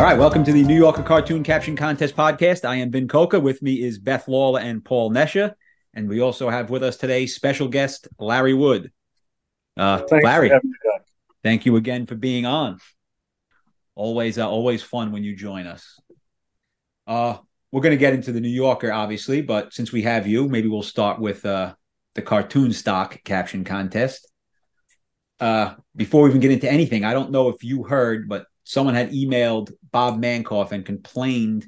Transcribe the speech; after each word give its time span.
All 0.00 0.06
right, 0.06 0.18
welcome 0.18 0.42
to 0.44 0.52
the 0.52 0.62
New 0.62 0.78
Yorker 0.78 1.02
Cartoon 1.02 1.42
Caption 1.42 1.76
Contest 1.76 2.16
podcast. 2.16 2.66
I 2.66 2.76
am 2.76 2.88
Ben 2.88 3.06
Coca. 3.06 3.38
With 3.38 3.60
me 3.60 3.82
is 3.82 3.98
Beth 3.98 4.28
Lawler 4.28 4.58
and 4.58 4.82
Paul 4.82 5.10
Nesha. 5.10 5.52
And 5.92 6.08
we 6.08 6.22
also 6.22 6.48
have 6.48 6.70
with 6.70 6.82
us 6.82 6.96
today 6.96 7.26
special 7.26 7.68
guest 7.68 8.08
Larry 8.18 8.54
Wood. 8.54 8.92
Uh, 9.76 10.00
Larry, 10.10 10.52
thank 11.44 11.66
you 11.66 11.76
again 11.76 12.06
for 12.06 12.14
being 12.14 12.46
on. 12.46 12.78
Always, 13.94 14.38
uh, 14.38 14.48
always 14.48 14.82
fun 14.82 15.12
when 15.12 15.22
you 15.22 15.36
join 15.36 15.66
us. 15.66 16.00
Uh, 17.06 17.36
we're 17.70 17.82
going 17.82 17.94
to 17.94 18.00
get 18.00 18.14
into 18.14 18.32
the 18.32 18.40
New 18.40 18.48
Yorker, 18.48 18.90
obviously, 18.90 19.42
but 19.42 19.74
since 19.74 19.92
we 19.92 20.00
have 20.00 20.26
you, 20.26 20.48
maybe 20.48 20.68
we'll 20.68 20.82
start 20.82 21.20
with 21.20 21.44
uh, 21.44 21.74
the 22.14 22.22
cartoon 22.22 22.72
stock 22.72 23.22
caption 23.24 23.64
contest. 23.64 24.26
Uh, 25.40 25.74
before 25.94 26.22
we 26.22 26.30
even 26.30 26.40
get 26.40 26.52
into 26.52 26.72
anything, 26.72 27.04
I 27.04 27.12
don't 27.12 27.32
know 27.32 27.50
if 27.50 27.62
you 27.62 27.82
heard, 27.82 28.30
but 28.30 28.46
someone 28.70 28.94
had 28.94 29.10
emailed 29.10 29.72
Bob 29.90 30.22
Mankoff 30.22 30.70
and 30.70 30.86
complained 30.86 31.66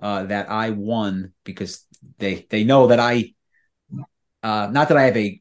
uh, 0.00 0.24
that 0.24 0.50
I 0.50 0.70
won 0.70 1.32
because 1.44 1.86
they 2.18 2.48
they 2.50 2.64
know 2.64 2.88
that 2.88 2.98
I, 2.98 3.34
uh, 4.42 4.68
not 4.72 4.88
that 4.88 4.96
I 4.96 5.04
have 5.04 5.16
a 5.16 5.40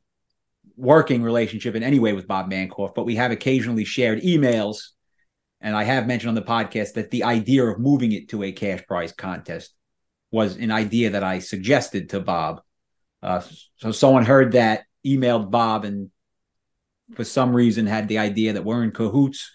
working 0.77 1.23
relationship 1.23 1.73
in 1.73 1.81
any 1.81 1.97
way 1.97 2.13
with 2.13 2.27
Bob 2.27 2.51
Mankoff, 2.51 2.93
but 2.93 3.07
we 3.07 3.15
have 3.15 3.31
occasionally 3.31 3.83
shared 3.83 4.21
emails. 4.21 4.89
And 5.59 5.75
I 5.75 5.85
have 5.85 6.05
mentioned 6.05 6.29
on 6.29 6.35
the 6.35 6.43
podcast 6.43 6.93
that 6.93 7.09
the 7.09 7.23
idea 7.23 7.63
of 7.65 7.79
moving 7.79 8.11
it 8.11 8.29
to 8.29 8.43
a 8.43 8.51
cash 8.51 8.85
prize 8.87 9.11
contest 9.11 9.73
was 10.29 10.55
an 10.57 10.69
idea 10.69 11.09
that 11.11 11.23
I 11.23 11.39
suggested 11.39 12.09
to 12.09 12.19
Bob. 12.19 12.61
Uh, 13.23 13.41
so 13.77 13.91
someone 13.91 14.23
heard 14.23 14.51
that, 14.51 14.83
emailed 15.03 15.49
Bob, 15.49 15.83
and 15.83 16.11
for 17.15 17.23
some 17.23 17.55
reason 17.55 17.87
had 17.87 18.07
the 18.07 18.19
idea 18.19 18.53
that 18.53 18.65
we're 18.65 18.83
in 18.83 18.91
cahoots 18.91 19.49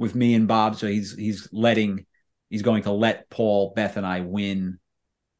with 0.00 0.14
me 0.14 0.34
and 0.34 0.48
Bob. 0.48 0.76
So 0.76 0.88
he's 0.88 1.14
he's 1.14 1.48
letting 1.52 2.06
he's 2.48 2.62
going 2.62 2.82
to 2.84 2.92
let 2.92 3.30
Paul, 3.30 3.72
Beth, 3.76 3.96
and 3.96 4.06
I 4.06 4.22
win 4.22 4.80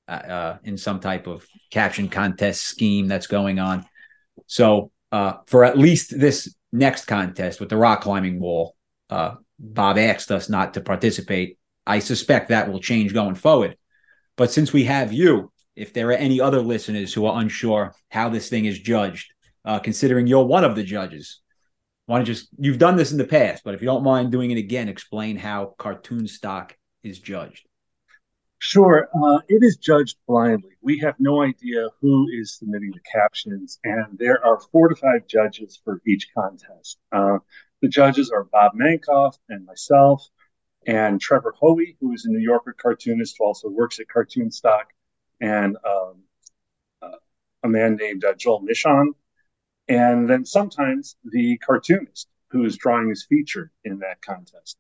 uh, 0.06 0.12
uh, 0.12 0.58
in 0.62 0.77
some 0.77 1.00
type 1.00 1.27
of 1.27 1.44
caption 1.70 2.08
contest 2.08 2.62
scheme 2.62 3.08
that's 3.08 3.27
going 3.27 3.58
on. 3.58 3.86
So 4.47 4.92
uh, 5.11 5.38
for 5.47 5.64
at 5.64 5.78
least 5.78 6.16
this 6.16 6.55
next 6.72 7.06
contest 7.06 7.58
with 7.58 7.70
the 7.70 7.77
rock 7.78 8.03
climbing 8.03 8.38
wall, 8.38 8.77
uh, 9.08 9.36
Bob 9.58 9.98
asked 9.98 10.31
us 10.31 10.48
not 10.48 10.75
to 10.75 10.83
participate. 10.83 11.58
I 11.86 11.98
suspect 11.98 12.50
that 12.50 12.70
will 12.70 12.81
change 12.81 13.14
going 13.14 13.34
forward. 13.34 13.77
But 14.36 14.53
since 14.53 14.72
we 14.72 14.84
have 14.84 15.12
you, 15.12 15.50
if 15.75 15.94
there 15.94 16.08
are 16.08 16.12
any 16.12 16.41
other 16.41 16.61
listeners 16.61 17.14
who 17.14 17.25
are 17.25 17.41
unsure 17.41 17.94
how 18.11 18.28
this 18.28 18.50
thing 18.50 18.66
is 18.66 18.78
judged, 18.78 19.33
uh, 19.64 19.78
considering 19.78 20.27
you're 20.27 20.44
one 20.44 20.64
of 20.64 20.77
the 20.77 20.83
judges, 20.83 21.41
why 22.11 22.19
don't 22.19 22.25
just 22.25 22.48
you've 22.58 22.78
done 22.78 22.97
this 22.97 23.12
in 23.12 23.19
the 23.19 23.25
past, 23.25 23.62
but 23.62 23.72
if 23.72 23.80
you 23.80 23.86
don't 23.86 24.03
mind 24.03 24.33
doing 24.33 24.50
it 24.50 24.58
again, 24.58 24.89
explain 24.89 25.36
how 25.36 25.77
cartoon 25.78 26.27
stock 26.27 26.77
is 27.05 27.20
judged. 27.20 27.69
Sure. 28.58 29.08
Uh, 29.14 29.39
it 29.48 29.62
is 29.62 29.77
judged 29.77 30.16
blindly. 30.27 30.72
We 30.81 30.98
have 30.98 31.14
no 31.20 31.41
idea 31.41 31.86
who 32.00 32.27
is 32.33 32.56
submitting 32.58 32.91
the 32.91 33.00
captions, 33.12 33.78
and 33.84 34.19
there 34.19 34.44
are 34.44 34.58
four 34.72 34.88
to 34.88 34.97
five 34.97 35.28
judges 35.28 35.81
for 35.84 36.03
each 36.05 36.27
contest. 36.36 36.98
Uh, 37.12 37.38
the 37.81 37.86
judges 37.88 38.28
are 38.33 38.42
Bob 38.42 38.72
Mankoff 38.75 39.36
and 39.48 39.64
myself, 39.64 40.27
and 40.88 41.20
Trevor 41.20 41.55
Hoey, 41.61 41.97
who 42.00 42.12
is 42.12 42.25
a 42.25 42.28
New 42.28 42.41
Yorker 42.41 42.75
cartoonist 42.77 43.36
who 43.38 43.44
also 43.44 43.69
works 43.69 44.00
at 44.00 44.08
Cartoon 44.08 44.50
Stock, 44.50 44.88
and 45.41 45.77
um, 45.86 46.25
uh, 47.03 47.19
a 47.62 47.69
man 47.69 47.94
named 47.94 48.25
uh, 48.25 48.34
Joel 48.34 48.62
Mishon. 48.62 49.12
And 49.91 50.31
then 50.31 50.44
sometimes 50.44 51.16
the 51.25 51.59
cartoonist 51.59 52.28
who 52.50 52.65
is 52.65 52.76
drawing 52.76 53.10
is 53.10 53.26
featured 53.28 53.70
in 53.84 53.98
that 53.98 54.22
contest. 54.22 54.78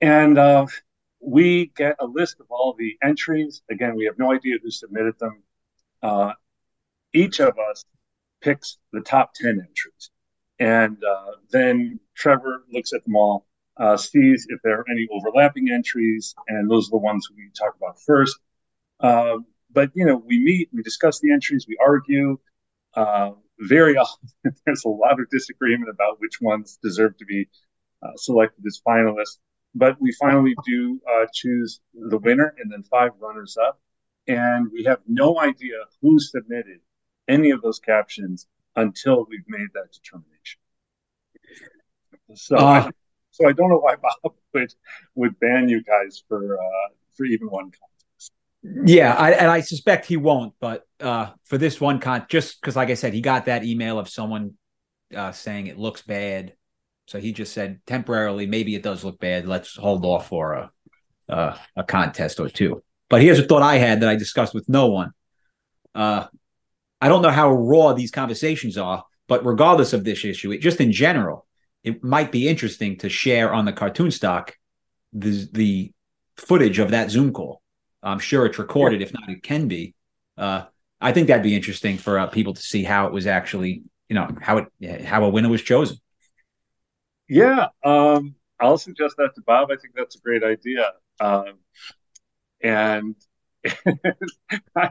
And 0.00 0.38
uh, 0.38 0.66
we 1.20 1.72
get 1.76 1.96
a 2.00 2.06
list 2.06 2.40
of 2.40 2.46
all 2.48 2.74
the 2.78 2.96
entries. 3.02 3.62
Again, 3.70 3.96
we 3.96 4.06
have 4.06 4.18
no 4.18 4.32
idea 4.32 4.56
who 4.62 4.70
submitted 4.70 5.18
them. 5.18 5.42
Uh, 6.02 6.32
each 7.12 7.38
of 7.40 7.58
us 7.70 7.84
picks 8.40 8.78
the 8.94 9.02
top 9.02 9.34
10 9.34 9.50
entries. 9.50 10.10
And 10.58 10.96
uh, 11.04 11.32
then 11.50 12.00
Trevor 12.16 12.64
looks 12.72 12.94
at 12.94 13.04
them 13.04 13.14
all, 13.14 13.46
uh, 13.76 13.98
sees 13.98 14.46
if 14.48 14.58
there 14.64 14.80
are 14.80 14.86
any 14.90 15.06
overlapping 15.12 15.68
entries, 15.70 16.34
and 16.48 16.70
those 16.70 16.88
are 16.88 16.92
the 16.92 16.96
ones 16.96 17.28
we 17.36 17.50
talk 17.58 17.76
about 17.76 18.00
first. 18.00 18.38
Uh, 19.00 19.36
but, 19.70 19.90
you 19.94 20.06
know, 20.06 20.16
we 20.16 20.38
meet, 20.40 20.70
we 20.72 20.82
discuss 20.82 21.20
the 21.20 21.30
entries, 21.30 21.66
we 21.68 21.76
argue. 21.84 22.38
Very 23.60 23.96
often, 23.96 24.28
there's 24.66 24.84
a 24.84 24.88
lot 24.88 25.20
of 25.20 25.28
disagreement 25.30 25.90
about 25.90 26.20
which 26.20 26.40
ones 26.40 26.78
deserve 26.82 27.16
to 27.18 27.24
be 27.24 27.48
uh, 28.02 28.12
selected 28.16 28.64
as 28.66 28.80
finalists 28.86 29.38
but 29.74 30.00
we 30.00 30.12
finally 30.12 30.54
do 30.66 31.00
uh, 31.08 31.26
choose 31.32 31.80
the 31.94 32.18
winner 32.18 32.54
and 32.58 32.70
then 32.72 32.82
five 32.84 33.12
runners 33.20 33.56
up. 33.56 33.80
And 34.26 34.70
we 34.72 34.84
have 34.84 34.98
no 35.06 35.38
idea 35.40 35.76
who 36.02 36.18
submitted 36.18 36.80
any 37.28 37.50
of 37.50 37.62
those 37.62 37.78
captions 37.78 38.46
until 38.76 39.26
we've 39.28 39.48
made 39.48 39.68
that 39.74 39.92
determination. 39.92 40.60
So, 42.34 42.56
uh, 42.56 42.60
I, 42.60 42.90
so 43.30 43.48
I 43.48 43.52
don't 43.52 43.70
know 43.70 43.78
why 43.78 43.96
Bob 43.96 44.34
would 44.52 44.74
would 45.14 45.40
ban 45.40 45.68
you 45.68 45.82
guys 45.82 46.22
for 46.28 46.58
uh, 46.58 46.88
for 47.14 47.24
even 47.24 47.48
one 47.48 47.70
contest. 47.70 47.97
Yeah, 48.62 49.14
I, 49.14 49.32
and 49.32 49.50
I 49.50 49.60
suspect 49.60 50.06
he 50.06 50.16
won't. 50.16 50.54
But 50.60 50.82
uh, 51.00 51.30
for 51.44 51.58
this 51.58 51.80
one 51.80 52.00
con, 52.00 52.26
just 52.28 52.60
because, 52.60 52.76
like 52.76 52.90
I 52.90 52.94
said, 52.94 53.14
he 53.14 53.20
got 53.20 53.46
that 53.46 53.64
email 53.64 53.98
of 53.98 54.08
someone 54.08 54.54
uh, 55.14 55.32
saying 55.32 55.68
it 55.68 55.78
looks 55.78 56.02
bad 56.02 56.54
so 57.08 57.18
he 57.18 57.32
just 57.32 57.54
said 57.54 57.80
temporarily, 57.86 58.46
maybe 58.46 58.74
it 58.74 58.82
does 58.82 59.02
look 59.02 59.18
bad. 59.18 59.48
Let's 59.48 59.74
hold 59.74 60.04
off 60.04 60.28
for 60.28 60.52
a 60.52 60.70
uh, 61.26 61.56
a 61.74 61.82
contest 61.82 62.38
or 62.38 62.50
two. 62.50 62.82
But 63.08 63.22
here's 63.22 63.38
a 63.38 63.44
thought 63.44 63.62
I 63.62 63.76
had 63.76 64.00
that 64.00 64.10
I 64.10 64.16
discussed 64.16 64.52
with 64.52 64.68
no 64.68 64.88
one. 64.88 65.12
Uh, 65.94 66.26
I 67.00 67.08
don't 67.08 67.22
know 67.22 67.30
how 67.30 67.50
raw 67.50 67.94
these 67.94 68.10
conversations 68.10 68.76
are, 68.76 69.04
but 69.26 69.44
regardless 69.46 69.94
of 69.94 70.04
this 70.04 70.22
issue, 70.22 70.52
it, 70.52 70.60
just 70.60 70.82
in 70.82 70.92
general, 70.92 71.46
it 71.82 72.04
might 72.04 72.30
be 72.30 72.46
interesting 72.46 72.98
to 72.98 73.08
share 73.08 73.54
on 73.54 73.64
the 73.64 73.72
cartoon 73.72 74.10
stock 74.10 74.54
the 75.14 75.48
the 75.52 75.92
footage 76.36 76.78
of 76.78 76.90
that 76.90 77.10
Zoom 77.10 77.32
call. 77.32 77.62
I'm 78.02 78.18
sure 78.18 78.46
it's 78.46 78.58
recorded. 78.58 79.02
If 79.02 79.12
not, 79.12 79.28
it 79.28 79.42
can 79.42 79.68
be. 79.68 79.94
Uh, 80.36 80.64
I 81.00 81.12
think 81.12 81.28
that'd 81.28 81.42
be 81.42 81.56
interesting 81.56 81.98
for 81.98 82.18
uh, 82.18 82.26
people 82.26 82.54
to 82.54 82.62
see 82.62 82.84
how 82.84 83.06
it 83.06 83.12
was 83.12 83.26
actually, 83.26 83.82
you 84.08 84.14
know, 84.14 84.28
how 84.40 84.66
it 84.80 85.04
how 85.04 85.24
a 85.24 85.28
winner 85.28 85.48
was 85.48 85.62
chosen. 85.62 85.98
Yeah, 87.28 87.68
um, 87.84 88.34
I'll 88.60 88.78
suggest 88.78 89.16
that 89.18 89.34
to 89.34 89.42
Bob. 89.42 89.70
I 89.70 89.76
think 89.76 89.94
that's 89.94 90.16
a 90.16 90.20
great 90.20 90.42
idea. 90.42 90.92
Um, 91.20 91.58
and 92.62 93.14
I, 94.76 94.90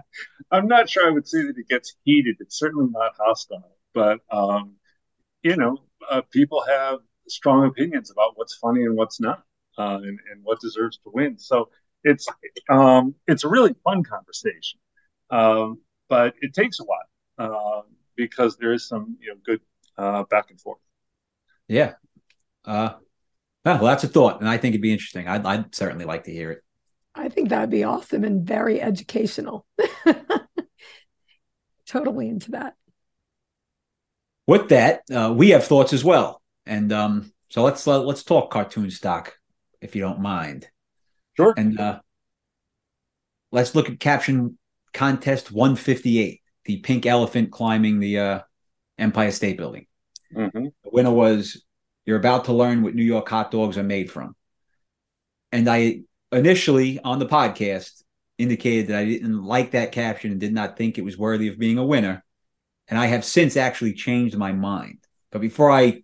am 0.52 0.68
not 0.68 0.90
sure 0.90 1.08
I 1.08 1.12
would 1.12 1.28
say 1.28 1.42
that 1.44 1.58
it 1.58 1.68
gets 1.68 1.96
heated. 2.04 2.38
It's 2.40 2.60
certainly 2.60 2.88
not 2.92 3.14
hostile, 3.18 3.78
but 3.94 4.20
um, 4.32 4.76
you 5.44 5.56
know, 5.56 5.78
uh, 6.10 6.22
people 6.32 6.64
have 6.68 7.00
strong 7.28 7.66
opinions 7.66 8.12
about 8.12 8.34
what's 8.36 8.56
funny 8.56 8.84
and 8.84 8.96
what's 8.96 9.20
not, 9.20 9.44
uh, 9.78 10.00
and, 10.02 10.20
and, 10.32 10.44
what 10.44 10.60
deserves 10.62 10.98
to 10.98 11.12
win. 11.14 11.38
So 11.38 11.70
it's 12.04 12.28
um, 12.70 13.16
it's 13.28 13.44
a 13.44 13.50
really 13.50 13.76
fun 13.84 14.04
conversation, 14.04 14.80
um, 15.30 15.80
but 16.10 16.36
it 16.42 16.54
takes 16.54 16.80
a 16.80 16.84
while 16.84 16.98
uh, 17.38 17.82
because 18.16 18.58
there 18.58 18.74
is 18.74 18.88
some 18.88 19.18
you 19.20 19.30
know 19.30 19.36
good 19.46 19.62
uh, 19.98 20.24
back 20.24 20.50
and 20.50 20.60
forth. 20.60 20.80
Yeah, 21.68 21.94
uh, 22.66 22.94
well, 23.66 23.84
that's 23.84 24.04
a 24.04 24.08
thought, 24.08 24.40
and 24.40 24.50
I 24.50 24.58
think 24.58 24.74
it'd 24.74 24.82
be 24.82 24.92
interesting. 24.92 25.28
I'd, 25.28 25.46
I'd 25.46 25.76
certainly 25.76 26.06
like 26.06 26.26
to 26.26 26.32
hear 26.32 26.52
it. 26.52 26.64
I 27.16 27.30
think 27.30 27.50
that'd 27.50 27.70
be 27.70 27.84
awesome 27.84 28.24
and 28.24 28.46
very 28.46 28.80
educational. 28.80 29.66
totally 31.88 32.30
into 32.30 32.52
that. 32.52 32.76
With 34.46 34.70
that, 34.70 35.02
uh, 35.14 35.34
we 35.36 35.50
have 35.50 35.66
thoughts 35.66 35.92
as 35.92 36.04
well, 36.04 36.42
and 36.66 36.94
um, 36.94 37.34
so 37.50 37.64
let's 37.64 37.86
uh, 37.88 38.02
let's 38.02 38.24
talk 38.24 38.52
cartoon 38.52 38.92
stock, 38.92 39.34
if 39.82 39.96
you 39.96 40.02
don't 40.02 40.22
mind. 40.22 40.68
Sure. 41.38 41.54
And 41.56 41.80
uh, 41.80 42.00
let's 43.52 43.76
look 43.76 43.90
at 43.90 44.00
caption 44.00 44.58
contest 44.94 45.52
158, 45.52 46.42
the 46.66 46.78
pink 46.78 47.06
elephant 47.06 47.52
climbing 47.52 48.00
the 48.00 48.20
uh, 48.20 48.40
Empire 48.98 49.32
State 49.32 49.58
Building. 49.58 49.86
Mm-hmm. 50.36 50.66
The 50.84 50.90
winner 50.92 51.12
was 51.12 51.64
you're 52.06 52.18
about 52.18 52.46
to 52.46 52.54
learn 52.54 52.84
what 52.84 52.96
New 52.96 53.04
York 53.04 53.28
hot 53.30 53.52
dogs 53.52 53.78
are 53.78 53.84
made 53.84 54.12
from. 54.12 54.36
And 55.52 55.70
I 55.70 56.02
initially 56.32 57.00
on 57.00 57.20
the 57.20 57.26
podcast 57.26 58.04
indicated 58.38 58.88
that 58.88 59.00
I 59.00 59.06
didn't 59.06 59.44
like 59.44 59.72
that 59.72 59.92
caption 59.92 60.32
and 60.32 60.40
did 60.40 60.54
not 60.54 60.78
think 60.78 60.98
it 60.98 61.04
was 61.04 61.18
worthy 61.18 61.48
of 61.48 61.60
being 61.60 61.78
a 61.78 61.86
winner. 61.86 62.24
And 62.88 62.98
I 62.98 63.08
have 63.08 63.26
since 63.26 63.58
actually 63.58 63.94
changed 63.94 64.38
my 64.38 64.52
mind. 64.52 65.00
But 65.32 65.42
before 65.42 65.72
I 65.72 66.04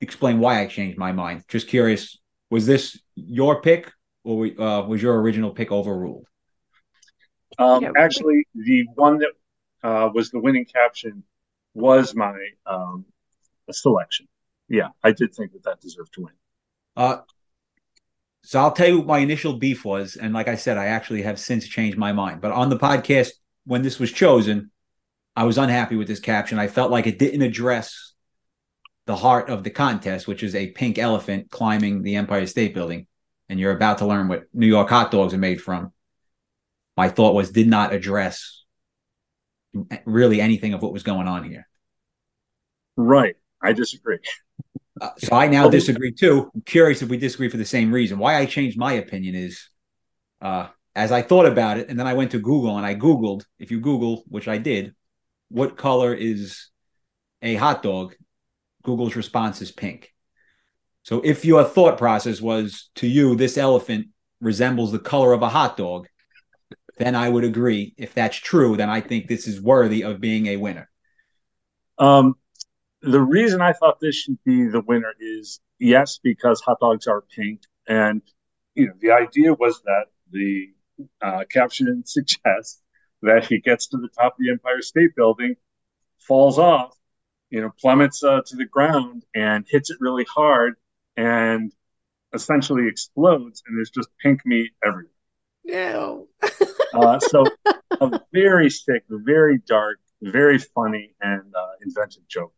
explain 0.00 0.40
why 0.40 0.60
I 0.60 0.66
changed 0.66 0.98
my 0.98 1.12
mind, 1.12 1.44
just 1.48 1.68
curious, 1.68 2.18
was 2.50 2.66
this 2.66 3.00
your 3.14 3.62
pick 3.62 3.90
or 4.24 4.46
uh, 4.60 4.82
was 4.86 5.02
your 5.02 5.20
original 5.20 5.50
pick 5.52 5.70
overruled? 5.70 6.26
Um, 7.58 7.92
actually, 7.96 8.46
the 8.54 8.86
one 8.94 9.18
that 9.18 9.32
uh, 9.82 10.10
was 10.12 10.30
the 10.30 10.40
winning 10.40 10.64
caption 10.64 11.22
was 11.74 12.14
my 12.14 12.34
um, 12.66 13.04
selection 13.70 14.26
yeah, 14.68 14.88
I 15.02 15.12
did 15.12 15.34
think 15.34 15.52
that 15.52 15.64
that 15.64 15.80
deserved 15.80 16.14
to 16.14 16.22
win. 16.22 16.32
Uh, 16.96 17.18
So 18.42 18.60
I'll 18.60 18.72
tell 18.72 18.88
you 18.88 18.98
what 18.98 19.06
my 19.06 19.18
initial 19.18 19.54
beef 19.54 19.84
was, 19.84 20.16
and 20.16 20.34
like 20.34 20.48
I 20.48 20.56
said, 20.56 20.76
I 20.76 20.86
actually 20.86 21.22
have 21.22 21.40
since 21.40 21.66
changed 21.66 21.96
my 21.96 22.12
mind. 22.12 22.40
But 22.40 22.52
on 22.52 22.68
the 22.68 22.76
podcast 22.76 23.30
when 23.64 23.82
this 23.82 23.98
was 23.98 24.12
chosen, 24.12 24.70
I 25.34 25.44
was 25.44 25.56
unhappy 25.58 25.96
with 25.96 26.08
this 26.08 26.20
caption. 26.20 26.58
I 26.58 26.68
felt 26.68 26.90
like 26.90 27.06
it 27.06 27.18
didn't 27.18 27.42
address 27.42 28.12
the 29.06 29.16
heart 29.16 29.48
of 29.48 29.64
the 29.64 29.70
contest, 29.70 30.26
which 30.26 30.42
is 30.42 30.54
a 30.54 30.70
pink 30.72 30.98
elephant 30.98 31.50
climbing 31.50 32.02
the 32.02 32.16
Empire 32.16 32.46
State 32.46 32.74
Building, 32.74 33.06
and 33.48 33.60
you're 33.60 33.72
about 33.72 33.98
to 33.98 34.06
learn 34.06 34.28
what 34.28 34.44
New 34.52 34.66
York 34.66 34.88
hot 34.88 35.10
dogs 35.10 35.34
are 35.34 35.38
made 35.38 35.60
from. 35.60 35.92
My 36.96 37.08
thought 37.08 37.34
was 37.34 37.50
did 37.50 37.68
not 37.68 37.92
address 37.92 38.64
really 40.04 40.40
anything 40.40 40.74
of 40.74 40.82
what 40.82 40.92
was 40.92 41.02
going 41.02 41.26
on 41.26 41.44
here. 41.44 41.66
Right. 42.96 43.36
I 43.60 43.72
disagree. 43.72 44.18
Uh, 45.00 45.10
so 45.18 45.34
I 45.34 45.48
now 45.48 45.68
disagree 45.70 46.12
too. 46.12 46.50
I'm 46.54 46.62
curious 46.62 47.02
if 47.02 47.08
we 47.08 47.16
disagree 47.16 47.48
for 47.48 47.56
the 47.56 47.64
same 47.64 47.92
reason. 47.92 48.18
Why 48.18 48.36
I 48.36 48.46
changed 48.46 48.78
my 48.78 48.92
opinion 48.92 49.34
is 49.34 49.68
uh, 50.40 50.68
as 50.94 51.10
I 51.10 51.22
thought 51.22 51.46
about 51.46 51.78
it, 51.78 51.88
and 51.88 51.98
then 51.98 52.06
I 52.06 52.14
went 52.14 52.30
to 52.32 52.38
Google 52.38 52.76
and 52.76 52.86
I 52.86 52.94
Googled, 52.94 53.44
if 53.58 53.70
you 53.70 53.80
Google, 53.80 54.22
which 54.28 54.46
I 54.46 54.58
did, 54.58 54.94
what 55.48 55.76
color 55.76 56.14
is 56.14 56.68
a 57.42 57.56
hot 57.56 57.82
dog? 57.82 58.14
Google's 58.82 59.16
response 59.16 59.60
is 59.62 59.72
pink. 59.72 60.13
So 61.04 61.20
if 61.22 61.44
your 61.44 61.64
thought 61.64 61.98
process 61.98 62.40
was 62.40 62.90
to 62.96 63.06
you, 63.06 63.36
this 63.36 63.58
elephant 63.58 64.08
resembles 64.40 64.90
the 64.90 64.98
color 64.98 65.32
of 65.32 65.42
a 65.42 65.48
hot 65.48 65.76
dog, 65.76 66.08
then 66.96 67.14
I 67.14 67.28
would 67.28 67.44
agree. 67.44 67.94
If 67.98 68.14
that's 68.14 68.36
true, 68.36 68.76
then 68.76 68.88
I 68.88 69.00
think 69.00 69.28
this 69.28 69.46
is 69.46 69.60
worthy 69.60 70.02
of 70.02 70.20
being 70.20 70.46
a 70.46 70.56
winner. 70.56 70.90
Um, 71.98 72.34
the 73.02 73.20
reason 73.20 73.60
I 73.60 73.74
thought 73.74 74.00
this 74.00 74.16
should 74.16 74.38
be 74.44 74.66
the 74.66 74.80
winner 74.80 75.12
is 75.20 75.60
yes, 75.78 76.18
because 76.22 76.60
hot 76.62 76.80
dogs 76.80 77.06
are 77.06 77.20
pink, 77.20 77.60
and 77.86 78.22
you 78.74 78.86
know 78.86 78.94
the 78.98 79.10
idea 79.10 79.52
was 79.52 79.82
that 79.82 80.06
the 80.30 80.72
uh, 81.20 81.44
caption 81.52 82.02
suggests 82.06 82.80
that 83.20 83.44
he 83.46 83.58
gets 83.58 83.88
to 83.88 83.98
the 83.98 84.08
top 84.08 84.32
of 84.32 84.38
the 84.38 84.50
Empire 84.50 84.80
State 84.80 85.14
Building, 85.14 85.56
falls 86.18 86.58
off, 86.58 86.96
you 87.50 87.60
know, 87.60 87.70
plummets 87.78 88.24
uh, 88.24 88.40
to 88.46 88.56
the 88.56 88.64
ground, 88.64 89.24
and 89.34 89.66
hits 89.68 89.90
it 89.90 89.98
really 90.00 90.24
hard, 90.24 90.74
and 91.16 91.72
essentially 92.32 92.88
explodes, 92.88 93.62
and 93.66 93.76
there's 93.76 93.90
just 93.90 94.08
pink 94.22 94.40
meat 94.44 94.72
everywhere. 94.84 95.10
No. 95.64 96.28
uh, 96.94 97.18
so 97.20 97.44
a 98.00 98.20
very 98.32 98.70
sick, 98.70 99.04
very 99.08 99.58
dark, 99.66 99.98
very 100.22 100.58
funny, 100.58 101.14
and 101.20 101.54
uh, 101.54 101.68
inventive 101.82 102.26
joke. 102.28 102.52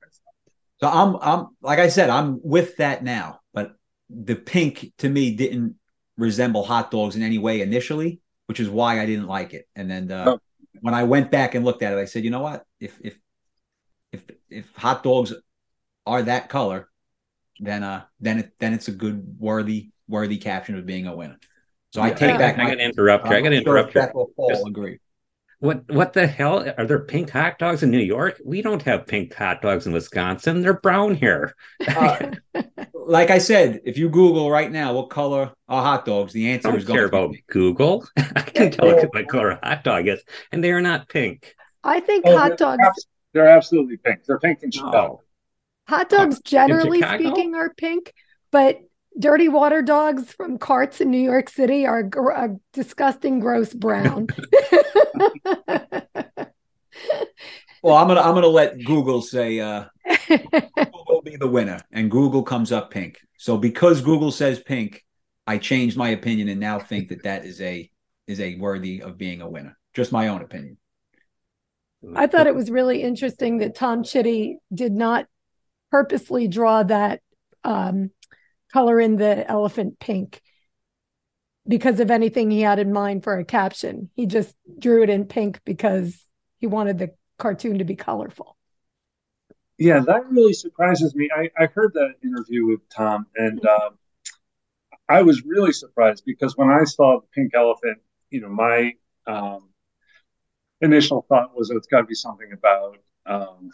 So 0.81 0.89
I'm 0.89 1.17
I'm 1.17 1.49
like 1.63 1.79
I 1.79 1.89
said, 1.89 2.11
I'm 2.11 2.41
with 2.43 2.77
that 2.77 3.03
now, 3.03 3.41
but 3.55 3.77
the 4.11 4.37
pink 4.37 4.93
to 4.99 5.09
me 5.09 5.35
didn't 5.35 5.77
resemble 6.19 6.65
hot 6.65 6.91
dogs 6.91 7.17
in 7.17 7.23
any 7.23 7.39
way 7.39 7.63
initially, 7.63 8.21
which 8.47 8.61
is 8.61 8.69
why 8.69 9.01
I 9.01 9.07
didn't 9.07 9.27
like 9.27 9.55
it. 9.55 9.67
And 9.75 9.91
then 9.91 10.13
uh, 10.13 10.25
oh. 10.29 10.39
when 10.81 10.95
I 10.95 11.05
went 11.05 11.31
back 11.31 11.55
and 11.55 11.65
looked 11.65 11.83
at 11.83 11.93
it, 11.93 11.99
I 11.99 12.05
said, 12.05 12.25
you 12.25 12.31
know 12.31 12.43
what? 12.43 12.65
If 12.79 12.99
if 13.01 13.19
if 14.13 14.25
if 14.51 14.77
hot 14.77 15.03
dogs 15.03 15.33
are 16.05 16.23
that 16.23 16.49
color, 16.51 16.89
then 17.61 17.83
uh 17.83 18.05
then 18.21 18.39
it 18.39 18.53
then 18.59 18.75
it's 18.75 18.89
a 18.89 18.93
good 18.93 19.37
worthy 19.39 19.91
worthy 20.09 20.39
caption 20.39 20.77
of 20.77 20.87
being 20.87 21.07
a 21.07 21.15
winner. 21.15 21.39
So 21.93 22.03
I 22.03 22.11
take 22.11 22.37
back. 22.39 22.59
I'm 22.59 22.67
going 22.67 22.79
to 22.79 22.85
interrupt 22.85 23.27
you. 23.27 23.33
I'm 23.35 23.43
going 23.43 23.53
to 23.53 23.59
interrupt 23.59 23.95
you. 23.95 24.07
Paul 24.37 24.67
agree. 24.67 24.99
What 25.61 25.91
what 25.91 26.13
the 26.13 26.27
hell 26.27 26.69
are 26.77 26.85
there 26.85 26.99
pink 26.99 27.31
hot 27.31 27.59
dogs 27.59 27.83
in 27.83 27.91
New 27.91 27.99
York? 27.99 28.39
We 28.45 28.61
don't 28.61 28.83
have 28.83 29.07
pink 29.07 29.33
hot 29.33 29.63
dogs 29.63 29.87
in 29.87 29.93
Wisconsin. 29.95 30.61
They're 30.61 30.79
brown 30.79 31.15
here. 31.15 31.55
uh, 31.89 32.33
like 32.93 33.31
I 33.31 33.39
said, 33.39 33.81
if 33.87 33.97
you 33.97 34.11
Google 34.11 34.51
right 34.51 34.71
now 34.71 34.93
what 34.93 35.09
color 35.09 35.53
are 35.69 35.83
hot 35.83 36.05
dogs, 36.05 36.35
the 36.35 36.51
answer 36.51 36.69
don't 36.69 36.77
is 36.77 36.85
going 36.85 36.99
care 36.99 37.07
about 37.07 37.33
pink. 37.33 37.47
Google. 37.47 38.07
I 38.17 38.43
can 38.43 38.71
tell 38.71 38.89
you 38.89 39.09
what 39.11 39.29
color 39.29 39.53
a 39.53 39.67
hot 39.67 39.83
dog 39.83 40.09
is, 40.09 40.23
and 40.53 40.63
they 40.63 40.73
are 40.73 40.83
not 40.83 41.09
pink. 41.09 41.55
I 41.83 42.01
think 42.01 42.25
oh, 42.27 42.37
hot 42.37 42.59
dogs. 42.59 43.07
They're 43.33 43.49
absolutely 43.49 43.97
pink. 43.97 44.25
They're 44.27 44.39
pink 44.39 44.63
in 44.63 44.71
Chicago. 44.71 45.23
Hot 45.89 46.09
dogs, 46.09 46.41
generally 46.41 47.01
speaking, 47.03 47.55
are 47.55 47.73
pink, 47.75 48.13
but 48.51 48.81
dirty 49.19 49.49
water 49.49 49.83
dogs 49.83 50.33
from 50.33 50.59
carts 50.59 51.01
in 51.01 51.11
New 51.11 51.21
York 51.21 51.49
City 51.49 51.87
are 51.87 52.03
gr- 52.03 52.31
a 52.31 52.57
disgusting, 52.73 53.39
gross 53.41 53.73
brown. 53.73 54.27
well, 57.83 57.97
I'm 57.97 58.09
gonna 58.09 58.21
I'm 58.21 58.35
gonna 58.35 58.47
let 58.49 58.83
Google 58.85 59.23
say 59.23 59.61
uh, 59.61 59.85
Google 60.29 61.05
will 61.09 61.23
be 61.23 61.37
the 61.37 61.49
winner, 61.49 61.81
and 61.93 62.11
Google 62.11 62.43
comes 62.43 62.73
up 62.73 62.91
pink. 62.91 63.19
So 63.39 63.57
because 63.57 64.01
Google 64.01 64.33
says 64.33 64.59
pink, 64.59 65.05
I 65.47 65.59
changed 65.59 65.97
my 65.97 66.09
opinion 66.09 66.49
and 66.49 66.61
now 66.61 66.79
think 66.79 67.11
that 67.11 67.23
that 67.23 67.45
is 67.45 67.61
a 67.61 67.91
is 68.27 68.41
a 68.41 68.57
worthy 68.57 69.03
of 69.03 69.17
being 69.19 69.41
a 69.41 69.49
winner. 69.49 69.77
Just 69.95 70.13
my 70.13 70.29
own 70.29 70.43
opinion. 70.43 70.79
I 72.15 72.27
thought 72.27 72.47
it 72.47 72.55
was 72.55 72.71
really 72.71 73.03
interesting 73.03 73.59
that 73.59 73.75
Tom 73.75 74.03
Chitty 74.03 74.59
did 74.73 74.93
not 74.93 75.27
purposely 75.91 76.49
draw 76.49 76.83
that 76.83 77.21
um, 77.65 78.11
color 78.73 79.01
in 79.01 79.17
the 79.17 79.49
elephant 79.51 79.99
pink 79.99 80.41
because 81.69 82.01
of 82.01 82.11
anything 82.11 82.51
he 82.51 82.61
had 82.61 82.79
in 82.79 82.93
mind 82.93 83.25
for 83.25 83.37
a 83.39 83.45
caption. 83.45 84.11
He 84.15 84.27
just 84.27 84.55
drew 84.79 85.03
it 85.03 85.11
in 85.11 85.25
pink 85.25 85.61
because 85.65 86.17
he 86.59 86.67
wanted 86.67 86.99
the 86.99 87.11
cartoon 87.39 87.79
to 87.79 87.85
be 87.85 87.97
colorful. 87.97 88.57
Yeah, 89.79 90.01
that 90.01 90.31
really 90.31 90.55
surprises 90.55 91.15
me. 91.15 91.29
I, 91.37 91.51
I 91.59 91.67
heard 91.67 91.93
that 91.95 92.15
interview 92.25 92.67
with 92.67 92.89
Tom, 92.89 93.27
and 93.37 93.65
um, 93.67 93.99
I 95.09 95.23
was 95.23 95.45
really 95.45 95.73
surprised 95.73 96.25
because 96.25 96.57
when 96.57 96.71
I 96.71 96.85
saw 96.85 97.21
the 97.21 97.27
pink 97.35 97.53
elephant, 97.55 97.99
you 98.31 98.41
know, 98.41 98.49
my 98.49 98.95
um, 99.27 99.69
initial 100.81 101.27
thought 101.29 101.55
was 101.55 101.71
oh, 101.71 101.77
it's 101.77 101.89
got 101.89 102.01
to 102.01 102.07
be 102.07 102.15
something 102.15 102.53
about 102.53 102.97
um, 103.27 103.71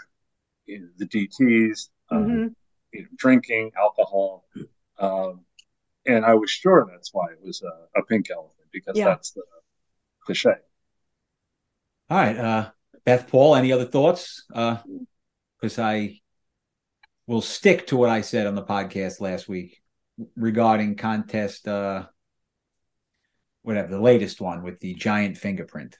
you 0.66 0.80
know, 0.80 0.88
the 0.98 1.06
DTS, 1.06 1.88
mm-hmm. 2.14 2.46
you 2.92 3.02
know, 3.02 3.08
drinking, 3.16 3.72
alcohol. 3.76 4.44
Um, 4.98 5.44
and 6.06 6.24
I 6.24 6.34
was 6.34 6.50
sure 6.50 6.88
that's 6.90 7.12
why 7.12 7.26
it 7.32 7.38
was 7.44 7.62
a, 7.62 8.00
a 8.00 8.04
pink 8.04 8.30
elephant 8.30 8.68
because 8.72 8.96
yeah. 8.96 9.06
that's 9.06 9.32
the 9.32 9.42
cliche. 10.24 10.54
All 12.10 12.18
right, 12.18 12.36
uh, 12.36 12.70
Beth 13.04 13.28
Paul. 13.28 13.54
Any 13.54 13.72
other 13.72 13.84
thoughts? 13.84 14.44
Because 14.48 15.78
uh, 15.78 15.82
I 15.82 16.20
will 17.26 17.40
stick 17.40 17.86
to 17.88 17.96
what 17.96 18.10
I 18.10 18.20
said 18.20 18.46
on 18.46 18.54
the 18.54 18.64
podcast 18.64 19.20
last 19.20 19.48
week 19.48 19.80
regarding 20.36 20.96
contest. 20.96 21.66
Uh, 21.66 22.06
whatever 23.62 23.88
the 23.88 24.00
latest 24.00 24.40
one 24.40 24.62
with 24.62 24.80
the 24.80 24.94
giant 24.94 25.38
fingerprint. 25.38 25.96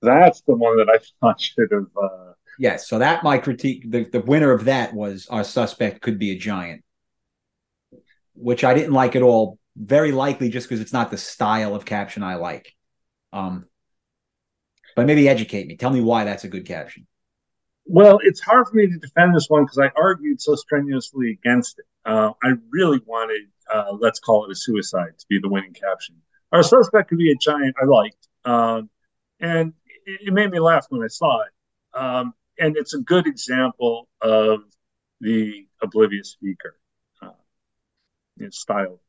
That's 0.00 0.40
the 0.42 0.54
one 0.54 0.78
that 0.78 0.88
I 0.88 0.98
thought 1.20 1.40
should 1.40 1.70
have. 1.70 1.86
Uh... 1.96 2.31
Yes, 2.58 2.88
so 2.88 2.98
that 2.98 3.24
my 3.24 3.38
critique. 3.38 3.90
The, 3.90 4.04
the 4.04 4.20
winner 4.20 4.52
of 4.52 4.66
that 4.66 4.92
was 4.94 5.26
our 5.28 5.44
suspect 5.44 6.02
could 6.02 6.18
be 6.18 6.32
a 6.32 6.38
giant 6.38 6.84
which 8.34 8.64
I 8.64 8.74
didn't 8.74 8.92
like 8.92 9.16
at 9.16 9.22
all. 9.22 9.58
Very 9.76 10.12
likely 10.12 10.50
just 10.50 10.68
because 10.68 10.80
it's 10.80 10.92
not 10.92 11.10
the 11.10 11.16
style 11.16 11.74
of 11.74 11.84
caption 11.84 12.22
I 12.22 12.34
like. 12.34 12.74
Um, 13.32 13.66
but 14.94 15.06
maybe 15.06 15.28
educate 15.28 15.66
me. 15.66 15.76
Tell 15.76 15.90
me 15.90 16.02
why 16.02 16.24
that's 16.24 16.44
a 16.44 16.48
good 16.48 16.66
caption. 16.66 17.06
Well, 17.86 18.20
it's 18.22 18.40
hard 18.40 18.68
for 18.68 18.76
me 18.76 18.86
to 18.86 18.98
defend 18.98 19.34
this 19.34 19.48
one 19.48 19.64
because 19.64 19.78
I 19.78 19.90
argued 19.96 20.40
so 20.40 20.54
strenuously 20.54 21.30
against 21.30 21.78
it. 21.78 21.86
Uh, 22.04 22.32
I 22.44 22.52
really 22.70 23.00
wanted, 23.06 23.48
uh, 23.72 23.92
let's 23.98 24.20
call 24.20 24.44
it 24.44 24.52
a 24.52 24.54
suicide, 24.54 25.18
to 25.18 25.26
be 25.28 25.38
the 25.40 25.48
winning 25.48 25.72
caption. 25.72 26.16
Our 26.52 26.62
suspect 26.62 27.08
could 27.08 27.18
be 27.18 27.32
a 27.32 27.36
giant 27.36 27.74
I 27.80 27.86
liked. 27.86 28.28
Um, 28.44 28.90
and 29.40 29.72
it, 30.04 30.28
it, 30.28 30.32
made 30.32 30.50
me 30.50 30.60
laugh 30.60 30.86
when 30.90 31.02
I 31.02 31.08
saw 31.08 31.42
it. 31.42 31.98
Um, 31.98 32.34
and 32.62 32.76
it's 32.76 32.94
a 32.94 33.00
good 33.00 33.26
example 33.26 34.08
of 34.20 34.60
the 35.20 35.66
oblivious 35.82 36.30
speaker 36.30 36.76
style. 38.50 39.00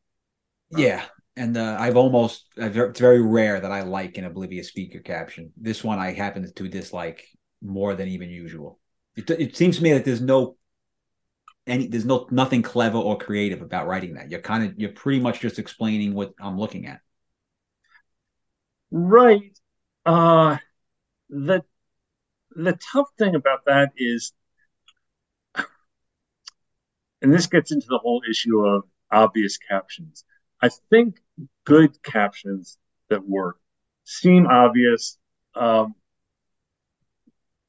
Yeah, 0.75 1.03
and 1.36 1.55
uh, 1.57 1.77
I've 1.79 1.98
almost 1.98 2.45
it's 2.57 3.00
very 3.00 3.22
rare 3.22 3.60
that 3.60 3.72
I 3.72 3.81
like 3.81 4.17
an 4.17 4.25
oblivious 4.25 4.67
speaker 4.69 5.00
caption. 5.00 5.51
This 5.55 5.83
one 5.83 6.00
I 6.00 6.13
happen 6.13 6.51
to 6.51 6.67
dislike 6.67 7.25
more 7.62 7.95
than 7.95 8.07
even 8.10 8.29
usual. 8.29 8.79
It, 9.15 9.29
it 9.29 9.55
seems 9.55 9.77
to 9.77 9.83
me 9.83 9.93
that 9.93 10.05
there's 10.05 10.22
no 10.22 10.57
any 11.67 11.88
there's 11.88 12.05
no 12.05 12.27
nothing 12.31 12.62
clever 12.62 12.98
or 12.98 13.17
creative 13.17 13.62
about 13.62 13.88
writing 13.88 14.15
that. 14.15 14.31
You're 14.31 14.41
kind 14.41 14.63
of 14.65 14.79
you're 14.79 14.91
pretty 14.91 15.19
much 15.19 15.39
just 15.39 15.60
explaining 15.60 16.13
what 16.13 16.33
I'm 16.41 16.57
looking 16.57 16.88
at. 16.88 17.00
Right. 18.91 19.57
Uh 20.05 20.57
the 21.29 21.63
the 22.55 22.77
tough 22.91 23.07
thing 23.17 23.36
about 23.36 23.65
that 23.65 23.91
is 23.98 24.33
and 27.24 27.33
this 27.33 27.48
gets 27.48 27.72
into 27.72 27.88
the 27.88 27.98
whole 27.98 28.22
issue 28.29 28.60
of 28.60 28.83
obvious 29.12 29.57
captions. 29.57 30.25
I 30.62 30.69
think 30.89 31.19
good 31.65 32.01
captions 32.03 32.77
that 33.10 33.27
work 33.27 33.57
seem 34.03 34.45
obvious 34.48 35.17
um, 35.55 35.95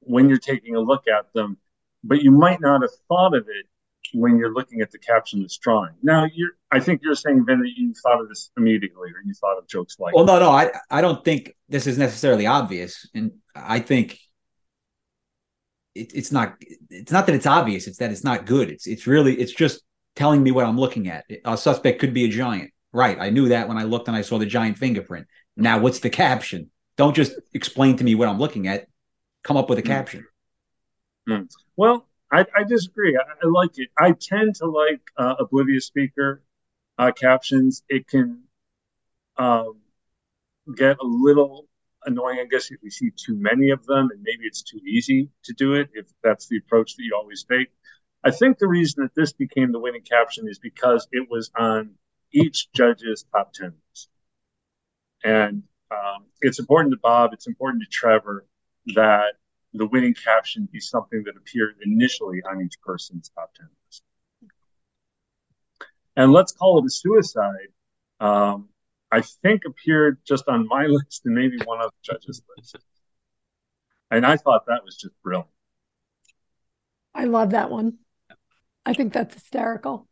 when 0.01 0.29
you're 0.29 0.39
taking 0.39 0.75
a 0.75 0.81
look 0.81 1.05
at 1.07 1.33
them, 1.33 1.57
but 2.03 2.23
you 2.23 2.33
might 2.33 2.61
not 2.61 2.83
have 2.83 2.91
thought 3.09 3.35
of 3.35 3.47
it 3.49 3.67
when 4.13 4.39
you're 4.39 4.53
looking 4.53 4.81
at 4.81 4.91
the 4.91 4.99
caption 4.99 5.41
that's 5.41 5.57
drawing. 5.57 5.95
Now, 6.03 6.27
you're, 6.35 6.53
I 6.71 6.81
think 6.81 7.01
you're 7.03 7.15
saying, 7.15 7.45
Ben, 7.45 7.61
that 7.61 7.71
you 7.77 7.95
thought 8.03 8.21
of 8.21 8.29
this 8.29 8.51
immediately, 8.57 9.11
or 9.11 9.23
you 9.25 9.35
thought 9.35 9.59
of 9.59 9.67
jokes 9.67 9.97
like. 9.99 10.15
Well, 10.15 10.25
no, 10.25 10.39
no, 10.39 10.51
I, 10.51 10.73
I 10.91 11.01
don't 11.01 11.25
think 11.25 11.55
this 11.69 11.87
is 11.87 11.97
necessarily 11.97 12.47
obvious, 12.47 13.09
and 13.15 13.33
I 13.55 13.81
think 13.81 14.19
it, 15.95 16.13
it's 16.15 16.33
not. 16.33 16.57
It's 16.91 17.13
not 17.13 17.27
that 17.27 17.35
it's 17.35 17.47
obvious; 17.47 17.87
it's 17.87 17.99
that 17.99 18.11
it's 18.11 18.25
not 18.25 18.47
good. 18.47 18.71
It's, 18.71 18.87
it's 18.87 19.07
really, 19.07 19.35
it's 19.35 19.53
just 19.53 19.83
telling 20.17 20.43
me 20.43 20.51
what 20.51 20.65
I'm 20.65 20.79
looking 20.79 21.09
at. 21.09 21.25
A 21.45 21.57
suspect 21.57 22.01
could 22.01 22.15
be 22.15 22.25
a 22.25 22.29
giant, 22.29 22.73
right? 22.93 23.19
I 23.19 23.31
knew 23.31 23.49
that 23.49 23.69
when 23.69 23.79
I 23.79 23.85
looked 23.85 24.09
and 24.09 24.17
I 24.17 24.23
saw 24.23 24.39
the 24.39 24.47
giant 24.47 24.79
fingerprint. 24.79 25.27
Now, 25.57 25.79
what's 25.79 26.01
the 26.01 26.11
caption? 26.11 26.71
Don't 26.97 27.15
just 27.15 27.33
explain 27.53 27.97
to 27.97 28.05
me 28.05 28.15
what 28.15 28.29
I'm 28.29 28.39
looking 28.39 28.69
at. 28.69 28.87
Come 29.43 29.57
up 29.57 29.69
with 29.69 29.79
a 29.79 29.83
mm. 29.83 29.87
caption. 29.87 30.27
Mm. 31.29 31.49
Well, 31.77 32.07
I, 32.31 32.47
I 32.57 32.65
disagree. 32.65 33.17
I, 33.17 33.23
I, 33.23 33.49
like 33.49 33.79
it. 33.79 33.89
I 33.99 34.13
tend 34.13 34.57
to 34.57 34.67
like 34.67 35.01
uh, 35.17 35.35
oblivious 35.39 35.87
speaker 35.87 36.43
uh, 36.99 37.13
captions. 37.13 37.83
It 37.89 38.09
can 38.09 38.43
um, 39.37 39.81
get 40.77 40.99
a 40.99 41.05
little 41.05 41.67
annoying, 42.07 42.39
I 42.41 42.47
guess, 42.51 42.71
if 42.71 42.79
we 42.83 42.91
see 42.91 43.11
too 43.11 43.37
many 43.37 43.71
of 43.71 43.85
them, 43.87 44.11
and 44.11 44.23
maybe 44.23 44.45
it's 44.45 44.63
too 44.63 44.81
easy 44.87 45.31
to 45.45 45.53
do 45.53 45.75
it 45.75 45.91
if 45.95 46.07
that's 46.23 46.47
the 46.49 46.59
approach 46.59 46.97
that 46.97 47.03
you 47.03 47.15
always 47.17 47.45
take. 47.45 47.69
I 48.25 48.31
think 48.31 48.59
the 48.59 48.69
reason 48.69 49.03
that 49.03 49.15
this 49.15 49.33
became 49.33 49.73
the 49.73 49.79
winning 49.79 50.03
caption 50.03 50.49
is 50.49 50.59
because 50.59 51.07
it 51.13 51.29
was 51.31 51.51
on 51.57 51.91
each 52.33 52.73
judge's 52.73 53.25
top 53.33 53.53
10 53.53 53.73
list. 53.91 54.09
And 55.23 55.63
um, 55.91 56.25
it's 56.41 56.59
important 56.59 56.93
to 56.93 56.99
Bob, 57.03 57.33
it's 57.33 57.47
important 57.47 57.83
to 57.83 57.89
Trevor 57.91 58.47
that 58.95 59.35
the 59.75 59.87
winning 59.87 60.15
caption 60.15 60.69
be 60.73 60.81
something 60.81 61.23
that 61.25 61.37
appeared 61.37 61.77
initially 61.85 62.43
on 62.49 62.63
each 62.63 62.81
person's 62.81 63.31
top 63.35 63.53
10 63.55 63.67
list. 63.87 64.03
And 66.17 66.33
let's 66.33 66.53
call 66.53 66.79
it 66.79 66.87
a 66.87 66.91
suicide. 66.91 67.69
Um, 68.21 68.69
I 69.15 69.21
think 69.21 69.63
appeared 69.65 70.19
just 70.27 70.49
on 70.49 70.67
my 70.67 70.87
list 70.89 71.23
and 71.25 71.35
maybe 71.35 71.57
one 71.65 71.81
of 71.81 71.91
the 71.93 72.13
judges' 72.13 72.43
list. 72.57 72.77
And 74.11 74.27
I 74.27 74.37
thought 74.37 74.67
that 74.67 74.85
was 74.85 74.97
just 74.97 75.15
brilliant. 75.23 75.49
I 77.15 77.25
love 77.25 77.51
that 77.51 77.71
one. 77.71 77.99
I 78.85 78.93
think 78.93 79.13
that's 79.13 79.35
hysterical. 79.35 80.09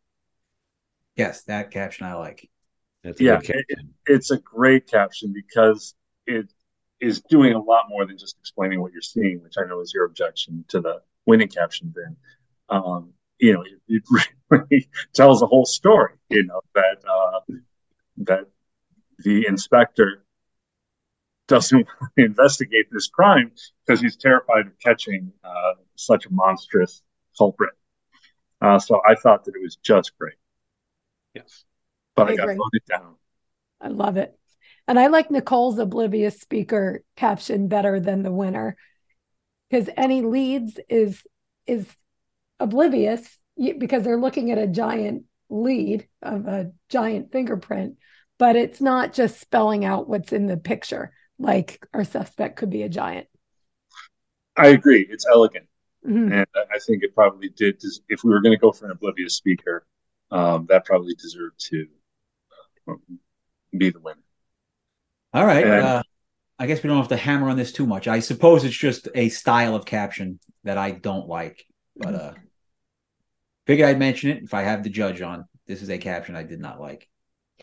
Yes, 1.16 1.42
that 1.44 1.72
caption 1.72 2.06
I 2.06 2.14
like. 2.14 2.48
That's 3.02 3.20
yeah, 3.20 3.40
it, 3.42 3.78
it's 4.06 4.30
a 4.30 4.38
great 4.38 4.86
caption 4.88 5.32
because 5.32 5.94
it 6.26 6.52
is 7.00 7.20
doing 7.22 7.54
a 7.54 7.60
lot 7.60 7.86
more 7.88 8.06
than 8.06 8.16
just 8.16 8.36
explaining 8.38 8.80
what 8.80 8.92
you're 8.92 9.02
seeing, 9.02 9.42
which 9.42 9.54
I 9.58 9.66
know 9.68 9.80
is 9.80 9.92
your 9.92 10.04
objection 10.04 10.64
to 10.68 10.80
the 10.80 11.02
winning 11.26 11.48
caption. 11.48 11.92
Then, 11.94 12.16
um, 12.68 13.12
you 13.40 13.52
know, 13.52 13.62
it, 13.62 13.80
it, 13.88 14.02
really 14.50 14.88
tells 15.12 15.42
a 15.42 15.46
whole 15.46 15.66
story. 15.66 16.14
You 16.28 16.44
know 16.46 16.60
that 16.76 17.02
uh, 17.04 17.40
that 18.18 18.46
the 19.22 19.46
inspector 19.46 20.24
doesn't 21.48 21.86
investigate 22.16 22.86
this 22.90 23.08
crime 23.08 23.52
because 23.84 24.00
he's 24.00 24.16
terrified 24.16 24.66
of 24.66 24.78
catching 24.78 25.32
uh, 25.44 25.74
such 25.96 26.26
a 26.26 26.32
monstrous 26.32 27.02
culprit. 27.36 27.74
Uh, 28.60 28.78
so 28.78 29.00
I 29.08 29.14
thought 29.14 29.44
that 29.44 29.54
it 29.56 29.62
was 29.62 29.76
just 29.76 30.16
great. 30.18 30.34
Yes, 31.34 31.64
but 32.14 32.28
I, 32.28 32.32
I 32.32 32.36
got 32.36 32.46
voted 32.48 32.84
down. 32.88 33.14
I 33.80 33.88
love 33.88 34.16
it. 34.16 34.38
And 34.86 34.98
I 34.98 35.08
like 35.08 35.30
Nicole's 35.30 35.78
oblivious 35.78 36.40
speaker 36.40 37.02
caption 37.16 37.68
better 37.68 38.00
than 38.00 38.22
the 38.22 38.32
winner 38.32 38.76
because 39.68 39.88
any 39.96 40.22
leads 40.22 40.78
is 40.88 41.22
is 41.66 41.86
oblivious 42.60 43.38
because 43.56 44.04
they're 44.04 44.20
looking 44.20 44.50
at 44.50 44.58
a 44.58 44.66
giant 44.66 45.24
lead 45.48 46.06
of 46.22 46.46
a 46.46 46.72
giant 46.88 47.32
fingerprint, 47.32 47.96
but 48.42 48.56
it's 48.56 48.80
not 48.80 49.12
just 49.12 49.40
spelling 49.40 49.84
out 49.84 50.08
what's 50.08 50.32
in 50.32 50.48
the 50.48 50.56
picture. 50.56 51.12
Like 51.38 51.86
our 51.94 52.02
suspect 52.02 52.56
could 52.56 52.70
be 52.70 52.82
a 52.82 52.88
giant. 52.88 53.28
I 54.56 54.70
agree. 54.70 55.06
It's 55.08 55.24
elegant. 55.32 55.68
Mm-hmm. 56.04 56.32
And 56.32 56.46
I 56.56 56.80
think 56.84 57.04
it 57.04 57.14
probably 57.14 57.50
did. 57.50 57.80
If 58.08 58.24
we 58.24 58.30
were 58.30 58.40
going 58.40 58.52
to 58.52 58.60
go 58.60 58.72
for 58.72 58.86
an 58.86 58.90
oblivious 58.90 59.36
speaker, 59.36 59.86
um, 60.32 60.66
that 60.70 60.84
probably 60.84 61.14
deserved 61.14 61.54
to 61.70 61.86
um, 62.88 63.00
be 63.78 63.90
the 63.90 64.00
winner. 64.00 64.18
All 65.32 65.46
right. 65.46 65.64
And, 65.64 65.86
uh, 65.86 66.02
I 66.58 66.66
guess 66.66 66.82
we 66.82 66.88
don't 66.88 66.96
have 66.96 67.06
to 67.10 67.16
hammer 67.16 67.48
on 67.48 67.56
this 67.56 67.70
too 67.70 67.86
much. 67.86 68.08
I 68.08 68.18
suppose 68.18 68.64
it's 68.64 68.76
just 68.76 69.06
a 69.14 69.28
style 69.28 69.76
of 69.76 69.84
caption 69.84 70.40
that 70.64 70.78
I 70.78 70.90
don't 70.90 71.28
like, 71.28 71.64
but 71.94 72.14
uh, 72.16 72.32
figured 73.68 73.88
I'd 73.88 74.00
mention 74.00 74.30
it 74.30 74.42
if 74.42 74.52
I 74.52 74.62
have 74.62 74.82
the 74.82 74.90
judge 74.90 75.22
on. 75.22 75.44
This 75.68 75.80
is 75.80 75.90
a 75.90 75.98
caption 75.98 76.34
I 76.34 76.42
did 76.42 76.58
not 76.58 76.80
like 76.80 77.08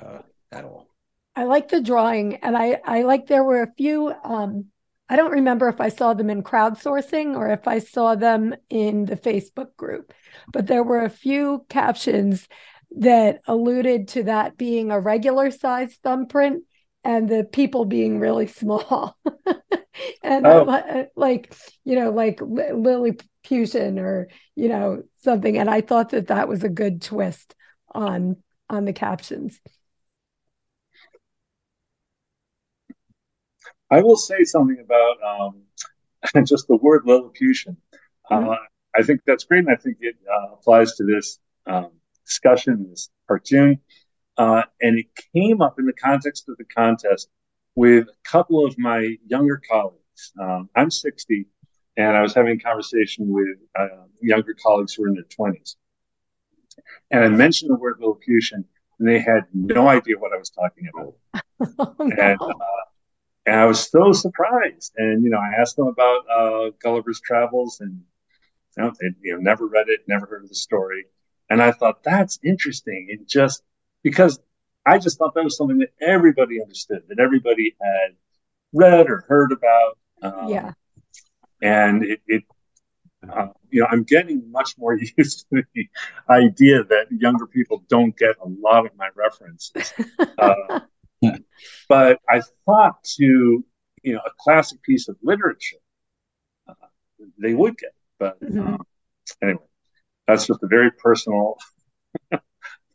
uh, 0.02 0.20
at 0.52 0.66
all. 0.66 0.88
I 1.36 1.44
like 1.44 1.70
the 1.70 1.82
drawing, 1.82 2.38
and 2.38 2.58
I 2.58 2.80
I 2.84 3.04
like 3.04 3.28
there 3.28 3.44
were 3.44 3.62
a 3.62 3.74
few. 3.74 4.14
Um, 4.24 4.66
I 5.08 5.16
don't 5.16 5.32
remember 5.32 5.68
if 5.70 5.82
I 5.82 5.90
saw 5.90 6.14
them 6.14 6.30
in 6.30 6.44
crowdsourcing 6.44 7.36
or 7.36 7.50
if 7.50 7.68
I 7.68 7.80
saw 7.80 8.16
them 8.16 8.56
in 8.70 9.06
the 9.06 9.16
Facebook 9.16 9.76
group, 9.76 10.14
but 10.52 10.68
there 10.68 10.84
were 10.84 11.04
a 11.04 11.10
few 11.10 11.66
captions 11.70 12.48
that 12.98 13.42
alluded 13.48 14.10
to 14.10 14.24
that 14.24 14.58
being 14.58 14.92
a 14.92 15.00
regular 15.00 15.50
size 15.50 15.98
thumbprint 16.04 16.64
and 17.04 17.28
the 17.28 17.44
people 17.44 17.86
being 17.86 18.20
really 18.20 18.48
small. 18.48 19.18
and 20.24 20.46
oh. 20.46 20.66
Uh, 20.66 21.06
like, 21.16 21.56
you 21.84 21.96
know, 21.96 22.12
like 22.12 22.42
Lily 22.42 22.74
Lilliputian 22.74 24.00
or, 24.00 24.28
you 24.56 24.70
know, 24.70 25.04
something. 25.24 25.58
And 25.58 25.70
I 25.70 25.82
thought 25.82 26.10
that 26.10 26.28
that 26.28 26.48
was 26.48 26.64
a 26.64 26.70
good 26.70 27.02
twist 27.02 27.56
on 27.94 28.38
on 28.70 28.86
the 28.86 28.94
captions. 28.94 29.60
I 33.92 34.02
will 34.02 34.18
say 34.18 34.44
something 34.44 34.80
about 34.80 35.18
um, 35.24 36.44
just 36.46 36.68
the 36.68 36.76
word 36.76 37.04
Lilliputian. 37.06 37.78
Mm-hmm. 38.32 38.50
Uh, 38.50 38.56
I 38.96 39.04
think 39.04 39.22
that's 39.26 39.44
great, 39.44 39.60
and 39.60 39.70
I 39.70 39.76
think 39.76 39.98
it 40.02 40.16
uh, 40.32 40.54
applies 40.54 40.96
to 40.96 41.04
this 41.04 41.40
um, 41.66 41.92
discussion, 42.26 42.88
this 42.90 43.10
cartoon. 43.28 43.80
Uh, 44.38 44.64
and 44.82 44.98
it 44.98 45.08
came 45.34 45.62
up 45.62 45.80
in 45.80 45.86
the 45.86 45.94
context 45.94 46.48
of 46.48 46.58
the 46.58 46.66
contest 46.66 47.30
with 47.76 48.08
a 48.08 48.30
couple 48.30 48.66
of 48.66 48.78
my 48.78 49.16
younger 49.28 49.62
colleagues. 49.70 50.32
Um, 50.40 50.70
I'm 50.76 50.90
60, 50.90 51.46
and 51.98 52.16
I 52.16 52.22
was 52.22 52.34
having 52.34 52.58
a 52.58 52.60
conversation 52.60 53.30
with 53.30 53.58
uh, 53.78 54.06
younger 54.22 54.56
colleagues 54.62 54.94
who 54.94 55.04
were 55.04 55.10
in 55.10 55.16
their 55.16 55.24
20s. 55.24 55.76
And 57.12 57.24
I 57.24 57.28
mentioned 57.30 57.72
the 57.72 57.76
word 57.76 57.98
Lilliputian, 58.00 58.66
and 59.00 59.08
they 59.08 59.20
had 59.20 59.46
no 59.54 59.88
idea 59.88 60.18
what 60.18 60.34
I 60.34 60.38
was 60.38 60.50
talking 60.50 60.90
about. 60.94 61.16
oh, 61.80 61.96
no. 62.00 62.16
and, 62.16 62.42
uh, 62.42 62.54
and, 63.52 63.60
I 63.60 63.66
was 63.66 63.90
so 63.90 64.12
surprised. 64.12 64.94
And, 64.98 65.24
you 65.24 65.30
know, 65.30 65.38
I 65.38 65.62
asked 65.62 65.76
them 65.76 65.88
about 65.88 66.22
uh, 66.30 66.72
Gulliver's 66.82 67.22
Travels, 67.22 67.80
and 67.82 68.02
you 68.78 68.84
know, 68.84 68.94
they 69.00 69.08
you 69.22 69.34
know, 69.34 69.40
never 69.40 69.68
read 69.68 69.90
it, 69.90 70.02
never 70.08 70.26
heard 70.26 70.44
of 70.44 70.50
the 70.50 70.56
story. 70.56 71.06
And 71.50 71.62
I 71.62 71.72
thought, 71.72 72.04
that's 72.04 72.40
interesting. 72.44 73.08
It 73.10 73.28
just 73.28 73.64
because 74.04 74.40
I 74.86 74.98
just 75.00 75.18
thought 75.18 75.34
that 75.36 75.44
was 75.44 75.58
something 75.58 75.80
that 75.80 75.92
everybody 76.02 76.62
understood, 76.62 77.04
that 77.10 77.20
everybody 77.20 77.76
had 77.82 78.16
read 78.74 79.10
or 79.10 79.26
heard 79.28 79.52
about. 79.52 79.98
Um, 80.22 80.50
yeah. 80.50 80.72
And 81.62 82.04
it, 82.04 82.22
it 82.28 82.44
uh, 83.28 83.48
you 83.70 83.82
know, 83.82 83.88
I'm 83.92 84.04
getting 84.04 84.50
much 84.52 84.78
more 84.78 84.98
used 85.18 85.46
to 85.52 85.64
the 85.74 85.88
idea 86.30 86.84
that 86.84 87.08
younger 87.12 87.46
people 87.46 87.84
don't 87.90 88.16
get 88.18 88.36
a 88.42 88.48
lot 88.48 88.86
of 88.86 88.96
my 88.98 89.10
references. 89.16 89.94
Uh, 90.38 90.80
but 91.90 92.20
I 92.30 92.42
thought 92.66 93.04
to, 93.18 93.64
you 94.04 94.14
know, 94.14 94.22
a 94.26 94.32
classic 94.40 94.82
piece 94.84 95.08
of 95.08 95.18
literature, 95.22 95.78
uh, 96.68 96.74
they 97.38 97.54
would 97.54 97.78
get. 97.78 97.92
But 98.20 98.42
mm-hmm. 98.42 98.76
Uh, 98.76 98.78
anyway, 99.42 99.64
that's 100.28 100.48
just 100.48 100.64
a 100.64 100.68
very 100.68 100.92
personal 100.92 101.58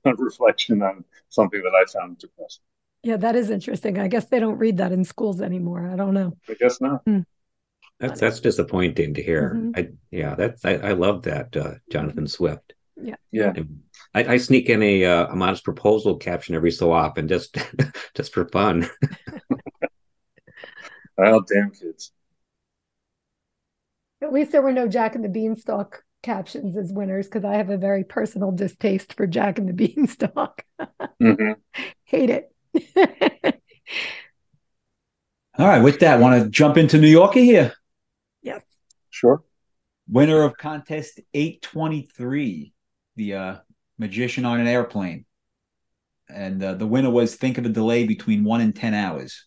reflection 0.04 0.83
on 0.83 1.04
something 1.28 1.62
that 1.62 1.75
I 1.75 1.85
found 1.90 2.19
depressing. 2.19 2.62
Yeah, 3.02 3.19
that 3.19 3.37
is 3.37 3.50
interesting. 3.50 3.99
I 3.99 4.09
guess 4.09 4.26
they 4.26 4.40
don't 4.40 4.59
read 4.59 4.78
that 4.78 4.93
in 4.93 5.04
schools 5.04 5.43
anymore. 5.43 5.88
I 5.93 5.97
don't 5.97 6.14
know. 6.14 6.37
I 6.49 6.54
guess 6.54 6.81
not. 6.81 7.04
Mm. 7.04 7.26
That's 8.00 8.21
that's 8.21 8.40
disappointing 8.40 9.14
to 9.14 9.23
hear. 9.23 9.54
Mm-hmm. 9.54 9.71
I 9.76 9.88
yeah, 10.11 10.35
that's 10.35 10.64
I, 10.64 10.75
I 10.75 10.93
love 10.93 11.23
that 11.23 11.57
uh, 11.57 11.75
Jonathan 11.90 12.26
Swift. 12.26 12.75
Yeah, 12.96 13.16
yeah. 13.32 13.52
I, 14.14 14.34
I 14.34 14.36
sneak 14.36 14.68
in 14.68 14.82
a 14.82 15.04
uh, 15.04 15.26
a 15.26 15.36
modest 15.36 15.64
proposal 15.64 16.16
caption 16.16 16.54
every 16.54 16.70
so 16.70 16.92
often, 16.92 17.28
just 17.28 17.56
just 18.14 18.32
for 18.32 18.48
fun. 18.48 18.88
oh, 21.18 21.42
damn 21.42 21.70
kids. 21.70 22.12
At 24.22 24.32
least 24.32 24.52
there 24.52 24.62
were 24.62 24.72
no 24.72 24.88
Jack 24.88 25.16
and 25.16 25.24
the 25.24 25.28
Beanstalk 25.28 26.02
captions 26.22 26.76
as 26.76 26.92
winners 26.92 27.26
because 27.26 27.44
I 27.44 27.56
have 27.56 27.70
a 27.70 27.76
very 27.76 28.04
personal 28.04 28.52
distaste 28.52 29.14
for 29.14 29.26
Jack 29.26 29.58
and 29.58 29.68
the 29.68 29.72
Beanstalk. 29.86 30.64
mm-hmm. 31.20 31.52
Hate 32.04 32.30
it. 32.30 32.50
All 35.56 35.68
right, 35.68 35.82
with 35.82 36.00
that, 36.00 36.18
want 36.18 36.42
to 36.42 36.50
jump 36.50 36.76
into 36.76 36.98
New 36.98 37.08
Yorker 37.08 37.38
here? 37.38 37.74
Yes. 38.42 38.62
Sure. 39.10 39.44
Winner 40.08 40.42
of 40.42 40.56
contest 40.56 41.20
823. 41.32 42.74
The 43.16 43.35
uh, 43.35 43.56
magician 43.99 44.44
on 44.44 44.61
an 44.61 44.66
airplane, 44.66 45.25
and 46.28 46.62
uh, 46.62 46.75
the 46.75 46.87
winner 46.87 47.11
was 47.11 47.35
think 47.35 47.59
of 47.59 47.66
a 47.66 47.71
delay 47.71 48.06
between 48.06 48.44
one 48.44 48.61
and 48.61 48.75
ten 48.75 48.94
hours. 48.94 49.44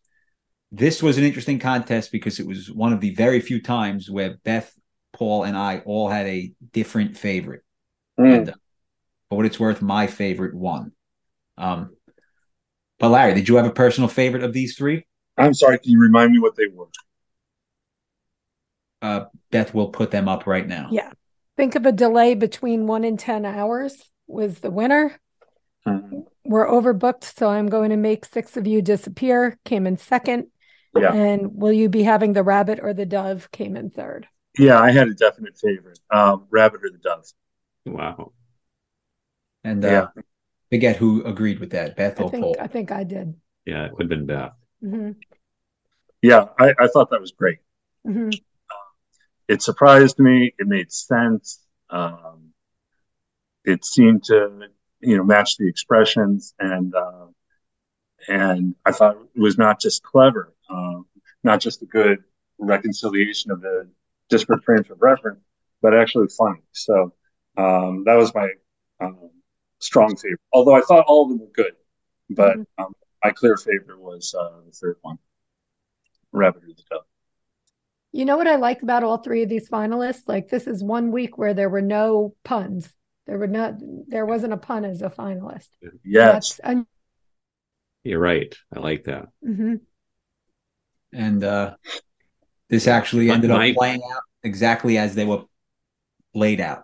This 0.72 1.02
was 1.02 1.18
an 1.18 1.24
interesting 1.24 1.60
contest 1.60 2.12
because 2.12 2.40
it 2.40 2.48
was 2.48 2.70
one 2.70 2.94
of 2.94 3.00
the 3.00 3.14
very 3.16 3.40
few 3.40 3.62
times 3.62 4.10
where 4.10 4.38
Beth, 4.44 4.74
Paul, 5.14 5.44
and 5.44 5.56
I 5.58 5.82
all 5.86 6.10
had 6.10 6.28
a 6.28 6.52
different 6.74 7.18
favorite. 7.18 7.64
Mm. 8.20 8.38
And 8.38 8.50
uh, 8.50 8.54
for 9.30 9.38
what 9.38 9.46
it's 9.46 9.60
worth, 9.60 9.82
my 9.82 10.08
favorite 10.08 10.54
won. 10.54 10.92
Um, 11.58 11.96
but 13.00 13.10
Larry, 13.10 13.34
did 13.34 13.48
you 13.48 13.56
have 13.56 13.66
a 13.66 13.72
personal 13.72 14.10
favorite 14.10 14.44
of 14.44 14.54
these 14.54 14.76
three? 14.76 15.06
I'm 15.38 15.54
sorry. 15.54 15.80
Can 15.80 15.92
you 15.92 16.00
remind 16.00 16.32
me 16.32 16.40
what 16.40 16.56
they 16.56 16.68
were? 16.68 16.88
Uh, 19.02 19.26
Beth 19.52 19.74
will 19.74 19.90
put 19.90 20.12
them 20.12 20.28
up 20.28 20.48
right 20.48 20.68
now. 20.68 20.90
Yeah. 20.92 21.12
Think 21.58 21.76
of 21.76 21.86
a 21.86 21.92
delay 21.92 22.36
between 22.36 22.86
one 22.86 23.04
and 23.04 23.20
10 23.20 23.46
hours 23.46 23.96
was 24.28 24.60
the 24.60 24.70
winner. 24.70 25.20
Mm-hmm. 25.88 26.20
We're 26.46 26.68
overbooked, 26.68 27.24
so 27.24 27.50
I'm 27.50 27.68
going 27.68 27.90
to 27.90 27.98
make 27.98 28.26
six 28.26 28.56
of 28.58 28.68
you 28.68 28.82
disappear. 28.82 29.58
Came 29.66 29.88
in 29.88 29.98
second. 29.98 30.48
Yeah. 30.96 31.14
And 31.14 31.56
will 31.56 31.74
you 31.74 31.90
be 31.90 32.04
having 32.04 32.34
the 32.34 32.44
rabbit 32.44 32.80
or 32.82 32.94
the 32.94 33.06
dove? 33.06 33.52
Came 33.52 33.76
in 33.76 33.90
third. 33.90 34.28
Yeah, 34.58 34.80
I 34.80 34.92
had 34.92 35.08
a 35.08 35.14
definite 35.14 35.58
favorite 35.58 36.00
um, 36.12 36.46
rabbit 36.50 36.82
or 36.84 36.90
the 36.90 36.98
dove. 36.98 37.26
Wow. 37.86 38.34
And 39.64 39.84
uh, 39.84 39.88
yeah. 39.88 40.24
forget 40.72 40.96
who 40.96 41.24
agreed 41.24 41.60
with 41.60 41.72
that, 41.72 41.96
Beth 41.96 42.20
or 42.20 42.28
I 42.28 42.30
think, 42.30 42.44
Paul. 42.44 42.56
I 42.60 42.68
think 42.68 42.92
I 42.92 43.04
did. 43.04 43.36
Yeah, 43.66 43.86
it 43.86 43.92
would 43.94 44.04
have 44.04 44.10
been 44.10 44.26
Beth. 44.26 44.54
Mm-hmm. 44.84 45.12
Yeah, 46.22 46.46
I, 46.60 46.74
I, 46.80 46.88
thought 46.88 47.12
that 47.12 47.22
was 47.22 47.32
great. 47.32 47.60
Mm-hmm. 48.08 48.30
It 49.48 49.62
surprised 49.62 50.20
me. 50.20 50.54
It 50.58 50.68
made 50.68 50.92
sense. 50.92 51.62
Um, 51.90 52.54
it 53.64 53.86
seemed 53.86 54.24
to, 54.26 54.68
you 55.00 55.18
know, 55.18 55.24
match 55.24 55.58
the 55.58 55.68
expressions, 55.68 56.54
and 56.60 56.94
uh, 56.96 57.28
and 58.28 58.76
I 58.86 58.92
thought 58.92 59.18
it 59.36 59.40
was 59.40 59.58
not 59.58 59.80
just 59.80 60.04
clever, 60.04 60.54
uh, 60.70 61.00
not 61.44 61.62
just 61.62 61.82
a 61.82 61.86
good 61.86 62.24
reconciliation 62.58 63.52
of 63.52 63.62
the 63.62 63.90
disparate 64.30 64.64
frames 64.64 64.90
of 64.90 65.02
reference, 65.02 65.42
but 65.82 65.94
actually 65.94 66.28
funny. 66.28 66.62
So 66.72 67.14
um, 67.58 68.04
that 68.06 68.16
was 68.16 68.34
my 68.34 68.50
um, 69.00 69.30
strong 69.80 70.16
favorite. 70.16 70.40
Although 70.52 70.76
I 70.76 70.82
thought 70.82 71.06
all 71.08 71.24
of 71.24 71.30
them 71.30 71.40
were 71.40 71.54
good, 71.54 71.74
but 72.30 72.58
mm-hmm. 72.58 72.84
um, 72.84 72.94
my 73.24 73.32
clear 73.32 73.58
favorite 73.58 74.00
was 74.00 74.36
uh, 74.38 74.62
the 74.66 74.72
third 74.72 74.98
one, 75.02 75.18
Rabbit 76.32 76.64
or 76.64 76.68
the 76.68 76.84
Dove. 76.90 77.02
You 78.12 78.26
know 78.26 78.38
what 78.38 78.48
I 78.48 78.56
like 78.56 78.82
about 78.82 79.04
all 79.04 79.18
three 79.18 79.44
of 79.44 79.50
these 79.50 79.70
finalists? 79.70 80.24
Like 80.28 80.50
this 80.50 80.68
is 80.68 80.84
one 80.84 81.12
week 81.12 81.38
where 81.38 81.54
there 81.54 81.70
were 81.70 81.82
no 81.82 82.34
puns. 82.44 82.92
There 83.26 83.38
were 83.38 83.48
not. 83.48 83.76
There 84.08 84.26
wasn't 84.26 84.54
a 84.54 84.58
pun 84.58 84.86
as 84.86 85.02
a 85.02 85.10
finalist. 85.10 85.68
Yes, 86.04 86.60
un- 86.64 86.88
you're 88.04 88.20
right. 88.20 88.56
I 88.74 88.80
like 88.80 89.04
that. 89.04 89.28
Mm-hmm. 89.46 89.76
And 91.14 91.44
uh, 91.44 91.76
this 92.70 92.88
actually 92.88 93.30
ended 93.30 93.50
my, 93.50 93.72
up 93.72 93.76
playing 93.76 94.02
out 94.14 94.22
exactly 94.44 94.98
as 94.98 95.16
they 95.16 95.26
were 95.26 95.44
laid 96.34 96.62
out. 96.62 96.84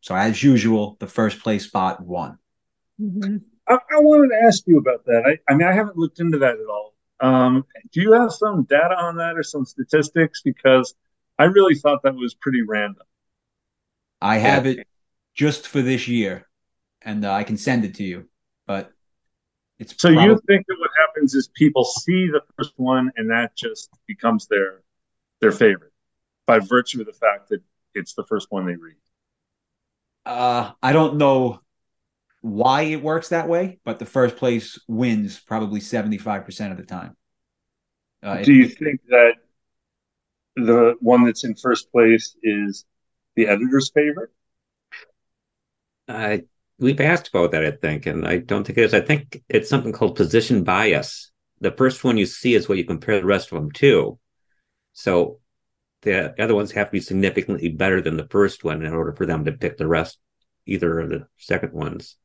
So 0.00 0.14
as 0.14 0.42
usual, 0.42 0.96
the 1.00 1.06
first 1.06 1.40
place 1.40 1.64
spot 1.64 2.00
won. 2.00 2.38
Mm-hmm. 3.00 3.36
I, 3.68 3.74
I, 3.74 4.00
wanted 4.00 4.28
to 4.28 4.46
ask 4.46 4.62
you 4.66 4.78
about 4.78 5.04
that. 5.06 5.22
I, 5.26 5.52
I, 5.52 5.56
mean, 5.56 5.66
I 5.66 5.72
haven't 5.72 5.96
looked 5.96 6.20
into 6.20 6.38
that 6.38 6.54
at 6.54 6.66
all. 6.68 6.93
Um, 7.20 7.64
do 7.92 8.00
you 8.00 8.12
have 8.12 8.32
some 8.32 8.64
data 8.64 8.94
on 8.96 9.16
that 9.16 9.36
or 9.36 9.42
some 9.42 9.64
statistics? 9.64 10.42
Because 10.42 10.94
I 11.38 11.44
really 11.44 11.74
thought 11.74 12.02
that 12.02 12.14
was 12.14 12.34
pretty 12.34 12.62
random. 12.62 13.02
I 14.20 14.38
have 14.38 14.66
it 14.66 14.86
just 15.34 15.68
for 15.68 15.82
this 15.82 16.08
year, 16.08 16.46
and 17.02 17.24
uh, 17.24 17.32
I 17.32 17.44
can 17.44 17.56
send 17.56 17.84
it 17.84 17.94
to 17.96 18.04
you. 18.04 18.28
But 18.66 18.92
it's 19.78 19.94
so 19.98 20.12
probably... 20.12 20.30
you 20.30 20.40
think 20.46 20.66
that 20.66 20.76
what 20.78 20.90
happens 20.98 21.34
is 21.34 21.48
people 21.48 21.84
see 21.84 22.28
the 22.28 22.40
first 22.56 22.72
one, 22.76 23.10
and 23.16 23.30
that 23.30 23.56
just 23.56 23.90
becomes 24.06 24.46
their 24.46 24.82
their 25.40 25.52
favorite 25.52 25.92
by 26.46 26.58
virtue 26.58 27.00
of 27.00 27.06
the 27.06 27.12
fact 27.12 27.48
that 27.50 27.60
it's 27.94 28.14
the 28.14 28.24
first 28.24 28.48
one 28.50 28.66
they 28.66 28.76
read. 28.76 28.96
Uh, 30.26 30.72
I 30.82 30.92
don't 30.92 31.16
know 31.16 31.60
why 32.44 32.82
it 32.82 33.02
works 33.02 33.30
that 33.30 33.48
way, 33.48 33.78
but 33.86 33.98
the 33.98 34.04
first 34.04 34.36
place 34.36 34.78
wins 34.86 35.40
probably 35.40 35.80
75% 35.80 36.70
of 36.72 36.76
the 36.76 36.82
time. 36.82 37.16
Uh, 38.22 38.42
Do 38.42 38.52
you 38.52 38.68
think 38.68 39.00
that 39.08 39.36
the 40.54 40.94
one 41.00 41.24
that's 41.24 41.44
in 41.44 41.54
first 41.54 41.90
place 41.90 42.36
is 42.42 42.84
the 43.34 43.46
editor's 43.46 43.90
favorite? 43.94 44.28
Uh, 46.06 46.36
we've 46.78 47.00
asked 47.00 47.28
about 47.28 47.52
that, 47.52 47.64
I 47.64 47.70
think, 47.70 48.04
and 48.04 48.28
I 48.28 48.36
don't 48.36 48.66
think 48.66 48.76
it 48.76 48.84
is. 48.84 48.92
I 48.92 49.00
think 49.00 49.42
it's 49.48 49.70
something 49.70 49.92
called 49.92 50.14
position 50.14 50.64
bias. 50.64 51.30
The 51.62 51.72
first 51.72 52.04
one 52.04 52.18
you 52.18 52.26
see 52.26 52.54
is 52.54 52.68
what 52.68 52.76
you 52.76 52.84
compare 52.84 53.18
the 53.18 53.24
rest 53.24 53.52
of 53.52 53.56
them 53.56 53.72
to. 53.72 54.18
So 54.92 55.40
the 56.02 56.38
other 56.38 56.54
ones 56.54 56.72
have 56.72 56.88
to 56.88 56.92
be 56.92 57.00
significantly 57.00 57.70
better 57.70 58.02
than 58.02 58.18
the 58.18 58.28
first 58.28 58.64
one 58.64 58.84
in 58.84 58.92
order 58.92 59.14
for 59.14 59.24
them 59.24 59.46
to 59.46 59.52
pick 59.52 59.78
the 59.78 59.86
rest, 59.86 60.18
either 60.66 61.00
of 61.00 61.08
the 61.08 61.26
second 61.38 61.72
ones. 61.72 62.18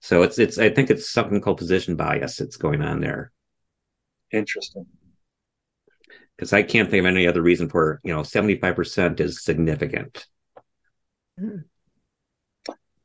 So 0.00 0.22
it's 0.22 0.38
it's 0.38 0.58
I 0.58 0.70
think 0.70 0.90
it's 0.90 1.10
something 1.10 1.40
called 1.40 1.58
position 1.58 1.96
bias 1.96 2.36
that's 2.36 2.56
going 2.56 2.82
on 2.82 3.00
there. 3.00 3.32
Interesting. 4.32 4.86
Because 6.36 6.52
I 6.52 6.62
can't 6.62 6.90
think 6.90 7.00
of 7.00 7.06
any 7.06 7.26
other 7.26 7.42
reason 7.42 7.68
for 7.68 8.00
you 8.02 8.12
know 8.12 8.22
seventy 8.22 8.56
five 8.56 8.76
percent 8.76 9.20
is 9.20 9.44
significant. 9.44 10.26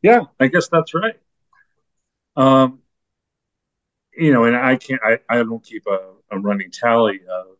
Yeah, 0.02 0.22
I 0.40 0.48
guess 0.48 0.68
that's 0.70 0.94
right. 0.94 1.16
Um, 2.36 2.80
you 4.16 4.32
know, 4.34 4.46
and 4.46 4.56
I 4.56 4.78
can't 4.78 5.02
I, 5.04 5.20
I 5.30 5.38
don't 5.38 5.64
keep 5.64 5.84
a, 5.88 6.00
a 6.32 6.40
running 6.40 6.72
tally 6.72 7.20
of 7.30 7.58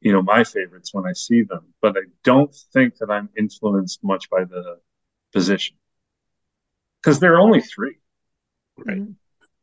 you 0.00 0.12
know 0.12 0.22
my 0.22 0.44
favorites 0.44 0.94
when 0.94 1.06
I 1.06 1.12
see 1.12 1.42
them, 1.42 1.74
but 1.82 1.96
I 1.96 2.02
don't 2.22 2.54
think 2.72 2.98
that 2.98 3.10
I'm 3.10 3.30
influenced 3.36 4.04
much 4.04 4.30
by 4.30 4.44
the 4.44 4.78
position 5.32 5.76
because 7.02 7.18
there 7.18 7.34
are 7.34 7.40
only 7.40 7.60
three. 7.60 7.98
Right. 8.76 8.98
Mm-hmm. 8.98 9.12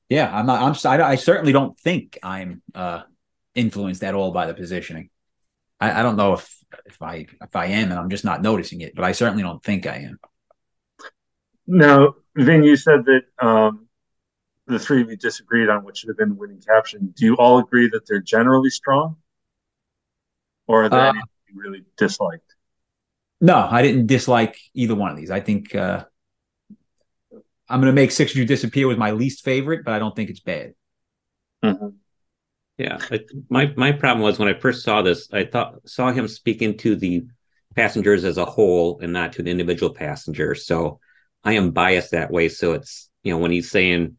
Yeah, 0.10 0.36
I'm 0.36 0.46
not. 0.46 0.62
I'm. 0.86 1.00
I, 1.02 1.12
I 1.12 1.16
certainly 1.16 1.54
don't 1.54 1.80
think 1.80 2.20
I'm 2.22 2.62
uh, 2.76 3.04
influenced 3.56 4.04
at 4.04 4.14
all 4.14 4.32
by 4.32 4.46
the 4.46 4.54
positioning. 4.54 5.10
I, 5.80 6.00
I 6.00 6.04
don't 6.04 6.18
know 6.18 6.34
if 6.34 6.64
if 6.86 7.02
I 7.02 7.28
if 7.42 7.56
I 7.56 7.68
am, 7.68 7.92
and 7.92 8.00
I'm 8.00 8.10
just 8.10 8.26
not 8.26 8.42
noticing 8.42 8.82
it. 8.82 8.94
But 8.94 9.06
I 9.06 9.14
certainly 9.14 9.44
don't 9.44 9.64
think 9.64 9.88
I 9.88 9.98
am. 9.98 10.20
Now, 11.66 12.16
Ben, 12.36 12.64
you 12.64 12.76
said 12.76 13.06
that 13.06 13.46
um, 13.46 13.88
the 14.68 14.80
three 14.80 15.02
of 15.02 15.10
you 15.10 15.16
disagreed 15.16 15.70
on 15.70 15.86
what 15.86 15.96
should 15.96 16.10
have 16.10 16.18
been 16.18 16.30
the 16.30 16.36
winning 16.36 16.62
caption. 16.62 17.14
Do 17.16 17.26
you 17.26 17.38
all 17.38 17.60
agree 17.60 17.90
that 17.90 18.06
they're 18.06 18.20
generally 18.20 18.70
strong? 18.70 19.16
or 20.72 20.86
are 20.86 20.90
there 20.90 21.00
uh, 21.00 21.10
any 21.10 21.22
you 21.50 21.62
really 21.62 21.84
disliked? 21.98 22.56
No, 23.42 23.56
I 23.58 23.82
didn't 23.82 24.08
dislike 24.08 24.58
either 24.74 24.96
one 24.96 25.12
of 25.12 25.18
these. 25.18 25.32
I 25.32 25.42
think 25.42 25.76
uh, 25.76 26.06
I'm 27.72 27.82
going 27.82 27.94
to 27.94 28.00
make 28.00 28.12
Six 28.12 28.32
of 28.32 28.38
You 28.38 28.46
Disappear 28.46 28.88
was 28.88 28.98
my 28.98 29.12
least 29.12 29.44
favorite, 29.44 29.84
but 29.86 29.94
I 29.94 30.00
don't 30.00 30.16
think 30.16 30.30
it's 30.30 30.40
bad. 30.40 30.74
Mm-hmm. 31.64 31.90
Yeah, 32.78 32.98
my 33.50 33.72
my 33.78 33.92
problem 33.92 34.24
was 34.24 34.40
when 34.40 34.48
I 34.48 34.60
first 34.60 34.84
saw 34.84 35.02
this, 35.02 35.32
I 35.32 35.46
thought 35.46 35.88
saw 35.88 36.12
him 36.12 36.28
speaking 36.28 36.78
to 36.80 36.96
the 36.96 37.24
passengers 37.76 38.24
as 38.24 38.38
a 38.38 38.46
whole 38.46 39.00
and 39.02 39.14
not 39.14 39.34
to 39.34 39.42
an 39.42 39.48
individual 39.48 39.94
passenger. 39.94 40.56
So 40.56 41.00
I 41.44 41.54
am 41.54 41.72
biased 41.72 42.12
that 42.12 42.32
way. 42.32 42.50
So 42.50 42.74
it's 42.74 43.10
you 43.24 43.32
know 43.32 43.38
when 43.38 43.52
he's 43.52 43.70
saying, 43.70 44.18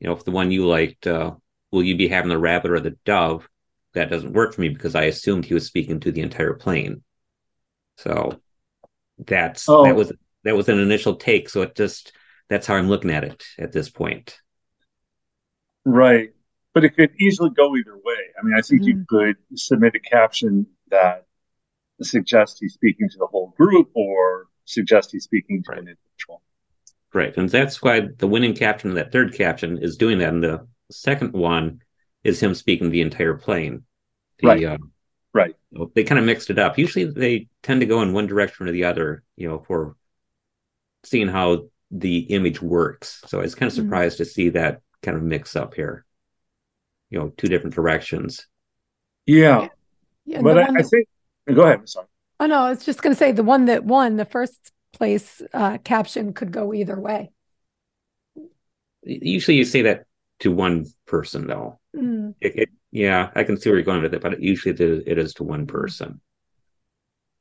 you 0.00 0.06
know, 0.08 0.12
if 0.14 0.24
the 0.24 0.32
one 0.32 0.50
you 0.50 0.66
liked, 0.66 1.06
uh, 1.06 1.32
will 1.70 1.84
you 1.84 1.96
be 1.96 2.08
having 2.08 2.30
the 2.30 2.38
rabbit 2.38 2.72
or 2.72 2.80
the 2.80 2.96
dove? 3.04 3.48
that 3.94 4.10
doesn't 4.10 4.32
work 4.32 4.54
for 4.54 4.60
me 4.60 4.68
because 4.68 4.94
I 4.94 5.04
assumed 5.04 5.44
he 5.44 5.54
was 5.54 5.66
speaking 5.66 6.00
to 6.00 6.12
the 6.12 6.20
entire 6.20 6.54
plane. 6.54 7.02
So 7.98 8.40
that's 9.18 9.68
oh. 9.68 9.84
that 9.84 9.96
was 9.96 10.12
that 10.44 10.56
was 10.56 10.68
an 10.68 10.78
initial 10.78 11.16
take. 11.16 11.48
So 11.48 11.62
it 11.62 11.74
just 11.74 12.12
that's 12.50 12.66
how 12.66 12.74
I'm 12.74 12.88
looking 12.88 13.10
at 13.10 13.24
it 13.24 13.42
at 13.58 13.72
this 13.72 13.88
point. 13.88 14.36
Right. 15.86 16.30
But 16.74 16.84
it 16.84 16.90
could 16.90 17.12
easily 17.18 17.50
go 17.50 17.74
either 17.76 17.96
way. 17.96 18.18
I 18.38 18.44
mean, 18.44 18.54
I 18.54 18.60
think 18.60 18.82
mm-hmm. 18.82 18.98
you 18.98 19.04
could 19.08 19.36
submit 19.54 19.94
a 19.94 20.00
caption 20.00 20.66
that 20.90 21.26
suggests 22.02 22.60
he's 22.60 22.74
speaking 22.74 23.08
to 23.08 23.18
the 23.18 23.26
whole 23.26 23.54
group 23.56 23.90
or 23.94 24.48
suggest 24.64 25.12
he's 25.12 25.24
speaking 25.24 25.62
to 25.62 25.70
right. 25.70 25.78
an 25.78 25.88
individual. 25.88 26.42
Right. 27.14 27.36
And 27.36 27.48
that's 27.48 27.82
why 27.82 28.08
the 28.18 28.26
winning 28.26 28.54
caption, 28.54 28.94
that 28.94 29.12
third 29.12 29.34
caption, 29.34 29.78
is 29.78 29.96
doing 29.96 30.18
that. 30.18 30.28
And 30.28 30.42
the 30.42 30.66
second 30.90 31.32
one 31.32 31.80
is 32.24 32.40
him 32.40 32.54
speaking 32.54 32.90
the 32.90 33.00
entire 33.00 33.34
plane. 33.34 33.84
The, 34.40 34.46
right. 34.46 34.64
Uh, 34.64 34.78
right. 35.32 35.54
They 35.94 36.04
kind 36.04 36.18
of 36.18 36.24
mixed 36.24 36.50
it 36.50 36.58
up. 36.58 36.78
Usually 36.78 37.04
they 37.04 37.48
tend 37.62 37.80
to 37.80 37.86
go 37.86 38.02
in 38.02 38.12
one 38.12 38.26
direction 38.26 38.68
or 38.68 38.72
the 38.72 38.84
other, 38.84 39.22
you 39.36 39.48
know, 39.48 39.60
for 39.60 39.96
seeing 41.04 41.28
how 41.28 41.64
the 41.90 42.18
image 42.18 42.62
works. 42.62 43.22
So 43.26 43.38
I 43.38 43.42
was 43.42 43.54
kind 43.54 43.70
of 43.70 43.76
mm-hmm. 43.76 43.86
surprised 43.86 44.16
mm-hmm. 44.16 44.24
to 44.24 44.30
see 44.30 44.48
that 44.50 44.80
kind 45.02 45.16
of 45.16 45.22
mix 45.22 45.56
up 45.56 45.74
here. 45.74 46.04
You 47.10 47.18
know, 47.18 47.28
two 47.36 47.48
different 47.48 47.74
directions. 47.74 48.46
Yeah. 49.26 49.68
yeah 50.24 50.40
but 50.42 50.58
I, 50.58 50.66
that... 50.66 50.76
I, 50.76 50.82
think 50.82 51.08
go 51.52 51.62
ahead. 51.62 51.88
Sorry. 51.88 52.06
Oh 52.38 52.46
no, 52.46 52.60
I 52.60 52.70
was 52.70 52.84
just 52.84 53.02
gonna 53.02 53.14
say 53.14 53.32
the 53.32 53.42
one 53.42 53.66
that 53.66 53.84
won 53.84 54.16
the 54.16 54.24
first 54.24 54.72
place 54.92 55.42
uh, 55.52 55.78
caption 55.78 56.32
could 56.32 56.52
go 56.52 56.72
either 56.72 56.98
way. 56.98 57.30
Usually, 59.02 59.56
you 59.56 59.64
say 59.64 59.82
that 59.82 60.04
to 60.40 60.52
one 60.52 60.86
person, 61.06 61.46
though. 61.46 61.78
Mm. 61.96 62.34
It, 62.40 62.58
it, 62.58 62.68
yeah, 62.90 63.30
I 63.34 63.44
can 63.44 63.56
see 63.56 63.70
where 63.70 63.78
you're 63.78 63.84
going 63.84 64.02
with 64.02 64.14
it, 64.14 64.20
but 64.20 64.40
usually 64.40 64.74
it 64.74 65.18
is 65.18 65.34
to 65.34 65.44
one 65.44 65.66
person. 65.66 66.20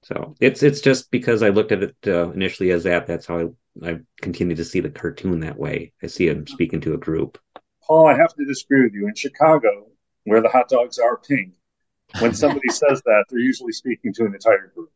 So 0.03 0.35
it's 0.39 0.63
it's 0.63 0.81
just 0.81 1.12
because 1.12 1.43
I 1.43 1.49
looked 1.49 1.71
at 1.71 1.83
it 1.83 1.95
uh, 2.07 2.31
initially 2.31 2.71
as 2.71 2.83
that. 2.83 3.05
That's 3.05 3.25
how 3.25 3.39
I 3.39 3.89
I 3.89 3.99
continue 4.21 4.55
to 4.55 4.65
see 4.65 4.79
the 4.79 4.89
cartoon 4.89 5.41
that 5.41 5.57
way. 5.57 5.93
I 6.01 6.07
see 6.07 6.27
him 6.27 6.47
speaking 6.47 6.81
to 6.81 6.93
a 6.93 6.97
group. 6.97 7.38
Paul, 7.85 8.07
I 8.07 8.15
have 8.15 8.33
to 8.35 8.45
disagree 8.45 8.83
with 8.83 8.93
you. 8.93 9.07
In 9.07 9.15
Chicago, 9.15 9.88
where 10.23 10.41
the 10.41 10.49
hot 10.49 10.69
dogs 10.69 10.99
are 10.99 11.17
pink, 11.17 11.55
when 12.19 12.33
somebody 12.33 12.67
says 12.69 13.01
that, 13.03 13.25
they're 13.29 13.39
usually 13.39 13.73
speaking 13.73 14.13
to 14.13 14.25
an 14.25 14.33
entire 14.33 14.71
group. 14.73 14.91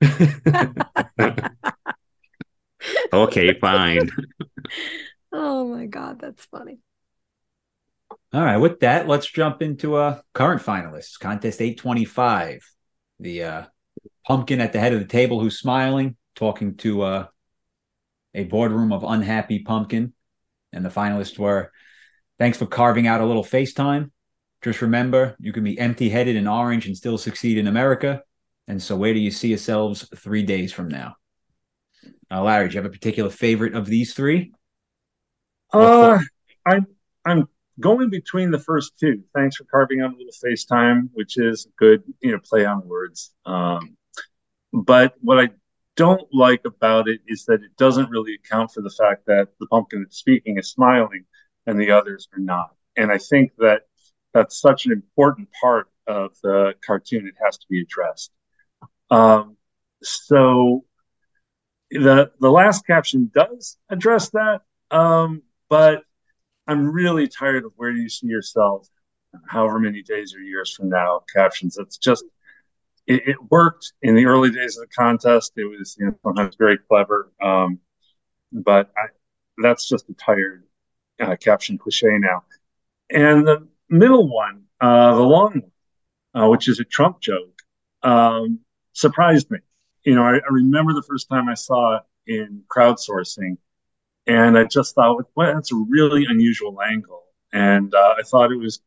okay, 3.12 3.58
fine. 3.58 4.10
oh 5.32 5.68
my 5.68 5.86
god, 5.86 6.20
that's 6.20 6.44
funny. 6.44 6.78
All 8.32 8.42
right, 8.42 8.58
with 8.58 8.80
that, 8.80 9.08
let's 9.08 9.26
jump 9.26 9.62
into 9.62 9.96
a 9.96 10.08
uh, 10.08 10.20
current 10.34 10.62
finalists. 10.62 11.18
Contest 11.18 11.62
825. 11.62 12.62
The 13.20 13.42
uh, 13.42 13.64
pumpkin 14.28 14.60
at 14.60 14.74
the 14.74 14.78
head 14.78 14.92
of 14.92 15.00
the 15.00 15.06
table 15.06 15.40
who's 15.40 15.58
smiling, 15.58 16.14
talking 16.36 16.76
to 16.76 17.00
uh, 17.02 17.26
a 18.34 18.44
boardroom 18.44 18.92
of 18.92 19.02
unhappy 19.02 19.60
pumpkin. 19.60 20.12
And 20.72 20.84
the 20.84 20.90
finalists 20.90 21.38
were 21.38 21.72
thanks 22.38 22.58
for 22.58 22.66
carving 22.66 23.06
out 23.06 23.22
a 23.22 23.24
little 23.24 23.42
FaceTime. 23.42 24.10
Just 24.62 24.82
remember, 24.82 25.34
you 25.40 25.52
can 25.52 25.64
be 25.64 25.78
empty 25.78 26.10
headed 26.10 26.36
and 26.36 26.46
orange 26.46 26.86
and 26.86 26.96
still 26.96 27.16
succeed 27.16 27.56
in 27.56 27.66
America. 27.66 28.22
And 28.66 28.82
so, 28.82 28.96
where 28.96 29.14
do 29.14 29.20
you 29.20 29.30
see 29.30 29.48
yourselves 29.48 30.06
three 30.14 30.42
days 30.42 30.74
from 30.74 30.88
now? 30.88 31.14
Uh, 32.30 32.42
Larry, 32.42 32.68
do 32.68 32.74
you 32.74 32.82
have 32.82 32.90
a 32.90 32.92
particular 32.92 33.30
favorite 33.30 33.74
of 33.74 33.86
these 33.86 34.12
three? 34.12 34.52
Uh, 35.72 36.18
I'm 36.66 36.86
I'm 37.24 37.48
going 37.80 38.10
between 38.10 38.50
the 38.50 38.58
first 38.58 38.98
two. 38.98 39.22
Thanks 39.34 39.56
for 39.56 39.64
carving 39.64 40.02
out 40.02 40.12
a 40.12 40.16
little 40.16 40.32
FaceTime, 40.44 41.08
which 41.14 41.38
is 41.38 41.66
good, 41.78 42.02
you 42.20 42.32
know, 42.32 42.40
play 42.44 42.66
on 42.66 42.86
words. 42.86 43.32
Um, 43.46 43.96
but 44.72 45.14
what 45.20 45.38
I 45.38 45.50
don't 45.96 46.28
like 46.32 46.62
about 46.64 47.08
it 47.08 47.20
is 47.26 47.44
that 47.46 47.62
it 47.62 47.76
doesn't 47.76 48.10
really 48.10 48.34
account 48.34 48.70
for 48.72 48.82
the 48.82 48.90
fact 48.90 49.26
that 49.26 49.48
the 49.58 49.66
pumpkin 49.66 50.02
that's 50.02 50.18
speaking 50.18 50.58
is 50.58 50.70
smiling 50.70 51.24
and 51.66 51.78
the 51.78 51.90
others 51.90 52.28
are 52.32 52.38
not. 52.38 52.70
And 52.96 53.10
I 53.10 53.18
think 53.18 53.52
that 53.58 53.82
that's 54.32 54.60
such 54.60 54.86
an 54.86 54.92
important 54.92 55.48
part 55.60 55.88
of 56.06 56.32
the 56.42 56.74
cartoon. 56.86 57.26
It 57.26 57.34
has 57.44 57.58
to 57.58 57.66
be 57.68 57.80
addressed. 57.80 58.30
Um, 59.10 59.56
so 60.02 60.84
the 61.90 62.30
the 62.40 62.50
last 62.50 62.86
caption 62.86 63.30
does 63.34 63.78
address 63.88 64.30
that, 64.30 64.60
um, 64.90 65.42
but 65.68 66.02
I'm 66.66 66.90
really 66.90 67.28
tired 67.28 67.64
of 67.64 67.72
where 67.76 67.90
you 67.90 68.08
see 68.08 68.26
yourself, 68.26 68.86
however 69.48 69.78
many 69.78 70.02
days 70.02 70.34
or 70.34 70.40
years 70.40 70.72
from 70.74 70.90
now. 70.90 71.22
Captions. 71.34 71.78
It's 71.78 71.96
just 71.96 72.24
it, 73.08 73.22
it, 73.26 73.36
worked 73.50 73.94
in 74.02 74.14
the 74.14 74.26
early 74.26 74.50
days 74.50 74.76
of 74.76 74.82
the 74.82 74.94
contest. 74.94 75.52
It 75.56 75.64
was 75.64 75.96
you 75.98 76.06
know, 76.06 76.14
sometimes 76.22 76.54
very 76.56 76.78
clever, 76.78 77.32
um, 77.42 77.80
but 78.52 78.90
I, 78.96 79.08
that's 79.56 79.88
just 79.88 80.08
a 80.10 80.12
tired 80.12 80.64
uh, 81.18 81.36
caption 81.36 81.78
cliche 81.78 82.18
now. 82.18 82.44
And 83.10 83.46
the 83.46 83.66
middle 83.88 84.28
one, 84.28 84.64
uh, 84.80 85.14
the 85.16 85.22
long 85.22 85.62
one, 85.62 85.72
uh, 86.34 86.48
which 86.48 86.68
is 86.68 86.78
a 86.80 86.84
Trump 86.84 87.20
joke, 87.20 87.62
um, 88.02 88.60
surprised 88.92 89.50
me. 89.50 89.58
You 90.04 90.14
know, 90.14 90.22
I, 90.22 90.36
I, 90.36 90.50
remember 90.50 90.92
the 90.92 91.02
first 91.02 91.28
time 91.28 91.48
I 91.48 91.54
saw 91.54 91.96
it 91.96 92.02
in 92.26 92.62
crowdsourcing, 92.68 93.56
and 94.26 94.58
I 94.58 94.64
just 94.64 94.94
thought, 94.94 95.24
well, 95.34 95.54
that's 95.54 95.72
a 95.72 95.84
really 95.88 96.26
unusual 96.28 96.80
angle. 96.82 97.24
And 97.54 97.94
uh, 97.94 98.14
I 98.18 98.22
thought 98.22 98.52
it 98.52 98.56
was 98.58 98.80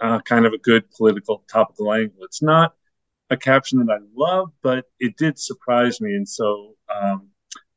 uh, 0.00 0.20
kind 0.20 0.46
of 0.46 0.54
a 0.54 0.58
good 0.58 0.90
political 0.90 1.44
topical 1.52 1.92
angle. 1.92 2.24
It's 2.24 2.42
not 2.42 2.74
a 3.30 3.36
caption 3.36 3.78
that 3.84 3.92
I 3.92 3.98
love, 4.14 4.50
but 4.62 4.84
it 4.98 5.16
did 5.16 5.38
surprise 5.38 6.00
me, 6.00 6.14
and 6.14 6.28
so 6.28 6.74
um, 6.94 7.28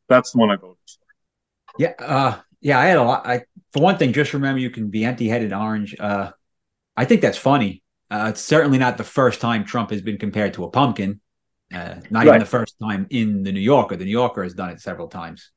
that's 0.09 0.31
the 0.31 0.39
one 0.39 0.51
I 0.51 0.55
voted 0.55 0.77
for. 0.85 1.81
Yeah, 1.81 1.93
uh, 1.99 2.39
yeah, 2.61 2.79
I 2.79 2.85
had 2.85 2.97
a 2.97 3.03
lot. 3.03 3.25
I, 3.25 3.43
for 3.71 3.81
one 3.81 3.97
thing, 3.97 4.13
just 4.13 4.33
remember 4.33 4.59
you 4.59 4.69
can 4.69 4.89
be 4.89 5.05
empty-headed 5.05 5.53
orange. 5.53 5.95
Uh, 5.99 6.31
I 6.95 7.05
think 7.05 7.21
that's 7.21 7.37
funny. 7.37 7.83
Uh, 8.09 8.27
it's 8.29 8.41
certainly 8.41 8.77
not 8.77 8.97
the 8.97 9.03
first 9.03 9.41
time 9.41 9.63
Trump 9.65 9.89
has 9.89 10.01
been 10.01 10.17
compared 10.17 10.53
to 10.55 10.63
a 10.63 10.69
pumpkin. 10.69 11.19
Uh, 11.73 11.95
not 12.11 12.19
right. 12.19 12.27
even 12.27 12.39
the 12.39 12.45
first 12.45 12.75
time 12.81 13.07
in 13.09 13.43
the 13.43 13.51
New 13.51 13.59
Yorker. 13.59 13.95
The 13.95 14.05
New 14.05 14.11
Yorker 14.11 14.43
has 14.43 14.53
done 14.53 14.69
it 14.69 14.81
several 14.81 15.07
times. 15.07 15.51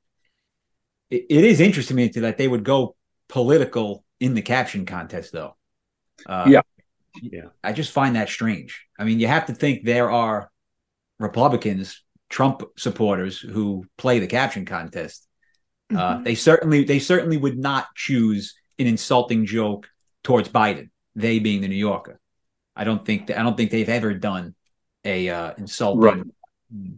it, 1.11 1.27
it 1.29 1.45
is 1.45 1.61
interesting 1.61 1.97
to 1.97 2.03
me 2.03 2.21
that 2.21 2.39
they 2.39 2.49
would 2.49 2.65
go 2.65 2.97
political 3.29 4.05
in 4.21 4.35
the 4.35 4.43
caption 4.43 4.87
contest, 4.87 5.33
though. 5.33 5.57
Uh, 6.25 6.47
yeah, 6.49 6.63
yeah, 7.23 7.47
I 7.63 7.73
just 7.73 7.93
find 7.93 8.17
that 8.17 8.29
strange. 8.29 8.87
I 8.99 9.05
mean, 9.05 9.21
you 9.21 9.27
have 9.27 9.47
to 9.47 9.55
think 9.55 9.85
there 9.85 10.11
are 10.11 10.51
Republicans, 11.19 12.03
Trump 12.29 12.63
supporters 12.77 13.39
who 13.39 13.85
play 13.97 14.19
the 14.19 14.27
caption 14.27 14.65
contest. 14.65 15.27
Uh, 15.91 15.95
mm-hmm. 15.95 16.21
Uh, 16.21 16.25
they 16.25 16.35
certainly 16.35 16.85
they 16.85 16.99
certainly 16.99 17.37
would 17.37 17.59
not 17.59 17.87
choose 17.95 18.55
an 18.79 18.87
insulting 18.87 19.47
joke 19.47 19.89
towards 20.25 20.49
Biden. 20.49 20.91
They 21.15 21.39
being 21.39 21.61
the 21.63 21.69
New 21.69 21.77
Yorker, 21.77 22.21
I 22.75 22.85
don't 22.85 23.05
think 23.05 23.29
that, 23.29 23.39
I 23.39 23.43
don't 23.43 23.57
think 23.57 23.71
they've 23.71 23.89
ever 23.89 24.13
done 24.15 24.55
a 25.05 25.29
uh, 25.29 25.55
insulting 25.57 26.33
right. 26.71 26.93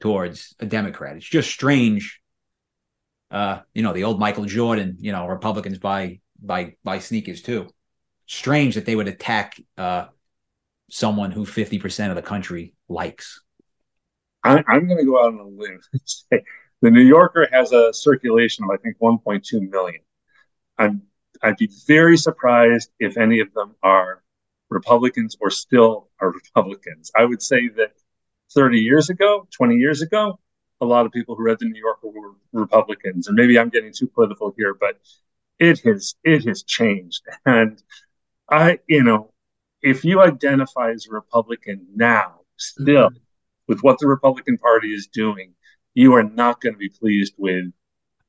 towards 0.00 0.54
a 0.60 0.66
Democrat. 0.66 1.16
It's 1.16 1.26
just 1.26 1.50
strange. 1.50 2.20
Uh, 3.30 3.60
you 3.74 3.82
know, 3.82 3.92
the 3.92 4.04
old 4.04 4.18
Michael 4.18 4.46
Jordan. 4.46 4.96
You 5.00 5.12
know, 5.12 5.26
Republicans 5.26 5.78
buy 5.78 6.20
buy 6.40 6.76
buy 6.84 7.00
sneakers 7.00 7.42
too 7.42 7.68
strange 8.30 8.76
that 8.76 8.86
they 8.86 8.94
would 8.94 9.08
attack 9.08 9.60
uh, 9.76 10.06
someone 10.88 11.32
who 11.32 11.44
50% 11.44 12.10
of 12.10 12.14
the 12.14 12.22
country 12.22 12.74
likes. 12.88 13.42
I, 14.44 14.58
am 14.68 14.86
going 14.86 14.98
to 14.98 15.04
go 15.04 15.18
out 15.18 15.34
on 15.34 15.40
a 15.40 15.44
limb 15.44 15.80
and 15.92 16.02
say 16.04 16.44
the 16.80 16.92
New 16.92 17.02
Yorker 17.02 17.48
has 17.52 17.72
a 17.72 17.92
circulation 17.92 18.64
of, 18.64 18.70
I 18.70 18.76
think, 18.76 18.98
1.2 19.02 19.68
million. 19.68 20.00
I'm, 20.78 21.02
I'd 21.42 21.56
be 21.56 21.68
very 21.88 22.16
surprised 22.16 22.90
if 23.00 23.18
any 23.18 23.40
of 23.40 23.52
them 23.52 23.74
are 23.82 24.22
Republicans 24.70 25.36
or 25.40 25.50
still 25.50 26.08
are 26.20 26.30
Republicans. 26.30 27.10
I 27.18 27.24
would 27.24 27.42
say 27.42 27.66
that 27.76 27.94
30 28.54 28.78
years 28.78 29.10
ago, 29.10 29.48
20 29.56 29.74
years 29.74 30.02
ago, 30.02 30.38
a 30.80 30.86
lot 30.86 31.04
of 31.04 31.10
people 31.10 31.34
who 31.34 31.42
read 31.42 31.58
the 31.58 31.66
New 31.66 31.80
Yorker 31.80 32.08
were 32.08 32.34
Republicans. 32.52 33.26
And 33.26 33.34
maybe 33.34 33.58
I'm 33.58 33.70
getting 33.70 33.92
too 33.92 34.06
political 34.06 34.54
here, 34.56 34.72
but 34.72 35.00
it 35.58 35.80
has 35.80 36.14
it 36.22 36.46
has 36.46 36.62
changed. 36.62 37.22
And 37.44 37.82
I, 38.50 38.78
you 38.88 39.02
know, 39.02 39.32
if 39.82 40.04
you 40.04 40.20
identify 40.20 40.90
as 40.90 41.06
a 41.06 41.12
Republican 41.12 41.86
now, 41.94 42.40
still 42.56 43.10
mm-hmm. 43.10 43.18
with 43.68 43.80
what 43.80 43.98
the 43.98 44.08
Republican 44.08 44.58
Party 44.58 44.92
is 44.92 45.06
doing, 45.06 45.54
you 45.94 46.14
are 46.14 46.22
not 46.22 46.60
going 46.60 46.74
to 46.74 46.78
be 46.78 46.88
pleased 46.88 47.34
with 47.36 47.66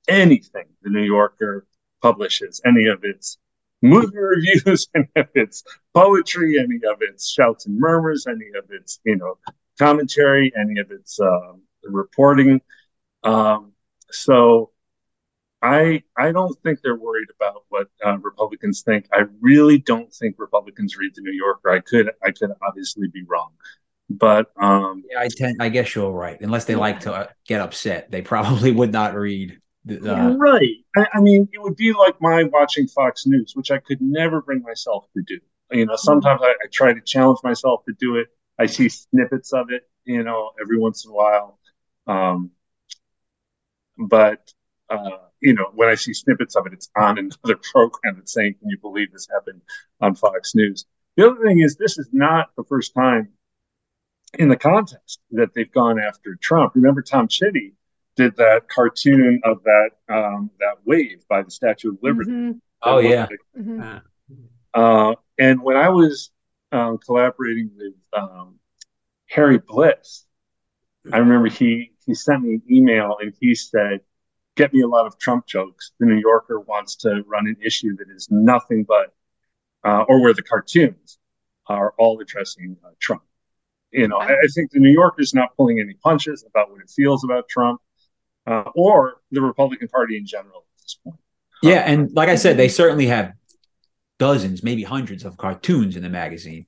anything 0.08 0.66
the 0.82 0.90
New 0.90 1.04
Yorker 1.04 1.66
publishes, 2.02 2.62
any 2.66 2.88
of 2.88 3.04
its 3.04 3.38
movie 3.82 4.18
reviews, 4.18 4.88
any 4.96 5.10
of 5.16 5.28
its 5.36 5.64
poetry, 5.94 6.60
any 6.60 6.80
of 6.90 6.98
its 7.02 7.30
shouts 7.30 7.66
and 7.66 7.78
murmurs, 7.78 8.28
any 8.28 8.48
of 8.58 8.66
its, 8.72 9.00
you 9.04 9.16
know, 9.16 9.38
commentary, 9.80 10.52
any 10.60 10.80
of 10.80 10.92
its 10.92 11.20
uh, 11.20 11.54
reporting. 11.84 12.62
Um, 13.24 13.74
so 14.10 14.72
I 15.62 16.04
I 16.18 16.32
don't 16.32 16.58
think 16.64 16.82
they're 16.82 16.96
worried 16.96 17.28
about 17.36 17.64
what 17.70 17.88
uh, 18.06 18.18
Republicans 18.18 18.82
think. 18.82 19.08
I 19.14 19.24
really 19.40 19.78
don't 19.78 20.12
think 20.12 20.36
Republicans 20.40 20.98
read 20.98 21.14
the 21.16 21.22
New 21.22 21.32
Yorker. 21.34 21.70
I 21.70 21.80
could 21.80 22.12
I 22.24 22.32
could 22.32 22.52
obviously 22.62 23.08
be 23.08 23.24
wrong, 23.24 23.52
but 24.10 24.52
um, 24.58 25.04
yeah, 25.10 25.20
I 25.20 25.28
tend 25.30 25.58
I 25.60 25.70
guess 25.70 25.94
you're 25.94 26.12
right. 26.12 26.40
Unless 26.42 26.66
they 26.66 26.76
like 26.76 27.02
to 27.02 27.14
uh, 27.14 27.28
get 27.46 27.62
upset, 27.62 28.10
they 28.10 28.22
probably 28.22 28.72
would 28.80 28.92
not 28.92 29.16
read. 29.16 29.60
The, 29.86 30.16
uh, 30.16 30.36
right. 30.36 30.76
I, 30.96 31.08
I, 31.16 31.22
mean, 31.22 31.50
it 31.52 31.60
would 31.60 31.76
be 31.76 31.92
like 31.92 32.22
my 32.22 32.44
watching 32.44 32.88
Fox 32.88 33.26
News, 33.26 33.54
which 33.56 33.72
I 33.72 33.80
could 33.80 34.00
never 34.00 34.40
bring 34.40 34.62
myself 34.62 35.08
to 35.16 35.24
do. 35.24 35.40
You 35.72 35.88
know, 35.88 35.96
sometimes 35.96 36.40
I, 36.44 36.50
I 36.50 36.68
try 36.72 36.94
to 36.94 37.02
challenge 37.02 37.40
myself 37.44 37.84
to 37.86 37.94
do 38.00 38.18
it. 38.18 38.28
I 38.60 38.68
see 38.68 38.90
snippets 38.90 39.54
of 39.54 39.72
it, 39.72 39.90
you 40.06 40.22
know, 40.24 40.52
every 40.62 40.78
once 40.78 41.06
in 41.06 41.12
a 41.12 41.14
while. 41.16 41.58
Um, 42.06 42.52
but 43.98 44.54
uh, 44.88 45.18
you 45.42 45.54
know, 45.54 45.72
when 45.74 45.90
I 45.90 45.96
see 45.96 46.14
snippets 46.14 46.56
of 46.56 46.68
it, 46.68 46.74
it's 46.74 46.90
on 46.96 47.18
another 47.18 47.60
program 47.72 48.16
that's 48.16 48.34
saying, 48.34 48.56
"Can 48.60 48.70
you 48.70 48.78
believe 48.78 49.12
this 49.12 49.28
happened 49.32 49.62
on 50.00 50.16
Fox 50.16 50.56
News?" 50.56 50.86
The 51.18 51.30
other 51.30 51.44
thing 51.46 51.60
is, 51.60 51.76
this 51.76 51.98
is 51.98 52.10
not 52.14 52.52
the 52.56 52.64
first 52.64 52.94
time 52.94 53.30
in 54.38 54.48
the 54.48 54.56
contest 54.56 55.20
that 55.32 55.54
they've 55.54 55.72
gone 55.72 56.00
after 56.00 56.36
Trump. 56.36 56.74
Remember, 56.76 57.02
Tom 57.02 57.28
Chitty 57.28 57.74
did 58.16 58.36
that 58.38 58.68
cartoon 58.70 59.42
of 59.44 59.64
that 59.64 59.90
um, 60.10 60.52
that 60.60 60.76
wave 60.86 61.24
by 61.28 61.42
the 61.42 61.52
Statue 61.52 61.90
of 61.90 61.98
Liberty. 62.02 62.32
Mm-hmm. 62.32 62.58
Oh 62.84 63.00
yeah. 63.00 63.28
Mm-hmm. 63.58 63.98
Uh, 64.74 65.16
and 65.38 65.62
when 65.62 65.76
I 65.76 65.90
was 65.90 66.32
um, 66.72 66.98
collaborating 66.98 67.72
with 67.76 67.94
um, 68.14 68.56
Harry 69.28 69.58
Bliss, 69.58 70.26
I 71.12 71.18
remember 71.18 71.50
he 71.50 71.92
he 72.06 72.14
sent 72.14 72.44
me 72.44 72.54
an 72.56 72.62
email 72.70 73.18
and 73.20 73.34
he 73.40 73.56
said 73.56 74.02
get 74.56 74.74
me 74.74 74.82
a 74.82 74.88
lot 74.88 75.06
of 75.06 75.18
Trump 75.18 75.48
jokes. 75.48 75.92
The 76.00 76.06
New 76.06 76.20
Yorker 76.20 76.60
wants 76.60 76.96
to 76.98 77.24
run 77.28 77.48
an 77.48 77.58
issue 77.64 77.96
that 77.98 78.10
is 78.10 78.28
nothing 78.30 78.84
but, 78.84 79.14
uh, 79.84 80.04
or 80.08 80.22
where 80.22 80.34
the 80.34 80.42
cartoons 80.42 81.18
are 81.68 81.94
all 81.98 82.20
addressing 82.20 82.78
uh, 82.86 82.90
Trump. 83.00 83.24
You 83.92 84.08
know, 84.08 84.18
I, 84.18 84.30
I, 84.30 84.48
think 84.54 84.72
the 84.72 84.80
New 84.80 84.92
Yorker 84.92 85.22
is 85.22 85.34
not 85.34 85.56
pulling 85.58 85.80
any 85.80 85.96
punches 85.96 86.46
about 86.48 86.72
what 86.72 86.80
it 86.82 86.90
feels 86.90 87.26
about 87.26 87.50
Trump 87.50 87.82
uh, 88.48 88.64
or 88.74 89.16
the 89.32 89.42
Republican 89.42 89.90
Party 89.90 90.16
in 90.18 90.26
general 90.26 90.66
at 90.78 90.82
this 90.82 90.98
point. 91.04 91.20
Yeah, 91.62 91.84
and 91.86 92.12
like 92.14 92.30
I 92.30 92.36
said, 92.36 92.58
they 92.58 92.70
certainly 92.70 93.08
have 93.08 93.34
dozens, 94.18 94.64
maybe 94.64 94.84
hundreds 94.84 95.26
of 95.26 95.38
cartoons 95.38 95.96
in 95.96 96.04
the 96.04 96.10
magazine. 96.10 96.68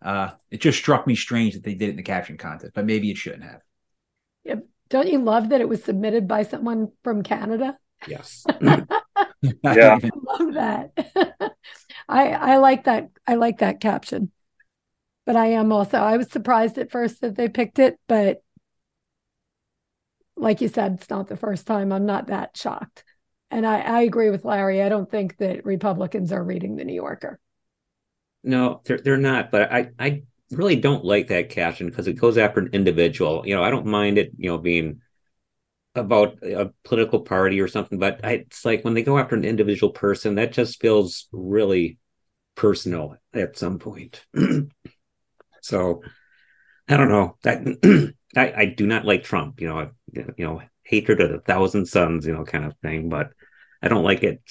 Uh, 0.00 0.30
it 0.50 0.60
just 0.60 0.78
struck 0.78 1.06
me 1.06 1.16
strange 1.16 1.54
that 1.54 1.64
they 1.64 1.74
did 1.74 1.88
it 1.88 1.92
in 1.92 1.96
the 1.96 2.02
caption 2.02 2.36
contest, 2.36 2.72
but 2.74 2.84
maybe 2.84 3.10
it 3.10 3.16
shouldn't 3.16 3.42
have. 3.42 3.60
Yeah. 4.44 4.56
Don't 4.94 5.08
you 5.08 5.18
love 5.18 5.48
that 5.48 5.60
it 5.60 5.68
was 5.68 5.82
submitted 5.82 6.28
by 6.28 6.44
someone 6.44 6.92
from 7.02 7.24
Canada? 7.24 7.76
Yes. 8.06 8.44
yeah. 8.62 8.86
I 9.64 10.10
love 10.14 10.54
that. 10.54 10.92
I 12.08 12.28
I 12.28 12.56
like 12.58 12.84
that. 12.84 13.10
I 13.26 13.34
like 13.34 13.58
that 13.58 13.80
caption. 13.80 14.30
But 15.26 15.34
I 15.34 15.46
am 15.46 15.72
also 15.72 15.98
I 15.98 16.16
was 16.16 16.30
surprised 16.30 16.78
at 16.78 16.92
first 16.92 17.22
that 17.22 17.34
they 17.34 17.48
picked 17.48 17.80
it, 17.80 17.98
but 18.06 18.44
like 20.36 20.60
you 20.60 20.68
said, 20.68 20.94
it's 20.94 21.10
not 21.10 21.26
the 21.26 21.36
first 21.36 21.66
time. 21.66 21.90
I'm 21.90 22.06
not 22.06 22.28
that 22.28 22.56
shocked. 22.56 23.02
And 23.50 23.66
I, 23.66 23.80
I 23.80 24.02
agree 24.02 24.30
with 24.30 24.44
Larry. 24.44 24.80
I 24.80 24.88
don't 24.88 25.10
think 25.10 25.38
that 25.38 25.66
Republicans 25.66 26.30
are 26.30 26.44
reading 26.44 26.76
the 26.76 26.84
New 26.84 26.94
Yorker. 26.94 27.40
No, 28.44 28.80
they're 28.84 28.98
they're 28.98 29.16
not. 29.16 29.50
But 29.50 29.72
I 29.72 29.90
I 29.98 30.22
really 30.56 30.76
don't 30.76 31.04
like 31.04 31.28
that 31.28 31.50
caption 31.50 31.88
because 31.88 32.06
it 32.08 32.14
goes 32.14 32.38
after 32.38 32.60
an 32.60 32.70
individual. 32.72 33.42
You 33.46 33.56
know, 33.56 33.62
I 33.62 33.70
don't 33.70 33.86
mind 33.86 34.18
it. 34.18 34.32
You 34.36 34.50
know, 34.50 34.58
being 34.58 35.00
about 35.94 36.42
a 36.42 36.70
political 36.84 37.20
party 37.20 37.60
or 37.60 37.68
something, 37.68 37.98
but 37.98 38.20
I, 38.24 38.32
it's 38.32 38.64
like 38.64 38.84
when 38.84 38.94
they 38.94 39.02
go 39.02 39.18
after 39.18 39.36
an 39.36 39.44
individual 39.44 39.92
person, 39.92 40.34
that 40.36 40.52
just 40.52 40.80
feels 40.80 41.28
really 41.32 41.98
personal 42.56 43.16
at 43.32 43.56
some 43.56 43.78
point. 43.78 44.24
so 45.62 46.02
I 46.88 46.96
don't 46.96 47.08
know 47.08 47.36
that 47.42 48.14
I, 48.36 48.52
I 48.56 48.64
do 48.66 48.86
not 48.86 49.04
like 49.04 49.24
Trump. 49.24 49.60
You 49.60 49.68
know, 49.68 49.78
I, 49.78 49.88
you 50.12 50.44
know, 50.44 50.62
hatred 50.82 51.20
of 51.20 51.30
a 51.30 51.40
thousand 51.40 51.86
suns. 51.86 52.26
You 52.26 52.34
know, 52.34 52.44
kind 52.44 52.64
of 52.64 52.76
thing. 52.82 53.08
But 53.08 53.30
I 53.82 53.88
don't 53.88 54.04
like 54.04 54.22
it. 54.22 54.42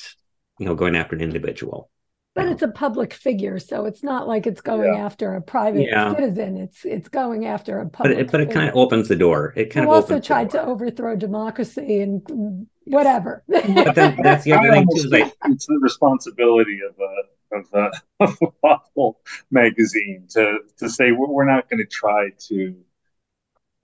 You 0.60 0.68
know, 0.68 0.76
going 0.76 0.96
after 0.96 1.16
an 1.16 1.22
individual. 1.22 1.90
But 2.36 2.48
it's 2.48 2.64
a 2.64 2.68
public 2.68 3.14
figure, 3.14 3.60
so 3.60 3.86
it's 3.86 4.02
not 4.02 4.28
like 4.28 4.48
it's 4.48 4.62
going 4.62 4.96
yeah. 4.96 5.06
after 5.06 5.36
a 5.36 5.42
private 5.42 5.88
yeah. 5.88 6.16
citizen. 6.16 6.58
It's 6.58 6.84
it's 6.84 7.08
going 7.08 7.46
after 7.46 7.80
a 7.80 7.88
public. 7.88 8.18
But 8.18 8.22
it, 8.22 8.32
but 8.32 8.42
it 8.42 8.52
kind 8.52 8.70
of 8.70 8.76
opens 8.76 9.08
the 9.08 9.16
door. 9.16 9.54
It 9.56 9.66
kind 9.66 9.86
you 9.86 9.94
of 9.94 10.02
also 10.02 10.20
tried 10.20 10.50
to 10.52 10.64
overthrow 10.64 11.16
democracy 11.16 12.02
and 12.02 12.68
whatever. 12.86 13.44
but 13.48 13.94
then, 13.94 14.18
that's 14.24 14.46
the 14.46 14.54
other 14.54 14.72
thing 14.72 14.88
too. 14.96 15.10
Like, 15.10 15.32
it's 15.46 15.68
the 15.68 15.80
responsibility 15.80 16.80
of 16.88 16.96
a 17.00 17.58
of 17.58 17.66
a, 17.74 17.92
of 18.24 18.38
a 18.42 18.52
thoughtful 18.62 19.20
magazine 19.52 20.26
to 20.32 20.60
to 20.78 20.90
say 20.90 21.12
we're 21.12 21.46
not 21.46 21.70
going 21.70 21.80
to 21.80 21.86
try 21.86 22.30
to 22.48 22.76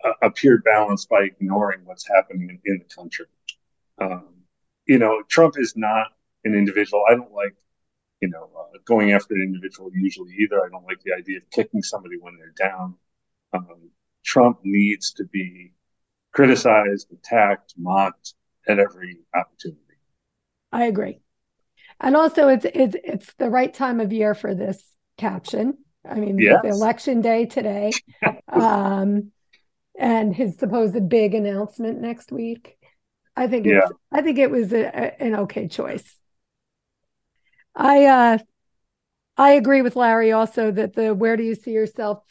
uh, 0.04 0.12
appear 0.22 0.60
balanced 0.60 1.10
by 1.10 1.22
ignoring 1.24 1.82
what's 1.86 2.08
happening 2.08 2.50
in, 2.50 2.60
in 2.66 2.80
the 2.80 2.96
country. 2.96 3.26
Um, 4.00 4.28
you 4.86 4.98
know, 4.98 5.22
Trump 5.28 5.56
is 5.58 5.76
not 5.76 6.08
an 6.46 6.56
individual. 6.56 7.04
I 7.10 7.16
don't 7.16 7.34
like 7.34 7.56
you 8.22 8.30
know, 8.30 8.50
uh, 8.58 8.78
going 8.86 9.12
after 9.14 9.34
an 9.34 9.42
individual 9.42 9.90
usually 9.94 10.34
either. 10.40 10.64
I 10.64 10.70
don't 10.70 10.86
like 10.86 11.02
the 11.04 11.14
idea 11.14 11.38
of 11.38 11.50
kicking 11.52 11.82
somebody 11.82 12.16
when 12.20 12.36
they're 12.38 12.70
down. 12.70 12.96
Um, 13.54 13.90
Trump 14.26 14.60
needs 14.64 15.14
to 15.14 15.26
be 15.26 15.74
criticized, 16.34 17.12
attacked, 17.12 17.74
mocked 17.78 18.34
at 18.68 18.80
every 18.80 19.18
opportunity. 19.34 19.82
I 20.72 20.86
agree. 20.86 21.22
And 22.00 22.16
also 22.16 22.48
it's 22.48 22.66
it's 22.66 22.96
it's 23.04 23.34
the 23.34 23.50
right 23.50 23.74
time 23.74 24.00
of 24.00 24.14
year 24.14 24.34
for 24.34 24.54
this 24.54 24.82
caption. 25.18 25.78
I 26.08 26.16
mean, 26.16 26.38
yes. 26.40 26.62
it's 26.64 26.76
election 26.76 27.22
day 27.22 27.46
today. 27.46 27.92
um, 28.48 29.32
and 29.98 30.34
his 30.34 30.58
supposed 30.58 31.10
big 31.10 31.36
announcement 31.36 32.00
next 32.00 32.32
week. 32.32 32.78
I 33.36 33.48
think 33.48 33.66
yeah. 33.66 33.88
I 34.12 34.22
think 34.22 34.38
it 34.38 34.50
was 34.52 34.72
a, 34.72 34.86
a, 34.86 35.22
an 35.22 35.36
okay 35.36 35.68
choice. 35.68 36.19
I 37.80 38.06
uh, 38.06 38.38
I 39.38 39.52
agree 39.52 39.82
with 39.82 39.96
Larry 39.96 40.34
also 40.34 40.70
that 40.70 40.94
the 40.94 41.16
where 41.16 41.38
do 41.38 41.44
you 41.44 41.56
see 41.56 41.72
yourself 41.72 42.22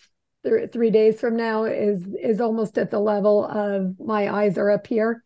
th- 0.45 0.71
three 0.73 0.91
days 0.91 1.19
from 1.19 1.37
now 1.37 1.65
is 1.65 2.07
is 2.23 2.41
almost 2.43 2.77
at 2.77 2.91
the 2.91 3.01
level 3.01 3.47
of 3.47 3.99
my 3.99 4.31
eyes 4.31 4.59
are 4.59 4.71
up 4.71 4.87
here 4.87 5.25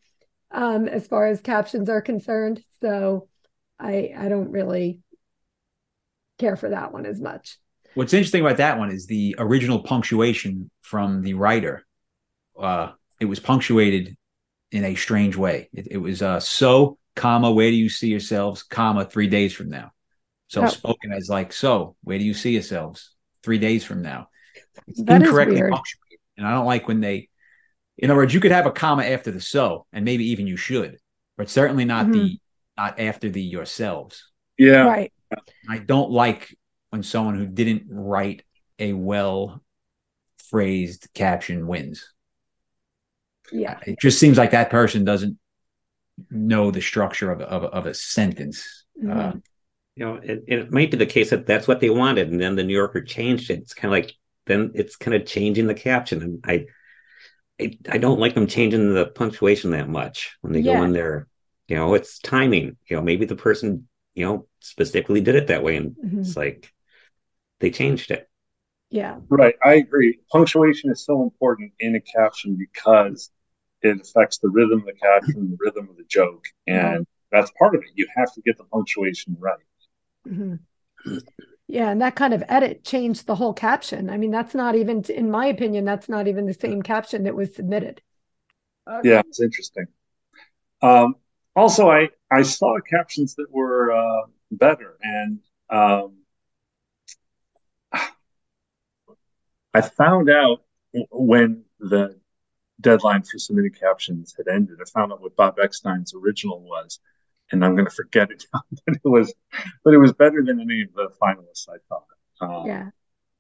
um, 0.53 0.87
as 0.87 1.09
far 1.09 1.27
as 1.27 1.41
captions 1.41 1.91
are 1.91 2.01
concerned. 2.01 2.63
So 2.81 3.29
I 3.81 4.13
I 4.17 4.29
don't 4.29 4.53
really 4.53 5.01
care 6.39 6.55
for 6.55 6.69
that 6.69 6.93
one 6.93 7.05
as 7.05 7.21
much. 7.21 7.59
What's 7.95 8.15
interesting 8.15 8.43
about 8.43 8.59
that 8.59 8.79
one 8.79 8.93
is 8.93 9.07
the 9.07 9.35
original 9.39 9.83
punctuation 9.83 10.71
from 10.83 11.23
the 11.23 11.35
writer. 11.35 11.85
Uh, 12.59 12.93
it 13.19 13.25
was 13.25 13.41
punctuated 13.41 14.17
in 14.71 14.85
a 14.85 14.95
strange 14.95 15.37
way. 15.37 15.69
It, 15.73 15.89
it 15.91 15.97
was 15.99 16.23
uh, 16.23 16.39
so, 16.39 16.97
comma, 17.17 17.51
where 17.51 17.71
do 17.71 17.77
you 17.77 17.89
see 17.89 18.09
yourselves, 18.09 18.63
comma, 18.63 19.05
three 19.05 19.27
days 19.27 19.53
from 19.53 19.69
now. 19.69 19.91
So 20.53 20.65
oh. 20.65 20.67
spoken 20.67 21.15
as 21.15 21.31
like, 21.31 21.51
so 21.51 21.97
where 22.05 22.19
do 22.19 22.25
you 22.25 22.35
see 22.35 22.51
yourselves 22.51 23.15
three 23.43 23.57
days 23.57 23.85
from 23.85 24.03
now? 24.03 24.29
It's 24.87 25.03
that 25.05 25.23
incorrectly 25.23 25.62
punctuated. 25.62 26.19
And 26.37 26.47
I 26.47 26.51
don't 26.51 26.67
like 26.67 26.87
when 26.87 27.01
they, 27.01 27.31
in 27.97 28.11
other 28.11 28.19
words, 28.19 28.35
you 28.35 28.41
could 28.41 28.53
have 28.53 28.67
a 28.67 28.71
comma 28.71 29.05
after 29.05 29.31
the 29.31 29.41
so, 29.41 29.87
and 29.95 30.05
maybe 30.05 30.27
even 30.27 30.47
you 30.47 30.59
should, 30.59 30.99
but 31.38 31.49
certainly 31.49 31.87
not 31.87 32.05
mm-hmm. 32.05 32.12
the, 32.12 32.41
not 32.77 33.01
after 33.01 33.31
the 33.31 33.41
yourselves. 33.41 34.31
Yeah. 34.59 34.83
Right. 34.83 35.12
I 35.71 35.79
don't 35.79 36.11
like 36.11 36.55
when 36.91 37.03
someone 37.03 37.38
who 37.38 37.47
didn't 37.47 37.85
write 37.88 38.43
a 38.79 38.93
well 38.93 39.62
phrased 40.51 41.09
caption 41.15 41.67
wins. 41.67 42.12
Yeah. 43.51 43.79
It 43.87 43.99
just 43.99 44.21
seems 44.21 44.37
like 44.37 44.51
that 44.51 44.69
person 44.69 45.07
doesn't 45.07 45.38
know 46.31 46.71
the 46.71 46.83
structure 46.83 47.33
of, 47.33 47.41
of, 47.41 47.65
of 47.65 47.87
a 47.87 47.95
sentence. 47.95 48.85
Mm-hmm. 49.03 49.19
Uh, 49.19 49.33
you 49.95 50.05
know, 50.05 50.15
it, 50.17 50.45
it 50.47 50.73
might 50.73 50.91
be 50.91 50.97
the 50.97 51.07
case 51.07 51.31
that 51.31 51.47
that's 51.47 51.69
what 51.69 51.81
they 51.81 51.91
wanted, 51.91 52.31
and 52.31 52.41
then 52.41 52.57
the 52.57 52.65
New 52.65 52.75
Yorker 52.75 53.03
changed 53.03 53.51
it. 53.51 53.61
It's 53.61 53.75
kind 53.75 53.95
of 53.95 54.01
like 54.01 54.15
then 54.47 54.73
it's 54.75 54.97
kind 54.97 55.15
of 55.15 55.27
changing 55.27 55.67
the 55.67 55.75
caption, 55.75 56.23
and 56.23 56.45
I, 56.45 56.67
I, 57.61 57.79
I 57.91 57.99
don't 57.99 58.21
like 58.21 58.35
them 58.35 58.47
changing 58.47 58.95
the 58.95 59.07
punctuation 59.07 59.73
that 59.73 59.89
much 59.89 60.37
when 60.41 60.53
they 60.53 60.61
yeah. 60.61 60.75
go 60.75 60.83
in 60.83 60.93
there. 60.93 61.29
You 61.69 61.77
know, 61.77 61.95
it's 61.95 62.19
timing. 62.19 62.77
You 62.89 62.97
know, 62.97 63.03
maybe 63.03 63.27
the 63.27 63.37
person 63.37 63.89
you 64.15 64.25
know 64.25 64.47
specifically 64.61 65.21
did 65.21 65.35
it 65.35 65.49
that 65.49 65.63
way, 65.63 65.77
and 65.77 65.93
mm-hmm. 65.93 66.21
it's 66.21 66.37
like 66.37 66.73
they 67.61 67.71
changed 67.71 68.11
it. 68.11 68.29
Yeah. 68.91 69.21
Right. 69.31 69.55
I 69.65 69.75
agree. 69.75 70.19
Punctuation 70.31 70.91
is 70.91 71.03
so 71.03 71.23
important 71.23 71.73
in 71.81 71.97
a 71.97 72.01
caption 72.01 72.57
because 72.57 73.31
it 73.81 74.01
affects 74.01 74.37
the 74.39 74.51
rhythm 74.51 74.81
of 74.81 74.85
the 74.85 74.93
caption, 74.93 75.51
the 75.51 75.57
rhythm 75.59 75.89
of 75.89 75.97
the 75.97 76.05
joke. 76.05 76.45
And 76.67 77.07
that's 77.31 77.51
part 77.59 77.75
of 77.75 77.81
it. 77.83 77.89
You 77.95 78.07
have 78.15 78.33
to 78.35 78.43
get 78.43 78.59
the 78.59 78.65
punctuation 78.65 79.35
right. 79.41 79.57
Mm-hmm. 80.27 80.55
Yeah, 81.67 81.91
and 81.91 82.03
that 82.03 82.17
kind 82.17 82.35
of 82.35 82.45
edit 82.49 82.85
changed 82.85 83.27
the 83.27 83.35
whole 83.35 83.55
caption. 83.55 84.11
I 84.11 84.19
mean, 84.19 84.31
that's 84.31 84.55
not 84.55 84.75
even, 84.75 85.03
in 85.05 85.31
my 85.31 85.47
opinion, 85.47 85.85
that's 85.85 86.09
not 86.09 86.29
even 86.29 86.47
the 86.47 86.55
same 86.55 86.83
caption 86.83 87.25
that 87.25 87.35
was 87.35 87.55
submitted. 87.55 88.03
Okay. 88.87 89.09
Yeah, 89.09 89.21
it's 89.21 89.41
interesting. 89.41 89.87
Um, 90.83 91.15
also, 91.55 91.89
I 91.89 92.11
I 92.31 92.43
saw 92.43 92.79
captions 92.81 93.35
that 93.37 93.51
were 93.51 93.93
uh, 93.93 94.27
better, 94.51 94.97
and 95.03 95.39
um, 95.71 96.19
I 99.75 99.81
found 99.81 100.29
out 100.29 100.63
when 101.11 101.65
the 101.79 102.19
deadline 102.81 103.23
for 103.23 103.39
submitting 103.39 103.73
captions 103.73 104.35
had 104.37 104.49
ended. 104.53 104.79
I 104.81 104.85
found 104.91 105.13
out 105.13 105.23
what 105.23 105.37
Bob 105.37 105.59
Eckstein's 105.59 106.15
original 106.15 106.61
was, 106.61 106.99
and 107.53 107.65
I'm 107.65 107.75
going 107.75 107.87
to 107.87 107.95
forget 107.95 108.31
it. 108.31 108.47
but 108.53 108.97
it 108.97 109.09
was, 109.09 109.33
but 109.85 109.95
it 109.95 109.99
was 109.99 110.12
better 110.12 110.43
than 110.45 110.61
any 110.61 110.83
of 110.83 110.93
the 110.95 111.11
finalists. 111.21 111.69
I 111.69 111.77
thought. 111.88 112.05
Um, 112.41 112.67
yeah, 112.67 112.91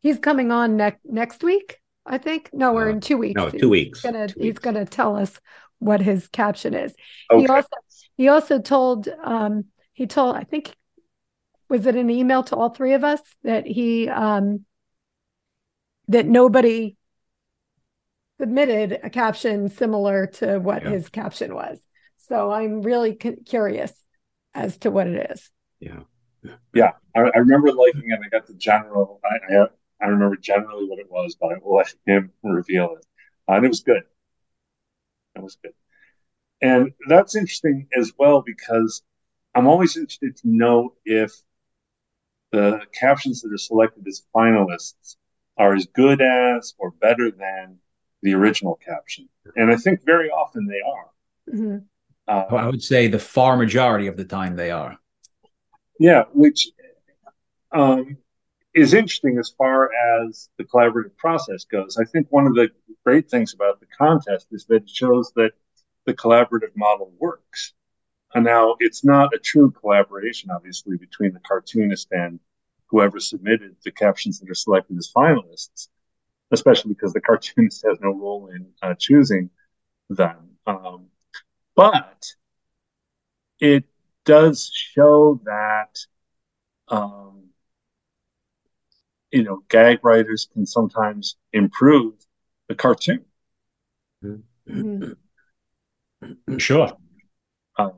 he's 0.00 0.18
coming 0.18 0.50
on 0.52 0.76
next 0.76 1.00
next 1.04 1.42
week. 1.42 1.78
I 2.04 2.18
think. 2.18 2.50
No, 2.52 2.72
we're 2.72 2.88
uh, 2.88 2.92
in 2.92 3.00
two 3.00 3.18
weeks. 3.18 3.36
No, 3.36 3.50
two 3.50 3.68
weeks. 3.68 4.02
He's 4.02 4.10
gonna 4.10 4.28
two 4.28 4.40
he's 4.40 4.58
gonna 4.58 4.86
tell 4.86 5.16
us 5.16 5.40
what 5.78 6.00
his 6.00 6.28
caption 6.28 6.74
is. 6.74 6.94
Okay. 7.30 7.42
He 7.42 7.48
also 7.48 7.68
he 8.16 8.28
also 8.28 8.60
told 8.60 9.08
um 9.22 9.64
he 9.92 10.06
told 10.06 10.36
I 10.36 10.44
think 10.44 10.74
was 11.68 11.86
it 11.86 11.96
an 11.96 12.10
email 12.10 12.42
to 12.44 12.56
all 12.56 12.70
three 12.70 12.92
of 12.92 13.02
us 13.02 13.20
that 13.42 13.66
he 13.66 14.08
um 14.08 14.64
that 16.08 16.26
nobody 16.26 16.96
submitted 18.38 18.98
a 19.02 19.10
caption 19.10 19.68
similar 19.68 20.26
to 20.26 20.58
what 20.58 20.82
yeah. 20.82 20.90
his 20.90 21.08
caption 21.08 21.54
was. 21.54 21.78
So 22.28 22.50
I'm 22.50 22.82
really 22.82 23.14
curious 23.14 23.92
as 24.54 24.78
to 24.78 24.90
what 24.90 25.06
it 25.06 25.30
is. 25.30 25.50
Yeah. 25.80 26.00
Yeah. 26.74 26.92
I, 27.14 27.20
I 27.20 27.38
remember 27.38 27.72
liking 27.72 28.10
it. 28.10 28.20
I 28.24 28.28
got 28.28 28.46
the 28.46 28.54
general, 28.54 29.20
I, 29.24 29.54
I, 29.54 29.66
I, 30.02 30.06
remember 30.06 30.36
generally 30.36 30.86
what 30.86 30.98
it 30.98 31.10
was, 31.10 31.36
but 31.40 31.52
I 31.52 31.56
will 31.62 31.76
let 31.76 31.94
him 32.06 32.32
reveal 32.42 32.96
it. 32.98 33.06
Uh, 33.48 33.54
and 33.56 33.64
it 33.64 33.68
was 33.68 33.80
good. 33.80 34.02
It 35.34 35.42
was 35.42 35.56
good. 35.62 35.72
and 36.60 36.92
that's 37.08 37.36
interesting 37.36 37.88
as 37.96 38.12
well 38.18 38.42
because 38.42 39.02
I'm 39.54 39.66
always 39.66 39.96
interested 39.96 40.36
to 40.38 40.48
know 40.48 40.94
if 41.04 41.32
the 42.52 42.80
captions 42.92 43.40
that 43.42 43.52
are 43.52 43.58
selected 43.58 44.06
as 44.06 44.22
finalists 44.34 45.16
are 45.56 45.74
as 45.74 45.86
good 45.86 46.20
as 46.20 46.74
or 46.78 46.90
better 46.90 47.30
than 47.30 47.78
the 48.22 48.34
original 48.34 48.78
caption. 48.84 49.28
And 49.56 49.72
I 49.72 49.76
think 49.76 50.04
very 50.04 50.30
often 50.30 50.66
they 50.66 50.80
are. 50.80 51.54
Mm-hmm. 51.54 51.78
Uh, 52.28 52.44
I 52.50 52.66
would 52.66 52.82
say 52.82 53.08
the 53.08 53.18
far 53.18 53.56
majority 53.56 54.06
of 54.06 54.16
the 54.16 54.24
time 54.24 54.56
they 54.56 54.70
are. 54.70 54.96
Yeah, 55.98 56.24
which 56.32 56.68
um, 57.72 58.16
is 58.74 58.94
interesting 58.94 59.38
as 59.38 59.50
far 59.50 59.90
as 60.24 60.48
the 60.58 60.64
collaborative 60.64 61.16
process 61.16 61.64
goes. 61.64 61.98
I 61.98 62.04
think 62.04 62.26
one 62.30 62.46
of 62.46 62.54
the 62.54 62.70
great 63.04 63.28
things 63.28 63.54
about 63.54 63.80
the 63.80 63.86
contest 63.86 64.46
is 64.52 64.64
that 64.66 64.82
it 64.82 64.90
shows 64.90 65.32
that 65.36 65.52
the 66.06 66.14
collaborative 66.14 66.74
model 66.76 67.12
works. 67.18 67.74
And 68.34 68.44
now 68.44 68.76
it's 68.80 69.04
not 69.04 69.34
a 69.34 69.38
true 69.38 69.70
collaboration, 69.70 70.50
obviously, 70.50 70.96
between 70.96 71.34
the 71.34 71.40
cartoonist 71.40 72.08
and 72.12 72.40
whoever 72.86 73.20
submitted 73.20 73.76
the 73.84 73.90
captions 73.90 74.40
that 74.40 74.50
are 74.50 74.54
selected 74.54 74.96
as 74.96 75.12
finalists, 75.14 75.88
especially 76.50 76.94
because 76.94 77.12
the 77.12 77.20
cartoonist 77.28 77.84
has 77.86 77.98
no 78.00 78.10
role 78.10 78.48
in 78.48 78.66
uh, 78.80 78.94
choosing 78.98 79.50
them. 80.08 80.56
Um, 80.66 81.06
but 81.74 82.24
it 83.60 83.84
does 84.24 84.70
show 84.72 85.40
that, 85.44 85.98
um, 86.88 87.44
you 89.30 89.42
know, 89.42 89.62
gag 89.68 90.00
writers 90.02 90.48
can 90.52 90.66
sometimes 90.66 91.36
improve 91.52 92.14
the 92.68 92.74
cartoon. 92.74 93.24
Mm-hmm. 94.24 95.12
Sure. 96.58 96.96
Um, 97.76 97.94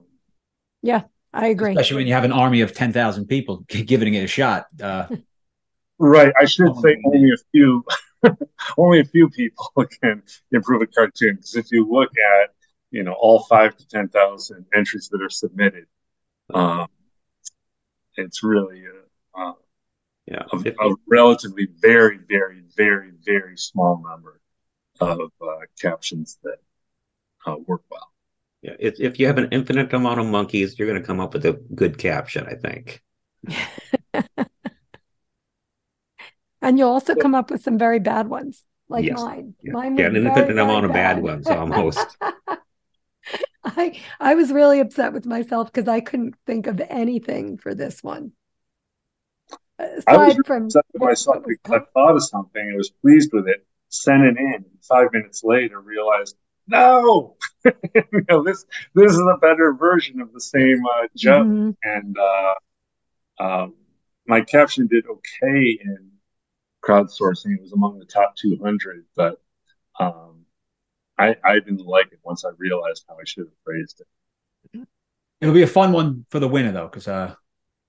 yeah, 0.81 1.03
I 1.35 1.49
agree. 1.49 1.73
Especially 1.73 1.97
when 1.97 2.07
you 2.07 2.15
have 2.15 2.25
an 2.25 2.33
army 2.33 2.63
of 2.63 2.73
10,000 2.73 3.27
people 3.27 3.65
giving 3.69 4.15
it 4.15 4.25
a 4.25 4.27
shot. 4.27 4.67
Uh, 4.83 5.09
right. 5.99 6.33
I 6.41 6.47
should 6.47 6.75
say 6.77 6.97
only 7.05 7.31
a 7.33 7.37
few, 7.53 7.85
only 8.79 9.01
a 9.01 9.05
few 9.05 9.29
people 9.29 9.67
can 10.03 10.23
improve 10.53 10.83
a 10.83 10.87
cartoon. 10.87 11.37
Because 11.37 11.57
if 11.57 11.71
you 11.71 11.87
look 11.87 12.11
at, 12.11 12.54
you 12.95 13.03
know, 13.03 13.15
all 13.19 13.43
five 13.45 13.77
to 13.77 13.89
10,000 13.89 14.67
entries 14.73 15.09
that 15.09 15.21
are 15.21 15.29
submitted, 15.29 15.87
um, 16.55 16.87
it's 18.17 18.45
really 18.45 18.85
a, 18.85 19.41
uh, 19.41 19.53
yeah. 20.27 20.45
a, 20.53 20.57
a, 20.57 20.95
relatively 21.09 21.67
very, 21.81 22.21
very, 22.29 22.63
very, 22.77 23.11
very 23.27 23.57
small 23.57 24.01
number 24.01 24.41
of 25.01 25.33
uh, 25.43 25.47
captions 25.83 26.39
that 26.45 26.59
uh, 27.47 27.57
work 27.67 27.83
well. 27.91 28.13
Yeah, 28.63 28.77
if 28.79 29.01
if 29.01 29.19
you 29.19 29.27
have 29.27 29.39
an 29.39 29.49
infinite 29.51 29.93
amount 29.93 30.21
of 30.21 30.27
monkeys, 30.27 30.79
you're 30.79 30.89
going 30.89 31.01
to 31.01 31.07
come 31.07 31.21
up 31.21 31.35
with 31.35 31.45
a 31.45 31.53
good 31.75 31.99
caption, 31.99 32.47
I 32.47 32.55
think. 32.55 33.03
and 36.63 36.79
you'll 36.79 36.89
also 36.89 37.15
come 37.17 37.35
up 37.35 37.51
with 37.51 37.63
some 37.63 37.77
very 37.77 37.99
bad 37.99 38.29
ones, 38.29 38.63
like 38.89 39.05
yes. 39.05 39.21
mine. 39.21 39.55
Yeah. 39.63 39.73
Mine 39.73 39.99
yeah, 39.99 40.07
an 40.07 40.17
infinite 40.17 40.59
amount 40.59 40.87
of 40.87 40.93
bad 40.93 41.21
ones, 41.21 41.49
almost. 41.49 42.17
I 43.65 44.01
I 44.21 44.35
was 44.35 44.53
really 44.53 44.81
upset 44.81 45.13
with 45.13 45.27
myself 45.27 45.73
because 45.73 45.89
I 45.89 46.01
couldn't 46.01 46.35
think 46.47 46.67
of 46.67 46.81
anything 46.89 47.57
for 47.59 47.75
this 47.75 48.03
one. 48.03 48.33
Aside 49.79 50.03
I 50.07 50.29
was 50.29 50.39
from 50.47 50.65
upset 50.67 50.85
with 50.93 51.03
myself 51.03 51.45
because 51.47 51.81
I 51.81 51.93
thought 51.93 52.17
of 52.17 52.25
something 52.25 52.63
and 52.63 52.77
was 52.77 52.91
pleased 52.91 53.33
with 53.33 53.49
it, 53.49 53.67
sent 53.89 54.23
it 54.23 54.37
in. 54.37 54.65
Five 54.83 55.13
minutes 55.13 55.43
later, 55.43 55.81
realized 55.81 56.37
no, 56.67 57.37
you 57.65 58.25
know, 58.29 58.43
this 58.43 58.65
this 58.95 59.13
is 59.13 59.21
a 59.21 59.39
better 59.41 59.75
version 59.75 60.21
of 60.21 60.33
the 60.33 60.41
same 60.41 60.83
uh, 60.87 61.07
joke. 61.17 61.47
Mm-hmm. 61.47 61.71
And 61.83 62.17
uh, 62.19 62.55
um, 63.45 63.75
my 64.27 64.41
caption 64.41 64.87
did 64.87 65.05
okay 65.07 65.79
in 65.83 66.11
crowdsourcing. 66.83 67.55
It 67.57 67.63
was 67.63 67.73
among 67.73 67.99
the 67.99 68.07
top 68.07 68.37
200, 68.37 69.05
but 69.17 69.41
um, 70.01 70.34
I, 71.19 71.37
I 71.45 71.55
didn't 71.55 71.87
like 71.87 72.13
it 72.13 72.19
once 72.23 72.45
I 72.45 72.51
realized 72.59 73.05
how 73.09 73.15
I 73.15 73.25
should 73.25 73.45
have 73.45 73.53
phrased 73.65 74.01
it. 74.01 74.87
It'll 75.41 75.55
be 75.55 75.63
a 75.63 75.67
fun 75.67 75.93
one 75.93 76.25
for 76.31 76.41
the 76.41 76.49
winner 76.49 76.73
though, 76.73 76.89
because 76.89 77.07
uh, 77.07 77.35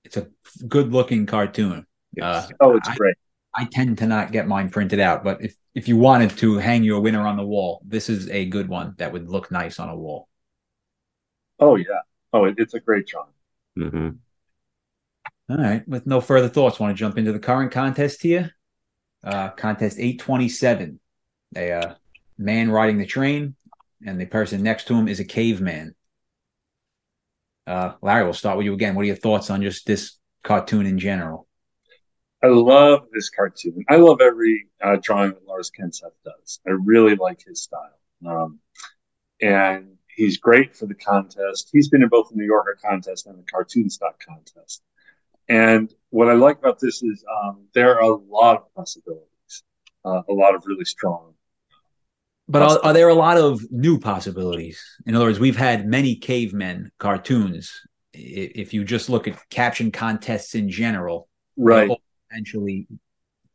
it's 0.03 0.17
a 0.17 0.27
good 0.67 0.91
looking 0.91 1.25
cartoon. 1.25 1.85
Yes. 2.15 2.49
Uh, 2.51 2.53
oh, 2.59 2.77
it's 2.77 2.89
I, 2.89 2.95
great. 2.95 3.15
I 3.53 3.65
tend 3.65 3.97
to 3.99 4.07
not 4.07 4.31
get 4.31 4.47
mine 4.47 4.69
printed 4.69 4.99
out, 4.99 5.23
but 5.23 5.41
if 5.41 5.55
if 5.73 5.87
you 5.87 5.97
wanted 5.97 6.31
to 6.37 6.57
hang 6.57 6.83
your 6.83 6.99
winner 6.99 7.25
on 7.25 7.37
the 7.37 7.45
wall, 7.45 7.81
this 7.85 8.09
is 8.09 8.29
a 8.29 8.45
good 8.45 8.67
one 8.67 8.95
that 8.97 9.11
would 9.13 9.29
look 9.29 9.51
nice 9.51 9.79
on 9.79 9.89
a 9.89 9.95
wall. 9.95 10.27
Oh 11.59 11.75
yeah. 11.75 12.01
Oh, 12.33 12.45
it, 12.45 12.55
it's 12.57 12.73
a 12.73 12.79
great 12.79 13.07
drawing. 13.07 13.29
Mm-hmm. 13.77 14.09
All 15.49 15.57
right. 15.57 15.87
With 15.87 16.05
no 16.05 16.21
further 16.21 16.49
thoughts, 16.49 16.79
want 16.79 16.95
to 16.95 16.99
jump 16.99 17.17
into 17.17 17.31
the 17.31 17.39
current 17.39 17.71
contest 17.71 18.21
here? 18.21 18.51
Uh, 19.23 19.49
contest 19.49 19.97
827. 19.97 20.99
A 21.55 21.71
uh, 21.71 21.95
man 22.37 22.69
riding 22.69 22.97
the 22.97 23.05
train, 23.05 23.55
and 24.05 24.19
the 24.19 24.25
person 24.25 24.63
next 24.63 24.87
to 24.87 24.95
him 24.95 25.07
is 25.07 25.19
a 25.19 25.25
caveman. 25.25 25.95
Uh, 27.67 27.93
Larry, 28.01 28.23
we'll 28.23 28.33
start 28.33 28.57
with 28.57 28.65
you 28.65 28.73
again. 28.73 28.95
What 28.95 29.03
are 29.03 29.05
your 29.05 29.15
thoughts 29.15 29.49
on 29.49 29.61
just 29.61 29.87
this 29.87 30.17
cartoon 30.43 30.85
in 30.85 30.99
general? 30.99 31.47
I 32.43 32.47
love 32.47 33.07
this 33.11 33.29
cartoon. 33.29 33.83
I 33.89 33.95
love 33.95 34.21
every 34.21 34.67
uh, 34.83 34.97
drawing 35.01 35.31
that 35.31 35.47
Lars 35.47 35.71
Kenseth 35.71 36.13
does. 36.23 36.59
I 36.67 36.71
really 36.71 37.15
like 37.15 37.41
his 37.43 37.63
style. 37.63 37.99
Um, 38.25 38.59
and 39.41 39.97
he's 40.15 40.37
great 40.37 40.75
for 40.75 40.85
the 40.85 40.95
contest. 40.95 41.69
He's 41.71 41.89
been 41.89 42.03
in 42.03 42.09
both 42.09 42.29
the 42.29 42.35
New 42.35 42.45
Yorker 42.45 42.77
contest 42.83 43.25
and 43.25 43.37
the 43.39 43.43
cartoon 43.51 43.89
stock 43.89 44.21
contest. 44.23 44.83
And 45.47 45.93
what 46.09 46.29
I 46.29 46.33
like 46.33 46.59
about 46.59 46.79
this 46.79 47.03
is 47.03 47.23
um, 47.43 47.65
there 47.73 47.95
are 47.95 48.11
a 48.11 48.15
lot 48.15 48.57
of 48.57 48.73
possibilities, 48.75 49.63
uh, 50.03 50.21
a 50.27 50.33
lot 50.33 50.55
of 50.55 50.65
really 50.65 50.85
strong. 50.85 51.34
But 52.47 52.61
are, 52.61 52.79
are, 52.83 52.93
there 52.93 53.09
a 53.09 53.15
lot 53.15 53.37
of 53.37 53.59
new 53.71 53.99
possibilities? 53.99 54.81
In 55.05 55.15
other 55.15 55.25
words, 55.25 55.39
we've 55.39 55.57
had 55.57 55.87
many 55.87 56.15
cavemen 56.15 56.91
cartoons. 56.99 57.81
If 58.13 58.73
you 58.73 58.83
just 58.83 59.09
look 59.09 59.27
at 59.27 59.37
caption 59.49 59.91
contests 59.91 60.53
in 60.55 60.69
general, 60.69 61.27
right? 61.57 61.89
potentially 62.29 62.87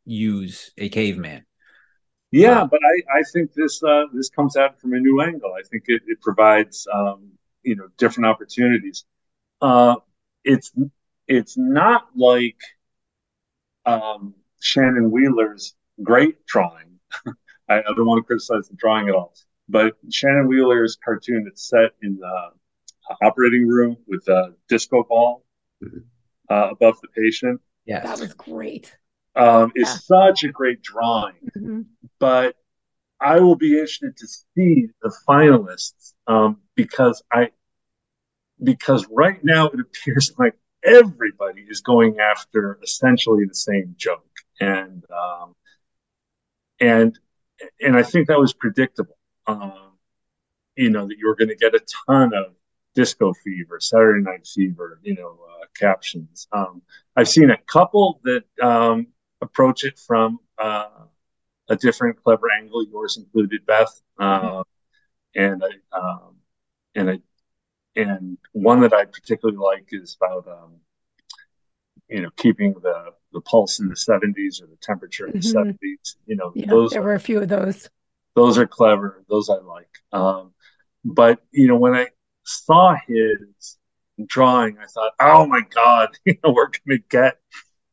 use 0.05 0.73
a 0.77 0.89
caveman. 0.89 1.45
Yeah, 2.33 2.63
uh, 2.63 2.67
but 2.67 2.81
I, 2.85 3.19
I 3.19 3.23
think 3.33 3.53
this 3.55 3.83
uh, 3.83 4.05
this 4.13 4.29
comes 4.29 4.57
out 4.57 4.81
from 4.81 4.93
a 4.95 5.01
new 5.01 5.21
angle. 5.21 5.53
I 5.59 5.63
think 5.69 5.85
it, 5.87 6.03
it 6.07 6.21
provides 6.21 6.87
um, 6.93 7.31
you 7.63 7.77
know 7.77 7.89
different 7.97 8.27
opportunities. 8.27 9.05
Uh, 9.61 9.97
it's 10.45 10.73
it's 11.27 11.57
not 11.57 12.09
like 12.15 12.61
um, 13.87 14.35
Shannon 14.61 15.11
Wheeler's 15.11 15.75
great 16.03 16.45
drawing. 16.47 16.99
I, 17.71 17.79
I, 17.79 17.95
don't 17.97 18.07
want 18.07 18.19
to 18.19 18.27
criticize 18.27 18.69
the 18.69 18.77
drawing 18.77 19.09
at 19.09 19.15
all, 19.15 19.33
but 19.69 19.95
Shannon 20.11 20.49
Wheeler's 20.49 20.99
cartoon 21.03 21.45
that's 21.45 21.69
set 21.69 21.93
in 22.03 22.17
the 22.17 23.17
operating 23.23 23.67
room 23.67 23.97
with 24.07 24.27
a 24.29 24.55
disco 24.69 25.05
ball 25.05 25.45
mm-hmm. 25.83 25.99
uh, 26.49 26.71
above 26.71 26.97
the 27.01 27.09
patient 27.09 27.61
Yes. 27.91 28.05
That 28.05 28.21
was 28.21 28.35
great. 28.35 28.97
Um, 29.35 29.73
yeah. 29.75 29.83
It's 29.83 30.07
such 30.07 30.45
a 30.45 30.49
great 30.49 30.81
drawing. 30.81 31.35
Mm-hmm. 31.57 31.81
But 32.21 32.55
I 33.21 33.41
will 33.41 33.57
be 33.57 33.73
interested 33.73 34.17
to 34.17 34.27
see 34.29 34.89
the 35.03 35.15
finalists 35.29 36.15
um, 36.29 36.59
because 36.77 37.23
I 37.33 37.51
because 38.63 39.09
right 39.11 39.43
now 39.43 39.67
it 39.69 39.81
appears 39.81 40.33
like 40.39 40.55
everybody 40.85 41.63
is 41.69 41.81
going 41.81 42.19
after 42.21 42.79
essentially 42.83 43.45
the 43.45 43.55
same 43.55 43.95
joke 43.97 44.25
and 44.61 45.05
um, 45.11 45.55
and 46.79 47.19
and 47.81 47.97
I 47.97 48.03
think 48.03 48.29
that 48.29 48.39
was 48.39 48.53
predictable. 48.53 49.17
Um, 49.47 49.93
you 50.77 50.91
know 50.91 51.07
that 51.07 51.19
you 51.19 51.27
were 51.27 51.37
going 51.37 51.49
to 51.49 51.57
get 51.57 51.75
a 51.75 51.83
ton 52.07 52.33
of 52.35 52.55
disco 52.95 53.33
fever, 53.45 53.79
Saturday 53.81 54.23
Night 54.23 54.47
Fever, 54.47 54.99
you 55.03 55.15
know, 55.15 55.39
uh, 55.49 55.67
captions. 55.79 56.49
Um, 56.53 56.83
I've 57.17 57.29
seen 57.29 57.51
a 57.51 57.57
couple 57.57 58.21
that 58.25 58.45
um, 58.63 59.09
approach 59.41 59.85
it 59.85 59.99
from 59.99 60.41
uh, 60.59 60.89
a 61.69 61.77
different, 61.77 62.23
clever 62.23 62.51
angle. 62.51 62.85
Yours 62.85 63.17
included, 63.17 63.65
Beth, 63.67 64.01
uh, 64.19 64.63
and 65.35 65.63
I, 65.65 65.99
um, 65.99 66.37
and 66.95 67.11
I, 67.11 67.21
and 67.97 68.39
one 68.53 68.81
that 68.81 68.93
I 68.93 69.05
particularly 69.05 69.59
like 69.59 69.89
is 69.93 70.17
about 70.21 70.49
um, 70.49 70.73
you 72.09 72.23
know 72.23 72.31
keeping 72.37 72.75
the 72.75 73.13
the 73.33 73.41
pulse 73.41 73.79
in 73.81 73.89
the 73.89 73.95
70s 73.95 74.63
or 74.63 74.67
the 74.67 74.79
temperature 74.83 75.27
in 75.27 75.35
mm-hmm. 75.35 75.69
the 75.71 75.75
70s. 75.75 76.17
You 76.27 76.37
know, 76.37 76.53
yeah, 76.55 76.67
those 76.67 76.91
there 76.91 77.01
are, 77.01 77.05
were 77.05 77.15
a 77.15 77.21
few 77.21 77.41
of 77.41 77.49
those. 77.49 77.89
Those 78.35 78.59
are 78.59 78.67
clever. 78.67 79.25
Those 79.29 79.51
I 79.51 79.55
like. 79.55 79.91
Um, 80.13 80.53
but 81.05 81.41
you 81.51 81.69
know, 81.69 81.77
when 81.77 81.95
I 81.95 82.09
saw 82.45 82.97
his 83.07 83.79
drawing, 84.27 84.79
I 84.79 84.87
thought, 84.87 85.13
oh 85.21 85.47
my 85.47 85.63
God, 85.75 86.11
you 86.25 86.35
know, 86.45 86.53
we're 86.53 86.67
going 86.67 86.99
to 86.99 87.05
get 87.09 87.39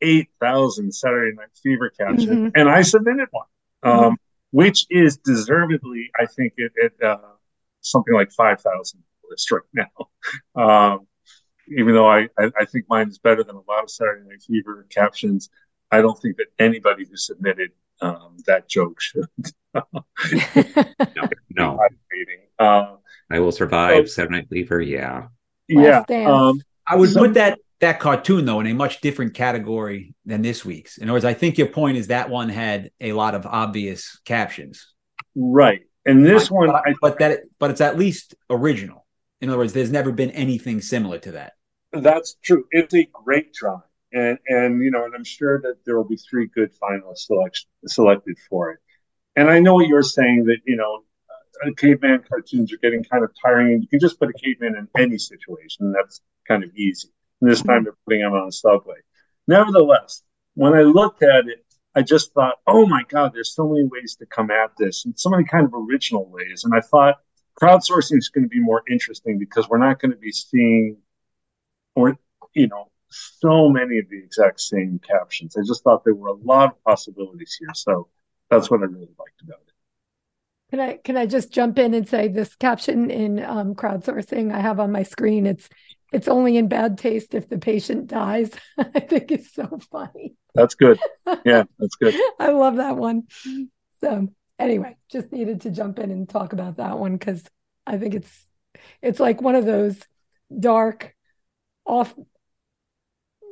8,000 0.02 0.94
Saturday 0.94 1.36
Night 1.36 1.50
Fever 1.62 1.90
captions. 1.90 2.26
Mm-hmm. 2.26 2.50
And 2.56 2.70
I 2.70 2.82
submitted 2.82 3.28
one, 3.32 3.46
um, 3.84 4.00
mm-hmm. 4.00 4.14
which 4.52 4.86
is 4.90 5.18
deservedly, 5.18 6.12
I 6.20 6.26
think, 6.26 6.54
it, 6.58 6.72
it 6.76 6.94
uh, 7.04 7.18
something 7.82 8.14
like 8.14 8.32
5,000 8.32 9.04
list 9.30 9.52
right 9.52 9.62
now. 9.74 9.86
Um, 10.56 11.07
even 11.70 11.94
though 11.94 12.10
I, 12.10 12.30
I, 12.38 12.52
I, 12.60 12.66
think 12.66 12.86
mine 12.90 13.10
is 13.10 13.18
better 13.18 13.44
than 13.44 13.56
a 13.56 13.62
lot 13.68 13.84
of 13.84 13.90
Saturday 13.90 14.28
Night 14.28 14.42
Fever 14.42 14.86
captions, 14.90 15.50
I 15.92 16.02
don't 16.02 16.20
think 16.20 16.38
that 16.38 16.48
anybody 16.60 17.06
who 17.10 17.16
submitted 17.16 17.72
um, 18.02 18.38
that 18.46 18.68
joke 18.70 19.00
should. 19.02 19.26
no, 19.74 21.30
no. 21.52 21.80
Uh, 22.60 22.96
I 23.30 23.40
will 23.40 23.52
survive 23.52 24.10
so, 24.10 24.14
Saturday 24.16 24.38
Night 24.38 24.48
Fever. 24.50 24.82
Yeah, 24.82 25.28
yeah. 25.68 26.04
Um, 26.10 26.60
I 26.88 26.96
would 26.96 27.12
so, 27.12 27.20
put 27.20 27.36
that 27.36 27.60
that 27.82 28.00
cartoon 28.00 28.46
though 28.46 28.60
in 28.60 28.66
a 28.66 28.74
much 28.74 29.02
different 29.02 29.36
category 29.36 30.16
than 30.26 30.42
this 30.42 30.66
week's. 30.66 30.98
In 30.98 31.08
other 31.08 31.14
words, 31.14 31.26
I 31.26 31.36
think 31.36 31.60
your 31.60 31.68
point 31.68 31.98
is 31.98 32.08
that 32.08 32.32
one 32.32 32.50
had 32.50 32.90
a 33.00 33.14
lot 33.14 33.36
of 33.36 33.46
obvious 33.46 34.20
captions. 34.26 34.88
Right. 35.36 35.82
And 36.06 36.26
this 36.26 36.50
but, 36.50 36.56
one 36.56 36.68
but, 36.68 36.76
I, 36.76 36.96
but 37.00 37.20
that 37.20 37.42
but 37.60 37.70
it's 37.70 37.82
at 37.82 37.98
least 37.98 38.34
original. 38.50 39.06
In 39.42 39.50
other 39.50 39.60
words, 39.60 39.74
there's 39.74 39.92
never 39.92 40.12
been 40.12 40.32
anything 40.32 40.82
similar 40.82 41.20
to 41.20 41.34
that. 41.34 41.54
That's 41.92 42.36
true. 42.44 42.66
It's 42.72 42.94
a 42.94 43.08
great 43.12 43.54
drawing. 43.54 43.82
And 44.14 44.40
and 44.48 44.82
you 44.82 44.92
know, 44.92 45.06
and 45.06 45.14
I'm 45.16 45.24
sure 45.24 45.62
that 45.62 45.86
there 45.86 45.98
will 45.98 46.08
be 46.08 46.18
three 46.18 46.48
good 46.48 46.72
finalists 46.82 47.26
select, 47.28 47.66
selected 47.86 48.38
for 48.50 48.72
it. 48.72 48.80
And 49.36 49.50
I 49.50 49.60
know 49.60 49.82
you're 49.82 50.04
saying 50.04 50.46
that, 50.46 50.60
you 50.66 50.76
know, 50.78 51.04
uh, 51.64 51.72
caveman 51.78 52.24
cartoons 52.28 52.74
are 52.74 52.78
getting 52.78 53.04
kind 53.04 53.24
of 53.24 53.32
tiring 53.42 53.82
you 53.82 53.88
can 53.88 54.00
just 54.00 54.20
put 54.20 54.30
a 54.30 54.34
caveman 54.34 54.76
in 54.76 54.88
any 54.98 55.18
situation 55.18 55.92
that's 55.92 56.22
kind 56.48 56.64
of 56.64 56.74
easy. 56.76 57.10
And 57.42 57.52
this 57.52 57.62
time 57.62 57.84
they're 57.84 57.98
putting 58.06 58.22
him 58.22 58.34
on 58.34 58.48
a 58.48 58.52
subway. 58.52 58.96
Nevertheless, 59.48 60.24
when 60.56 60.74
I 60.74 60.82
looked 60.82 61.22
at 61.24 61.48
it, 61.48 61.64
I 61.96 62.02
just 62.02 62.34
thought, 62.34 62.56
oh 62.68 62.86
my 62.86 63.04
God, 63.10 63.32
there's 63.34 63.54
so 63.56 63.68
many 63.68 63.86
ways 63.86 64.16
to 64.20 64.26
come 64.26 64.52
at 64.52 64.72
this 64.78 65.06
and 65.06 65.18
so 65.18 65.30
many 65.30 65.44
kind 65.44 65.66
of 65.66 65.74
original 65.74 66.30
ways. 66.30 66.64
And 66.64 66.74
I 66.76 66.82
thought 66.82 67.16
crowdsourcing 67.62 68.18
is 68.18 68.30
going 68.30 68.44
to 68.46 68.50
be 68.50 68.60
more 68.60 68.84
interesting 68.90 69.40
because 69.40 69.68
we're 69.68 69.78
not 69.80 70.00
going 70.00 70.12
to 70.12 70.18
be 70.18 70.32
seeing, 70.32 70.98
or, 71.98 72.18
you 72.54 72.68
know, 72.68 72.92
so 73.10 73.70
many 73.70 73.98
of 73.98 74.10
the 74.10 74.18
exact 74.18 74.60
same 74.62 75.00
captions. 75.00 75.56
I 75.58 75.62
just 75.66 75.84
thought 75.84 76.04
there 76.04 76.14
were 76.14 76.30
a 76.30 76.34
lot 76.34 76.72
of 76.72 76.84
possibilities 76.84 77.58
here. 77.60 77.74
So 77.74 78.08
that's 78.50 78.70
what 78.70 78.82
I 78.82 78.86
really 78.86 79.10
liked 79.18 79.42
about 79.44 79.62
it. 79.68 79.74
Can 80.70 80.80
I 80.82 80.98
can 80.98 81.18
I 81.18 81.26
just 81.26 81.52
jump 81.52 81.80
in 81.80 81.94
and 81.94 82.08
say 82.08 82.28
this 82.28 82.56
caption 82.56 83.10
in 83.10 83.44
um, 83.44 83.74
crowdsourcing 83.74 84.54
I 84.54 84.60
have 84.60 84.80
on 84.80 84.92
my 84.92 85.04
screen? 85.04 85.46
It's 85.48 85.70
it's 86.12 86.28
only 86.28 86.58
in 86.58 86.68
bad 86.68 86.98
taste 86.98 87.34
if 87.34 87.50
the 87.50 87.58
patient 87.58 88.08
dies. 88.08 88.52
I 88.78 89.00
think 89.00 89.32
it's 89.32 89.54
so 89.54 89.80
funny. 89.92 90.36
That's 90.54 90.76
good. 90.76 91.00
Yeah, 91.46 91.64
that's 91.78 91.96
good. 91.96 92.16
I 92.40 92.52
love 92.52 92.78
that 92.78 92.96
one. 92.96 93.24
So 94.02 94.30
anyway, 94.58 94.96
just 95.12 95.32
needed 95.32 95.62
to 95.62 95.72
jump 95.72 96.00
in 96.00 96.10
and 96.10 96.28
talk 96.28 96.54
about 96.54 96.78
that 96.78 96.98
one 96.98 97.18
because 97.18 97.44
I 97.86 97.98
think 97.98 98.16
it's 98.16 98.48
it's 99.02 99.20
like 99.20 99.42
one 99.42 99.56
of 99.56 99.66
those 99.66 100.00
dark, 100.58 101.14
off, 101.88 102.14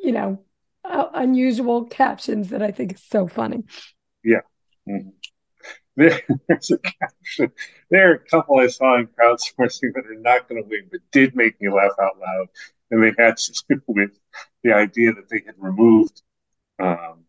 you 0.04 0.12
know, 0.12 0.40
uh, 0.84 1.08
unusual 1.14 1.86
captions 1.86 2.50
that 2.50 2.62
I 2.62 2.72
think 2.72 2.94
is 2.94 3.04
so 3.04 3.28
funny. 3.28 3.64
Yeah. 4.24 4.42
Mm-hmm. 4.88 5.10
there's 5.96 6.72
a 6.72 6.78
caption. 6.78 7.52
There 7.90 8.12
are 8.12 8.16
a 8.16 8.20
couple 8.20 8.60
I 8.60 8.68
saw 8.68 8.98
in 8.98 9.08
crowdsourcing 9.08 9.94
that 9.94 10.06
are 10.06 10.20
not 10.20 10.50
going 10.50 10.62
to 10.62 10.70
win, 10.70 10.88
but 10.92 11.00
did 11.12 11.36
make 11.36 11.60
me 11.62 11.70
laugh 11.70 11.94
out 12.02 12.20
loud. 12.20 12.48
And 12.92 13.02
they 13.02 13.14
had 13.18 13.38
to 13.38 13.64
do 13.70 13.82
with 13.88 14.12
the 14.64 14.74
idea 14.74 15.14
that 15.14 15.30
they 15.30 15.42
had 15.46 15.56
removed 15.58 16.22
um, 16.80 17.24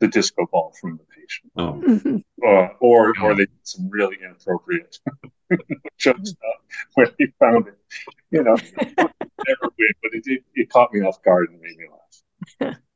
the 0.00 0.08
disco 0.08 0.46
ball 0.50 0.74
from 0.80 0.98
the 0.98 1.04
patient. 1.04 1.52
Oh. 1.56 2.22
Uh, 2.46 2.68
or, 2.80 3.12
or 3.22 3.34
they 3.34 3.46
did 3.46 3.50
some 3.62 3.90
really 3.90 4.16
inappropriate 4.22 4.98
jokes 5.98 6.34
where 6.94 7.08
they 7.18 7.26
found 7.38 7.66
it. 7.68 7.78
You 8.30 8.44
know, 8.44 8.56
never 9.46 9.72
win, 9.78 9.88
but 10.02 10.14
it, 10.14 10.24
did, 10.24 10.44
it 10.54 10.70
caught 10.70 10.92
me 10.92 11.00
off 11.00 11.22
guard 11.22 11.50
and 11.50 11.60
made 11.60 11.76
me 11.76 11.86
laugh. 11.90 12.76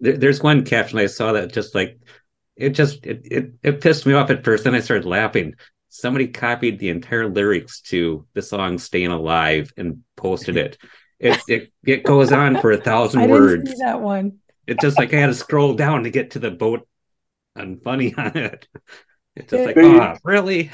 there's 0.00 0.42
one 0.42 0.64
caption 0.64 0.98
I 0.98 1.06
saw 1.06 1.32
that 1.32 1.52
just 1.52 1.74
like 1.74 1.98
it 2.56 2.70
just 2.70 3.06
it, 3.06 3.22
it 3.24 3.52
it 3.62 3.80
pissed 3.80 4.04
me 4.06 4.14
off 4.14 4.30
at 4.30 4.44
first. 4.44 4.64
Then 4.64 4.74
I 4.74 4.80
started 4.80 5.06
laughing. 5.06 5.54
Somebody 5.88 6.28
copied 6.28 6.78
the 6.78 6.88
entire 6.88 7.28
lyrics 7.28 7.80
to 7.82 8.26
the 8.34 8.42
song 8.42 8.78
"Staying 8.78 9.08
Alive" 9.08 9.72
and 9.76 10.02
posted 10.16 10.56
it. 10.56 10.78
It 11.24 11.40
it, 11.46 11.72
it 11.86 12.02
goes 12.02 12.32
on 12.32 12.60
for 12.60 12.72
a 12.72 12.76
thousand 12.76 13.20
I 13.20 13.26
words. 13.28 13.62
Didn't 13.62 13.76
see 13.78 13.84
that 13.84 14.00
one. 14.00 14.38
It's 14.66 14.82
just 14.82 14.98
like 14.98 15.14
I 15.14 15.18
had 15.18 15.28
to 15.28 15.34
scroll 15.34 15.74
down 15.74 16.02
to 16.02 16.10
get 16.10 16.32
to 16.32 16.40
the 16.40 16.50
boat 16.50 16.88
and 17.54 17.80
funny 17.80 18.12
on 18.18 18.36
it. 18.36 18.66
It's 19.36 19.48
just 19.52 19.64
like, 19.64 19.76
oh, 19.76 20.16
really? 20.24 20.72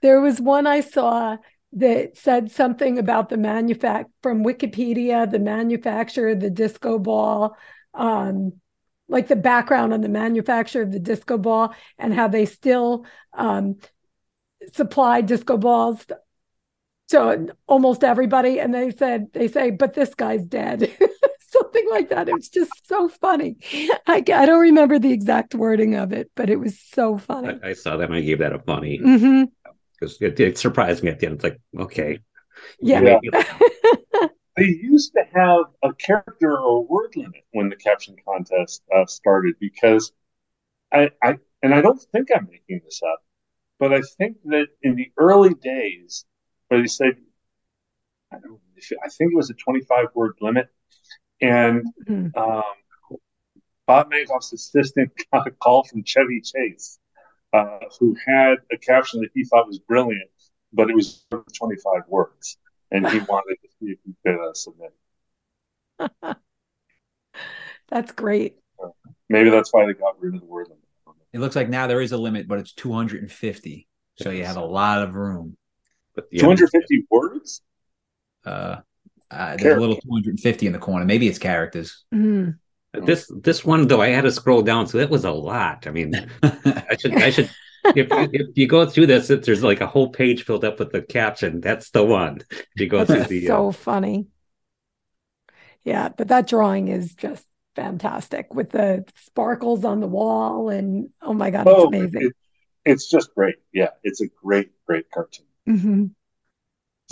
there 0.00 0.20
was 0.20 0.40
one 0.40 0.68
I 0.68 0.82
saw 0.82 1.38
that 1.72 2.16
said 2.16 2.50
something 2.50 2.98
about 2.98 3.28
the 3.28 3.36
manufact 3.36 4.06
from 4.22 4.44
Wikipedia, 4.44 5.30
the 5.30 5.38
manufacturer 5.38 6.30
of 6.30 6.40
the 6.40 6.50
disco 6.50 6.98
ball. 6.98 7.56
Um, 7.94 8.54
like 9.10 9.26
the 9.26 9.36
background 9.36 9.92
on 9.92 10.00
the 10.00 10.08
manufacture 10.08 10.82
of 10.82 10.92
the 10.92 11.00
disco 11.00 11.36
ball 11.36 11.74
and 11.98 12.14
how 12.14 12.28
they 12.28 12.46
still 12.46 13.04
um, 13.34 13.76
supply 14.72 15.20
disco 15.20 15.56
balls 15.56 16.06
to 17.08 17.48
almost 17.66 18.04
everybody. 18.04 18.60
And 18.60 18.72
they 18.72 18.90
said, 18.92 19.32
they 19.32 19.48
say, 19.48 19.70
but 19.70 19.94
this 19.94 20.14
guy's 20.14 20.44
dead. 20.44 20.96
Something 21.40 21.88
like 21.90 22.10
that. 22.10 22.28
It 22.28 22.34
was 22.34 22.48
just 22.48 22.70
so 22.86 23.08
funny. 23.08 23.56
I, 24.06 24.18
I 24.18 24.20
don't 24.22 24.60
remember 24.60 25.00
the 25.00 25.12
exact 25.12 25.56
wording 25.56 25.96
of 25.96 26.12
it, 26.12 26.30
but 26.36 26.48
it 26.48 26.60
was 26.60 26.80
so 26.80 27.18
funny. 27.18 27.58
I, 27.64 27.70
I 27.70 27.72
saw 27.72 27.96
that 27.96 28.04
and 28.04 28.14
I 28.14 28.20
gave 28.20 28.38
that 28.38 28.52
a 28.52 28.60
funny 28.60 29.00
because 30.00 30.20
it, 30.20 30.40
it, 30.40 30.58
surprised 30.58 31.02
me 31.02 31.10
at 31.10 31.20
the 31.20 31.26
end. 31.26 31.36
It's 31.36 31.44
like, 31.44 31.60
okay. 31.78 32.20
Yeah. 32.80 33.18
they 34.56 34.64
used 34.64 35.12
to 35.12 35.24
have 35.34 35.66
a 35.82 35.94
character 35.94 36.58
or 36.58 36.84
word 36.84 37.14
limit 37.16 37.44
when 37.52 37.68
the 37.68 37.76
caption 37.76 38.16
contest 38.26 38.82
uh, 38.94 39.06
started 39.06 39.54
because 39.60 40.12
I, 40.92 41.10
I 41.22 41.36
and 41.62 41.74
I 41.74 41.80
don't 41.80 42.00
think 42.12 42.28
I'm 42.34 42.48
making 42.50 42.80
this 42.84 43.00
up, 43.02 43.22
but 43.78 43.92
I 43.92 44.00
think 44.18 44.38
that 44.46 44.68
in 44.82 44.96
the 44.96 45.12
early 45.18 45.54
days, 45.54 46.24
where 46.68 46.80
they 46.80 46.86
said, 46.86 47.16
I 48.32 48.38
don't, 48.38 48.60
I 49.04 49.08
think 49.08 49.32
it 49.32 49.36
was 49.36 49.50
a 49.50 49.54
25 49.54 50.06
word 50.14 50.34
limit, 50.40 50.68
and 51.40 51.84
mm-hmm. 52.08 52.38
um, 52.38 52.62
Bob 53.86 54.10
Mankoff's 54.10 54.52
assistant 54.52 55.12
got 55.32 55.46
a 55.46 55.50
call 55.50 55.84
from 55.84 56.04
Chevy 56.04 56.40
Chase, 56.40 56.98
uh, 57.52 57.78
who 57.98 58.16
had 58.26 58.56
a 58.72 58.78
caption 58.78 59.20
that 59.20 59.30
he 59.34 59.44
thought 59.44 59.66
was 59.66 59.78
brilliant, 59.78 60.30
but 60.72 60.90
it 60.90 60.94
was 60.94 61.26
25 61.30 62.02
words 62.08 62.58
and 62.90 63.08
he 63.08 63.18
wanted 63.28 63.56
to 63.62 63.68
see 63.78 63.92
if 63.92 63.98
he 64.04 64.14
could 64.24 64.40
uh, 64.40 64.54
submit. 64.54 64.94
that's 67.88 68.12
great. 68.12 68.56
Maybe 69.28 69.50
that's 69.50 69.72
why 69.72 69.86
they 69.86 69.94
got 69.94 70.20
rid 70.20 70.34
of 70.34 70.40
the 70.40 70.46
word 70.46 70.68
limit. 70.68 70.84
It 71.32 71.38
looks 71.38 71.54
like 71.54 71.68
now 71.68 71.86
there 71.86 72.00
is 72.00 72.12
a 72.12 72.16
limit, 72.16 72.48
but 72.48 72.58
it's 72.58 72.72
250. 72.72 73.86
So 74.20 74.30
you 74.30 74.44
have 74.44 74.56
a 74.56 74.64
lot 74.64 75.02
of 75.02 75.14
room. 75.14 75.56
But 76.14 76.30
250 76.36 77.06
words? 77.10 77.62
Uh, 78.44 78.76
uh, 79.30 79.56
there's 79.56 79.76
a 79.76 79.80
little 79.80 79.96
250 79.96 80.66
in 80.66 80.72
the 80.72 80.78
corner. 80.78 81.04
Maybe 81.04 81.28
it's 81.28 81.38
characters. 81.38 82.04
Mm. 82.12 82.58
This 82.92 83.30
this 83.42 83.64
one 83.64 83.86
though, 83.86 84.00
I 84.00 84.08
had 84.08 84.22
to 84.22 84.32
scroll 84.32 84.62
down, 84.62 84.86
so 84.86 84.98
it 84.98 85.10
was 85.10 85.24
a 85.24 85.30
lot. 85.30 85.86
I 85.86 85.90
mean, 85.90 86.14
I 86.42 86.96
should 86.98 87.14
I 87.14 87.30
should 87.30 87.48
if, 87.84 88.08
if 88.10 88.56
you 88.56 88.66
go 88.66 88.84
through 88.86 89.06
this, 89.06 89.30
if 89.30 89.44
there's 89.44 89.62
like 89.62 89.80
a 89.80 89.86
whole 89.86 90.10
page 90.10 90.44
filled 90.44 90.64
up 90.64 90.78
with 90.78 90.90
the 90.90 91.02
caption. 91.02 91.60
That's 91.60 91.90
the 91.90 92.04
one. 92.04 92.40
If 92.50 92.66
you 92.76 92.88
go 92.88 93.04
That's 93.04 93.26
through 93.26 93.40
the 93.40 93.46
so 93.46 93.68
uh, 93.68 93.72
funny. 93.72 94.26
Yeah, 95.84 96.10
but 96.10 96.28
that 96.28 96.46
drawing 96.46 96.88
is 96.88 97.14
just 97.14 97.44
fantastic 97.76 98.54
with 98.54 98.70
the 98.70 99.04
sparkles 99.24 99.84
on 99.84 100.00
the 100.00 100.08
wall, 100.08 100.68
and 100.68 101.10
oh 101.22 101.32
my 101.32 101.50
god, 101.50 101.68
oh, 101.68 101.88
it's 101.88 101.96
amazing. 101.96 102.22
It, 102.22 102.32
it's 102.84 103.08
just 103.08 103.34
great. 103.34 103.56
Yeah, 103.72 103.90
it's 104.02 104.20
a 104.20 104.26
great, 104.42 104.72
great 104.86 105.10
cartoon. 105.10 105.46
Mm-hmm. 105.68 106.04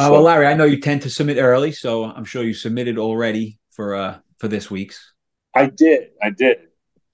Uh, 0.01 0.09
well, 0.11 0.22
Larry, 0.22 0.47
I 0.47 0.55
know 0.55 0.64
you 0.64 0.81
tend 0.81 1.03
to 1.03 1.11
submit 1.11 1.39
early, 1.39 1.72
so 1.72 2.05
I'm 2.05 2.24
sure 2.24 2.43
you 2.43 2.55
submitted 2.55 2.99
already 2.99 3.59
for 3.70 3.95
uh 3.95 4.18
for 4.39 4.49
this 4.49 4.70
week's. 4.70 5.14
I 5.55 5.66
did. 5.66 6.11
I 6.22 6.30
did. 6.30 6.59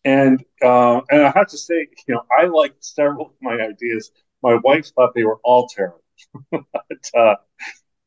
And 0.04 0.44
uh, 0.62 1.00
and 1.10 1.22
I 1.22 1.32
have 1.34 1.48
to 1.48 1.58
say, 1.58 1.88
you 2.06 2.14
know, 2.14 2.22
I 2.38 2.46
liked 2.46 2.84
several 2.84 3.26
of 3.26 3.32
my 3.40 3.54
ideas. 3.54 4.10
My 4.42 4.56
wife 4.56 4.88
thought 4.94 5.14
they 5.14 5.24
were 5.24 5.40
all 5.42 5.66
terrible, 5.68 6.02
but 6.50 7.10
uh, 7.16 7.36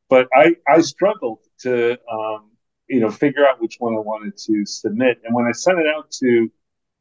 but 0.08 0.28
I 0.34 0.56
I 0.68 0.80
struggled 0.80 1.40
to 1.62 1.98
um, 2.10 2.50
you 2.88 3.00
know 3.00 3.10
figure 3.10 3.46
out 3.46 3.60
which 3.60 3.76
one 3.78 3.94
I 3.94 4.00
wanted 4.00 4.36
to 4.46 4.64
submit. 4.64 5.20
And 5.24 5.34
when 5.34 5.46
I 5.46 5.52
sent 5.52 5.78
it 5.80 5.86
out 5.86 6.10
to 6.22 6.50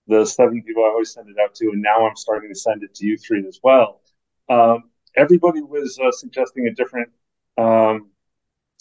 the 0.07 0.25
seven 0.25 0.63
people 0.63 0.83
I 0.83 0.87
always 0.87 1.13
send 1.13 1.29
it 1.29 1.35
out 1.39 1.53
to, 1.55 1.65
and 1.65 1.81
now 1.81 2.07
I'm 2.07 2.15
starting 2.15 2.49
to 2.49 2.59
send 2.59 2.83
it 2.83 2.95
to 2.95 3.05
you 3.05 3.17
three 3.17 3.45
as 3.47 3.59
well. 3.61 4.01
Um, 4.49 4.89
everybody 5.15 5.61
was 5.61 5.99
uh, 6.03 6.11
suggesting 6.11 6.67
a 6.67 6.73
different 6.73 7.09
um, 7.57 8.09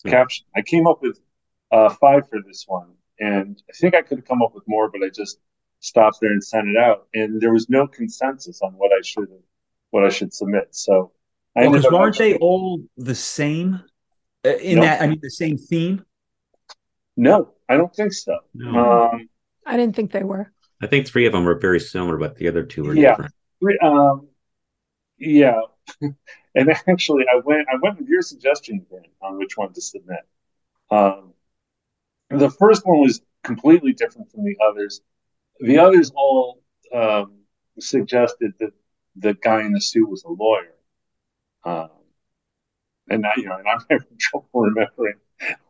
yeah. 0.04 0.12
caption. 0.12 0.46
I 0.54 0.62
came 0.62 0.86
up 0.86 1.02
with 1.02 1.18
uh, 1.72 1.88
five 1.90 2.28
for 2.28 2.38
this 2.46 2.64
one, 2.66 2.92
and 3.20 3.60
I 3.68 3.72
think 3.76 3.94
I 3.94 4.02
could 4.02 4.18
have 4.18 4.26
come 4.26 4.42
up 4.42 4.54
with 4.54 4.64
more, 4.66 4.90
but 4.90 5.02
I 5.02 5.08
just 5.08 5.38
stopped 5.80 6.18
there 6.20 6.30
and 6.30 6.42
sent 6.42 6.68
it 6.68 6.76
out, 6.76 7.06
and 7.14 7.40
there 7.40 7.52
was 7.52 7.68
no 7.68 7.86
consensus 7.86 8.60
on 8.62 8.72
what 8.72 8.92
I 8.92 9.02
should 9.02 9.28
what 9.90 10.04
I 10.04 10.08
should 10.08 10.32
submit. 10.32 10.68
So, 10.74 11.12
I 11.56 11.68
well, 11.68 11.82
weren't 11.90 12.18
they 12.18 12.36
all 12.36 12.82
the 12.96 13.14
same? 13.14 13.82
Uh, 14.44 14.56
in 14.56 14.80
that, 14.80 15.02
I 15.02 15.06
mean, 15.06 15.20
the 15.22 15.30
same 15.30 15.56
theme. 15.56 16.04
No, 17.16 17.54
I 17.68 17.76
don't 17.76 17.94
think 17.94 18.12
so. 18.12 18.38
No. 18.54 19.10
Um, 19.10 19.28
I 19.64 19.76
didn't 19.76 19.96
think 19.96 20.12
they 20.12 20.22
were. 20.22 20.52
I 20.82 20.86
think 20.86 21.06
three 21.06 21.26
of 21.26 21.32
them 21.32 21.44
were 21.44 21.58
very 21.58 21.80
similar, 21.80 22.18
but 22.18 22.36
the 22.36 22.48
other 22.48 22.62
two 22.62 22.84
were 22.84 22.94
yeah. 22.94 23.16
different. 23.16 23.82
Um, 23.82 24.28
yeah, 25.18 25.60
and 26.00 26.70
actually, 26.86 27.24
I 27.32 27.40
went 27.44 27.66
I 27.72 27.76
went 27.82 27.98
with 27.98 28.08
your 28.08 28.22
suggestion 28.22 28.84
Ben, 28.90 29.02
on 29.22 29.38
which 29.38 29.56
one 29.56 29.72
to 29.72 29.80
submit. 29.80 30.20
Um, 30.90 31.32
the 32.30 32.50
first 32.50 32.86
one 32.86 33.00
was 33.00 33.20
completely 33.42 33.92
different 33.92 34.30
from 34.30 34.44
the 34.44 34.56
others. 34.68 35.00
The 35.60 35.78
others 35.78 36.10
all 36.14 36.62
um, 36.94 37.38
suggested 37.78 38.52
that 38.60 38.72
the 39.16 39.34
guy 39.34 39.62
in 39.62 39.72
the 39.72 39.80
suit 39.80 40.08
was 40.08 40.24
a 40.24 40.30
lawyer, 40.30 40.74
um, 41.64 41.90
and 43.08 43.24
I, 43.24 43.32
you 43.36 43.46
know, 43.46 43.56
and 43.56 43.66
I'm 43.68 43.78
having 43.90 44.18
trouble 44.18 44.48
remembering 44.52 45.14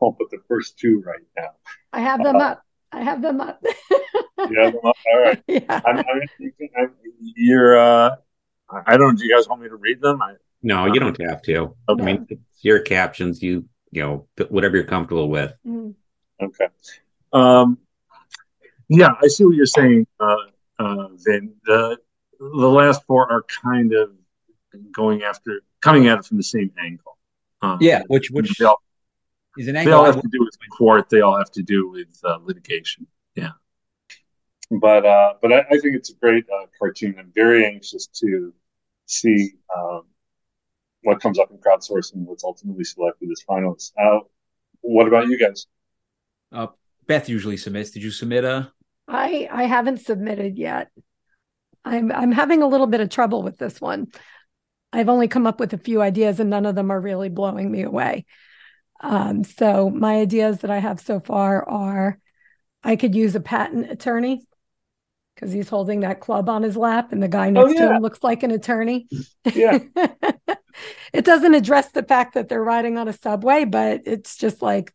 all 0.00 0.16
but 0.18 0.30
the 0.30 0.38
first 0.48 0.78
two 0.78 1.02
right 1.04 1.20
now. 1.36 1.50
I 1.92 2.00
have 2.00 2.22
them 2.22 2.36
uh, 2.36 2.40
up. 2.40 2.62
I 2.92 3.02
have 3.02 3.22
them 3.22 3.40
up. 3.40 3.60
you 3.62 4.60
have 4.60 4.72
them 4.72 4.84
up. 4.84 4.96
All 5.12 5.22
right. 5.22 5.42
Yeah. 5.48 5.80
I'm, 5.84 5.98
I'm, 5.98 6.90
you're. 7.20 7.78
Uh, 7.78 8.16
I 8.86 8.96
don't. 8.96 9.16
Do 9.16 9.24
you 9.24 9.34
guys 9.34 9.48
want 9.48 9.62
me 9.62 9.68
to 9.68 9.76
read 9.76 10.00
them? 10.00 10.20
I, 10.22 10.34
no, 10.62 10.86
you 10.86 10.98
don't 10.98 11.20
have 11.20 11.42
to. 11.42 11.74
Okay. 11.88 12.02
I 12.02 12.04
mean, 12.04 12.26
your 12.62 12.80
captions. 12.80 13.42
You 13.42 13.68
you 13.90 14.02
know 14.02 14.26
whatever 14.48 14.76
you're 14.76 14.86
comfortable 14.86 15.28
with. 15.28 15.54
Mm. 15.66 15.94
Okay. 16.40 16.68
Um, 17.32 17.78
yeah, 18.88 19.08
I 19.22 19.26
see 19.28 19.44
what 19.44 19.56
you're 19.56 19.66
saying, 19.66 20.06
uh, 20.20 20.36
uh, 20.78 21.08
Ben. 21.24 21.54
The 21.64 21.98
the 22.38 22.68
last 22.68 23.04
four 23.06 23.30
are 23.30 23.42
kind 23.42 23.92
of 23.92 24.12
going 24.92 25.22
after 25.22 25.62
coming 25.80 26.08
at 26.08 26.18
it 26.18 26.24
from 26.24 26.36
the 26.36 26.42
same 26.42 26.72
angle. 26.78 27.18
Um, 27.62 27.78
yeah, 27.80 28.02
which 28.08 28.30
which 28.30 28.56
they 28.58 28.64
all, 28.64 28.80
is 29.56 29.68
an 29.68 29.76
angle. 29.76 29.90
They 29.90 29.96
all 29.96 30.04
have 30.04 30.20
to 30.20 30.28
do 30.30 30.40
with 30.40 30.56
court. 30.76 31.08
They 31.08 31.20
all 31.20 31.36
have 31.36 31.50
to 31.52 31.62
do 31.62 31.88
with 31.88 32.20
uh, 32.24 32.38
litigation. 32.42 33.06
Yeah. 33.34 33.52
But 34.70 35.06
uh, 35.06 35.34
but 35.40 35.52
I, 35.52 35.60
I 35.60 35.78
think 35.78 35.96
it's 35.96 36.10
a 36.10 36.14
great 36.14 36.44
uh, 36.52 36.66
cartoon. 36.78 37.16
I'm 37.18 37.32
very 37.34 37.64
anxious 37.64 38.06
to 38.18 38.52
see 39.06 39.52
um, 39.76 40.02
what 41.02 41.20
comes 41.20 41.38
up 41.38 41.50
in 41.50 41.58
crowdsourcing, 41.58 42.26
what's 42.26 42.44
ultimately 42.44 42.84
selected 42.84 43.30
as 43.30 43.42
finalists. 43.48 43.92
Uh, 43.98 44.20
what 44.80 45.06
about 45.06 45.28
you 45.28 45.38
guys? 45.38 45.66
Uh, 46.52 46.68
Beth 47.06 47.28
usually 47.28 47.56
submits. 47.56 47.90
Did 47.90 48.02
you 48.02 48.10
submit 48.10 48.44
a? 48.44 48.72
I 49.08 49.48
I 49.50 49.64
haven't 49.64 50.00
submitted 50.00 50.58
yet. 50.58 50.88
I'm 51.84 52.10
I'm 52.10 52.32
having 52.32 52.62
a 52.62 52.66
little 52.66 52.86
bit 52.86 53.00
of 53.00 53.10
trouble 53.10 53.42
with 53.42 53.58
this 53.58 53.80
one. 53.80 54.08
I've 54.92 55.08
only 55.08 55.28
come 55.28 55.46
up 55.46 55.60
with 55.60 55.72
a 55.72 55.78
few 55.78 56.02
ideas, 56.02 56.40
and 56.40 56.50
none 56.50 56.66
of 56.66 56.74
them 56.74 56.90
are 56.90 57.00
really 57.00 57.28
blowing 57.28 57.70
me 57.70 57.82
away. 57.82 58.24
Um, 59.00 59.44
so 59.44 59.90
my 59.90 60.16
ideas 60.16 60.58
that 60.58 60.70
I 60.70 60.78
have 60.78 61.00
so 61.00 61.20
far 61.20 61.68
are, 61.68 62.18
I 62.82 62.96
could 62.96 63.14
use 63.14 63.34
a 63.34 63.40
patent 63.40 63.90
attorney 63.90 64.46
because 65.34 65.52
he's 65.52 65.68
holding 65.68 66.00
that 66.00 66.20
club 66.20 66.48
on 66.48 66.62
his 66.62 66.76
lap, 66.76 67.12
and 67.12 67.22
the 67.22 67.28
guy 67.28 67.50
next 67.50 67.72
oh, 67.72 67.74
yeah. 67.74 67.88
to 67.88 67.94
him 67.94 68.02
looks 68.02 68.22
like 68.22 68.42
an 68.42 68.50
attorney. 68.50 69.06
Yeah. 69.44 69.80
it 71.12 71.24
doesn't 71.24 71.54
address 71.54 71.90
the 71.92 72.02
fact 72.02 72.34
that 72.34 72.48
they're 72.48 72.62
riding 72.62 72.96
on 72.96 73.06
a 73.06 73.12
subway, 73.12 73.64
but 73.64 74.02
it's 74.06 74.36
just 74.36 74.62
like, 74.62 74.94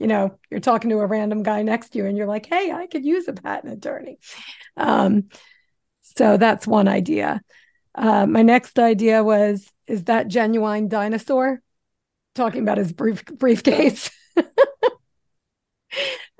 you 0.00 0.06
know, 0.06 0.38
you're 0.50 0.60
talking 0.60 0.90
to 0.90 0.98
a 0.98 1.06
random 1.06 1.42
guy 1.42 1.62
next 1.62 1.90
to 1.90 1.98
you 1.98 2.06
and 2.06 2.16
you're 2.16 2.26
like, 2.26 2.46
hey, 2.46 2.72
I 2.72 2.86
could 2.86 3.04
use 3.04 3.28
a 3.28 3.34
patent 3.34 3.74
attorney. 3.74 4.18
Um, 4.76 5.28
so 6.00 6.38
that's 6.38 6.66
one 6.66 6.88
idea. 6.88 7.42
Uh, 7.94 8.24
my 8.24 8.40
next 8.40 8.78
idea 8.78 9.22
was, 9.22 9.70
is 9.86 10.04
that 10.04 10.28
genuine 10.28 10.88
dinosaur? 10.88 11.60
Talking 12.34 12.62
about 12.62 12.78
his 12.78 12.92
brief 12.92 13.24
briefcase. 13.26 14.10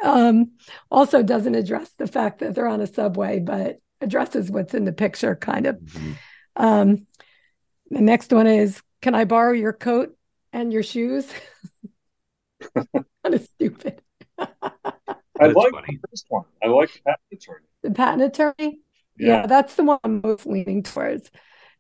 um, 0.03 0.53
also 0.91 1.23
doesn't 1.23 1.55
address 1.55 1.91
the 1.99 2.07
fact 2.07 2.39
that 2.39 2.55
they're 2.55 2.67
on 2.67 2.81
a 2.81 2.87
subway, 2.87 3.41
but 3.41 3.79
addresses 4.01 4.51
what's 4.51 4.73
in 4.73 4.85
the 4.85 4.93
picture, 4.93 5.37
kind 5.37 5.67
of. 5.67 5.77
Mm-hmm. 5.77 6.13
Um, 6.57 7.07
the 7.91 8.01
next 8.01 8.33
one 8.33 8.47
is 8.47 8.81
Can 9.03 9.15
I 9.15 9.25
borrow 9.25 9.53
your 9.53 9.75
coat 9.75 10.17
and 10.53 10.73
your 10.73 10.85
shoes? 10.85 11.31
kind 13.25 13.35
of 13.35 13.43
stupid. 13.43 14.03
I 14.39 15.47
like 15.47 15.73
funny. 15.73 15.99
the 16.03 16.09
first 16.11 16.27
one. 16.29 16.45
I 16.63 16.69
like 16.69 16.93
the 16.93 17.01
patent 17.01 17.33
attorney. 17.33 17.67
The 17.83 17.91
patent 17.91 18.23
attorney? 18.23 18.81
Yeah. 19.19 19.27
yeah, 19.29 19.47
that's 19.47 19.75
the 19.75 19.85
one 19.85 19.99
I'm 20.05 20.21
most 20.23 20.47
leaning 20.47 20.83
towards. 20.83 21.31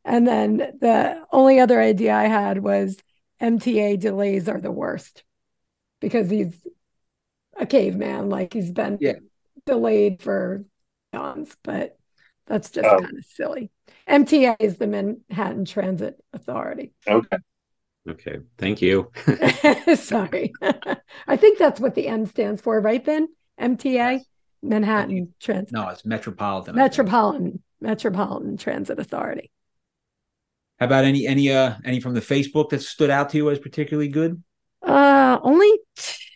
And 0.05 0.27
then 0.27 0.57
the 0.57 1.25
only 1.33 1.61
other 1.61 1.81
idea 1.81 2.15
I 2.15 2.25
had 2.25 2.63
was 2.63 2.97
MTA 3.41 3.99
delays 3.99 4.49
are 4.49 4.61
the 4.61 4.71
worst 4.71 5.25
because 6.01 6.31
he's 6.31 6.55
a 7.57 7.67
caveman, 7.67 8.29
like 8.31 8.53
he's 8.53 8.71
been 8.71 8.99
yeah. 9.01 9.15
delayed 9.67 10.23
for 10.23 10.65
eons, 11.15 11.55
but 11.63 11.99
that's 12.47 12.71
just 12.71 12.89
oh. 12.89 13.01
kind 13.01 13.19
of 13.19 13.25
silly. 13.25 13.71
MTA 14.09 14.57
is 14.59 14.77
the 14.77 14.87
Manhattan 14.87 15.65
Transit 15.65 16.17
Authority. 16.33 16.93
Okay. 17.07 17.37
Okay. 18.11 18.39
Thank 18.59 18.83
you. 18.83 19.11
Sorry. 19.95 20.53
I 21.27 21.37
think 21.37 21.59
that's 21.59 21.81
what 21.81 21.95
the 21.95 22.09
M 22.09 22.27
stands 22.27 22.61
for, 22.61 22.81
right, 22.81 23.05
Ben? 23.05 23.29
MTA, 23.61 23.85
yes. 23.85 24.25
Manhattan 24.63 25.35
Transit. 25.39 25.73
No, 25.73 25.89
it's 25.89 26.05
Metropolitan. 26.05 26.75
Metropolitan 26.75 27.63
Metropolitan 27.81 28.57
Transit 28.57 28.99
Authority. 28.99 29.51
How 30.79 30.87
about 30.87 31.05
any 31.05 31.27
any 31.27 31.53
uh 31.53 31.75
any 31.85 32.01
from 32.01 32.15
the 32.15 32.21
Facebook 32.21 32.71
that 32.71 32.83
stood 32.83 33.11
out 33.11 33.31
to 33.31 33.37
you 33.37 33.51
as 33.51 33.59
particularly 33.59 34.09
good? 34.09 34.43
Uh 34.83 35.39
only 35.43 35.71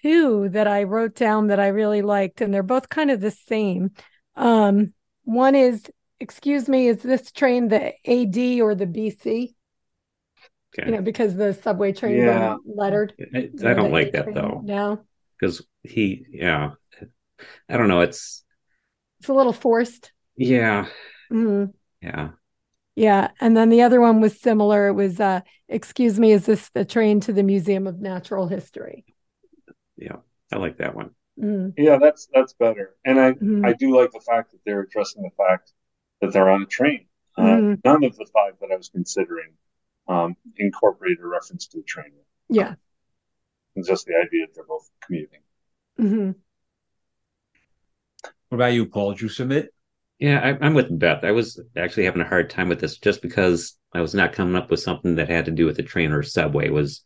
two 0.02 0.48
that 0.50 0.68
I 0.68 0.84
wrote 0.84 1.14
down 1.14 1.48
that 1.48 1.58
I 1.58 1.68
really 1.68 2.02
liked, 2.02 2.40
and 2.40 2.52
they're 2.52 2.62
both 2.62 2.88
kind 2.88 3.10
of 3.10 3.20
the 3.20 3.30
same. 3.30 3.92
Um, 4.36 4.92
one 5.24 5.54
is 5.54 5.90
excuse 6.20 6.68
me, 6.68 6.88
is 6.88 7.02
this 7.02 7.32
train 7.32 7.68
the 7.68 7.92
AD 8.06 8.60
or 8.60 8.74
the 8.74 8.86
BC? 8.86 9.54
Okay. 10.76 10.90
You 10.90 10.96
know, 10.96 11.02
because 11.02 11.36
the 11.36 11.54
subway 11.54 11.92
train 11.92 12.16
yeah. 12.16 12.56
lettered. 12.66 13.14
I, 13.34 13.50
I 13.64 13.74
don't 13.74 13.92
like 13.92 14.12
that 14.12 14.32
though. 14.34 14.60
No. 14.64 15.04
Because 15.38 15.64
he, 15.82 16.26
yeah, 16.30 16.72
I 17.68 17.76
don't 17.76 17.88
know. 17.88 18.00
It's 18.00 18.44
it's 19.20 19.28
a 19.28 19.34
little 19.34 19.52
forced. 19.52 20.12
Yeah. 20.36 20.86
Mm-hmm. 21.32 21.70
Yeah. 22.00 22.30
Yeah. 22.96 23.30
And 23.40 23.56
then 23.56 23.68
the 23.68 23.82
other 23.82 24.00
one 24.00 24.20
was 24.20 24.40
similar. 24.40 24.88
It 24.88 24.94
was, 24.94 25.20
uh, 25.20 25.40
excuse 25.68 26.18
me, 26.18 26.32
is 26.32 26.46
this 26.46 26.68
the 26.70 26.84
train 26.84 27.20
to 27.20 27.32
the 27.32 27.42
Museum 27.42 27.86
of 27.86 28.00
Natural 28.00 28.46
History? 28.46 29.04
Yeah. 29.96 30.16
I 30.52 30.56
like 30.56 30.78
that 30.78 30.94
one. 30.94 31.10
Mm-hmm. 31.40 31.82
Yeah, 31.82 31.98
that's 32.00 32.28
that's 32.32 32.52
better. 32.52 32.94
And 33.04 33.18
I 33.18 33.32
mm-hmm. 33.32 33.64
I 33.64 33.72
do 33.72 33.96
like 33.96 34.12
the 34.12 34.20
fact 34.20 34.52
that 34.52 34.60
they're 34.64 34.82
addressing 34.82 35.22
the 35.22 35.30
fact 35.36 35.72
that 36.20 36.32
they're 36.32 36.48
on 36.48 36.62
a 36.62 36.66
train. 36.66 37.06
Uh, 37.36 37.42
mm-hmm. 37.42 37.74
None 37.84 38.04
of 38.04 38.16
the 38.16 38.26
five 38.32 38.52
that 38.60 38.70
I 38.72 38.76
was 38.76 38.88
considering 38.88 39.52
um, 40.08 40.36
incorporated 40.56 41.20
a 41.22 41.26
reference 41.26 41.66
to 41.68 41.78
the 41.78 41.84
train. 41.84 42.12
Yeah. 42.48 42.74
It's 43.76 43.88
just 43.88 44.06
the 44.06 44.14
idea 44.14 44.46
that 44.46 44.54
they're 44.54 44.64
both 44.64 44.88
commuting. 45.04 45.40
Mm-hmm. 46.00 46.30
What 48.48 48.56
about 48.56 48.72
you, 48.72 48.86
Paul? 48.86 49.12
Did 49.12 49.22
you 49.22 49.28
submit? 49.28 49.74
Yeah, 50.18 50.56
I, 50.60 50.66
am 50.66 50.74
with 50.74 50.96
Beth. 50.96 51.24
I 51.24 51.32
was 51.32 51.60
actually 51.76 52.04
having 52.04 52.22
a 52.22 52.28
hard 52.28 52.50
time 52.50 52.68
with 52.68 52.80
this 52.80 52.98
just 52.98 53.20
because 53.20 53.76
I 53.92 54.00
was 54.00 54.14
not 54.14 54.32
coming 54.32 54.54
up 54.54 54.70
with 54.70 54.80
something 54.80 55.16
that 55.16 55.28
had 55.28 55.46
to 55.46 55.50
do 55.50 55.66
with 55.66 55.76
the 55.76 55.82
train 55.82 56.12
or 56.12 56.22
subway. 56.22 56.68
Was 56.70 57.04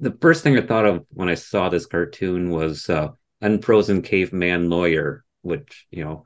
the 0.00 0.16
first 0.20 0.42
thing 0.42 0.56
I 0.56 0.62
thought 0.62 0.86
of 0.86 1.06
when 1.10 1.28
I 1.28 1.34
saw 1.34 1.68
this 1.68 1.86
cartoon 1.86 2.50
was 2.50 2.90
uh, 2.90 3.08
unfrozen 3.40 4.02
caveman 4.02 4.68
lawyer, 4.68 5.24
which 5.42 5.86
you 5.90 6.04
know 6.04 6.24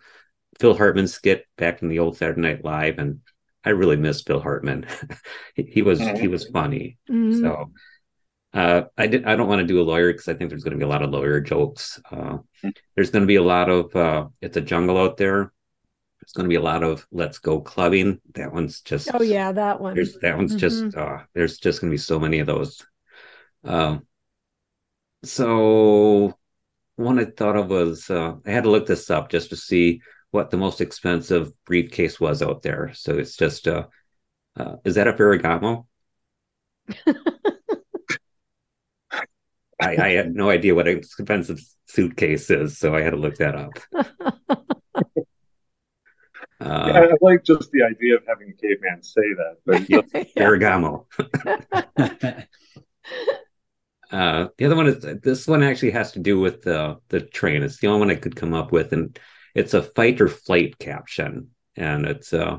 Phil 0.59 0.77
Hartman 0.77 1.07
skit 1.07 1.47
back 1.57 1.83
in 1.83 1.89
the 1.89 2.01
old 2.01 2.17
Saturday 2.17 2.41
Night 2.41 2.65
Live, 2.65 2.99
and 2.99 3.21
I 3.65 3.71
really 3.71 3.97
miss 3.97 4.23
Phil 4.23 4.41
Hartman. 4.41 4.87
he, 5.55 5.65
he, 5.65 5.83
was 5.83 6.01
he 6.01 6.29
was 6.29 6.49
funny. 6.49 6.97
Mm-hmm. 7.11 7.41
So 7.41 7.71
uh, 8.53 8.83
I 8.97 9.07
did. 9.07 9.27
I 9.27 9.37
don't 9.37 9.49
want 9.49 9.61
to 9.61 9.67
do 9.67 9.81
a 9.81 9.85
lawyer 9.85 10.13
because 10.13 10.29
I 10.29 10.35
think 10.35 10.51
there's 10.51 10.65
going 10.65 10.73
to 10.73 10.79
be 10.79 10.85
a 10.85 10.89
lot 10.89 11.03
of 11.03 11.11
lawyer 11.11 11.41
jokes. 11.41 12.01
Uh, 12.11 12.39
there's 12.95 13.11
going 13.11 13.23
to 13.23 13.27
be 13.27 13.37
a 13.37 13.43
lot 13.43 13.69
of 13.69 13.95
uh, 13.95 14.27
it's 14.41 14.57
a 14.57 14.61
jungle 14.61 14.99
out 14.99 15.17
there. 15.17 15.53
There's 16.21 16.33
going 16.33 16.45
to 16.45 16.49
be 16.49 16.57
a 16.57 16.63
lot 16.63 16.83
of 16.83 17.07
let's 17.13 17.39
go 17.39 17.61
clubbing. 17.61 18.21
That 18.35 18.53
one's 18.53 18.81
just 18.81 19.11
oh 19.15 19.23
yeah, 19.23 19.53
that 19.53 19.81
one. 19.81 19.95
There's 19.95 20.19
that 20.19 20.37
one's 20.37 20.57
mm-hmm. 20.57 20.59
just 20.59 20.97
uh, 20.97 21.19
there's 21.35 21.59
just 21.59 21.81
going 21.81 21.91
to 21.91 21.95
be 21.95 21.99
so 21.99 22.19
many 22.19 22.41
of 22.41 22.47
those. 22.47 22.85
Um, 23.63 24.07
so 25.23 26.37
one 26.97 27.19
I 27.19 27.27
thought 27.27 27.57
of 27.57 27.71
was 27.71 28.11
uh, 28.11 28.35
I 28.45 28.51
had 28.51 28.65
to 28.65 28.71
look 28.71 28.87
this 28.87 29.11
up 29.11 29.31
just 29.31 29.51
to 29.51 29.57
see 29.57 30.01
what 30.31 30.51
the 30.51 30.57
most 30.57 30.81
expensive 30.81 31.53
briefcase 31.65 32.21
was 32.21 32.43
out 32.43 32.63
there. 32.63 32.93
So 32.95 33.19
it's 33.19 33.37
just, 33.37 33.67
uh, 33.69 33.87
uh 34.57 34.77
is 34.85 34.95
that 34.95 35.09
a 35.09 35.13
Ferragamo? 35.13 35.87
I, 39.83 39.97
I 39.97 40.09
had 40.11 40.35
no 40.35 40.51
idea 40.51 40.75
what 40.75 40.89
an 40.89 40.99
expensive 40.99 41.61
suitcase 41.87 42.51
is, 42.51 42.79
so 42.79 42.95
I 42.95 43.01
had 43.01 43.11
to 43.11 43.17
look 43.17 43.37
that 43.37 43.55
up. 43.55 43.73
Uh, 46.61 46.85
yeah, 46.89 47.01
I 47.01 47.09
like 47.23 47.43
just 47.43 47.71
the 47.71 47.83
idea 47.83 48.17
of 48.17 48.23
having 48.29 48.51
a 48.51 48.53
caveman 48.53 49.03
say 49.03 49.23
that, 49.33 49.57
but 49.65 49.81
Ferragamo. 50.37 51.07
Uh, 54.11 54.49
the 54.59 54.67
other 54.67 54.77
one 54.77 54.87
is 54.89 54.99
this 55.23 55.47
one 55.47 55.63
actually 55.63 55.93
has 55.93 56.13
to 56.13 56.19
do 56.19 56.39
with 56.39 56.63
the 56.63 56.99
the 57.09 57.21
train. 57.21 57.63
It's 57.63 57.79
the 57.79 57.87
only 57.87 58.01
one 58.01 58.11
I 58.11 58.17
could 58.17 58.37
come 58.37 58.53
up 58.53 58.73
with, 58.73 58.93
and 58.93 59.19
it's 59.55 59.75
a 59.75 59.83
fight 59.83 60.21
or 60.21 60.29
flight 60.29 60.79
caption, 60.79 61.51
and 61.77 62.07
it's 62.07 62.33
uh, 62.33 62.59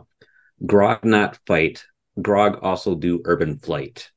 grog 0.66 1.06
not 1.06 1.39
fight. 1.46 1.84
Grog 2.22 2.60
also 2.62 2.96
do 2.96 3.22
urban 3.26 3.58
flight. 3.58 4.12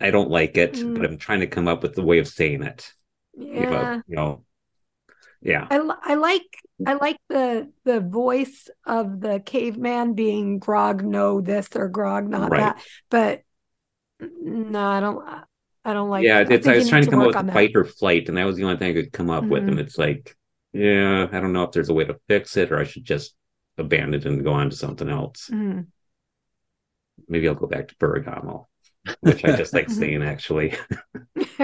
I 0.00 0.10
don't 0.10 0.30
like 0.30 0.56
it, 0.56 0.74
mm. 0.74 0.96
but 0.96 1.04
I'm 1.04 1.18
trying 1.18 1.40
to 1.40 1.46
come 1.46 1.68
up 1.68 1.82
with 1.82 1.94
the 1.94 2.04
way 2.04 2.18
of 2.18 2.28
saying 2.28 2.62
it. 2.62 2.92
Yeah, 3.36 4.00
you 4.06 4.16
know, 4.16 4.44
yeah. 5.42 5.66
I, 5.70 5.80
I 6.02 6.14
like 6.14 6.42
I 6.86 6.94
like 6.94 7.18
the 7.28 7.70
the 7.84 8.00
voice 8.00 8.68
of 8.86 9.20
the 9.20 9.40
caveman 9.40 10.14
being 10.14 10.58
grog 10.58 11.04
no 11.04 11.40
this 11.40 11.68
or 11.74 11.88
grog 11.88 12.28
not 12.28 12.50
right. 12.50 12.60
that, 12.60 12.82
but 13.10 13.42
no, 14.20 14.80
I 14.80 15.00
don't. 15.00 15.26
I 15.84 15.92
don't 15.92 16.10
like. 16.10 16.24
Yeah, 16.24 16.44
it's. 16.48 16.66
I, 16.66 16.72
I 16.72 16.76
was 16.76 16.88
trying 16.88 17.04
to 17.04 17.10
come 17.10 17.20
up 17.20 17.34
with 17.34 17.52
fight 17.52 17.76
or 17.76 17.84
flight, 17.84 18.28
and 18.28 18.36
that 18.36 18.44
was 18.44 18.56
the 18.56 18.64
only 18.64 18.76
thing 18.76 18.90
I 18.90 19.00
could 19.00 19.12
come 19.12 19.30
up 19.30 19.42
mm-hmm. 19.42 19.52
with. 19.52 19.62
And 19.62 19.72
mm-hmm. 19.72 19.80
it's 19.80 19.98
like, 19.98 20.36
yeah, 20.76 21.28
I 21.32 21.40
don't 21.40 21.52
know 21.52 21.64
if 21.64 21.72
there's 21.72 21.88
a 21.88 21.94
way 21.94 22.04
to 22.04 22.20
fix 22.28 22.56
it, 22.56 22.70
or 22.70 22.78
I 22.78 22.84
should 22.84 23.04
just 23.04 23.34
abandon 23.78 24.20
it 24.20 24.26
and 24.26 24.44
go 24.44 24.52
on 24.52 24.70
to 24.70 24.76
something 24.76 25.08
else. 25.08 25.48
Mm-hmm. 25.50 25.82
Maybe 27.28 27.48
I'll 27.48 27.54
go 27.54 27.66
back 27.66 27.88
to 27.88 27.94
Ferragamo, 27.96 28.66
which 29.20 29.44
I 29.44 29.56
just 29.56 29.72
like 29.72 29.88
saying 29.88 30.22
actually. 30.22 30.74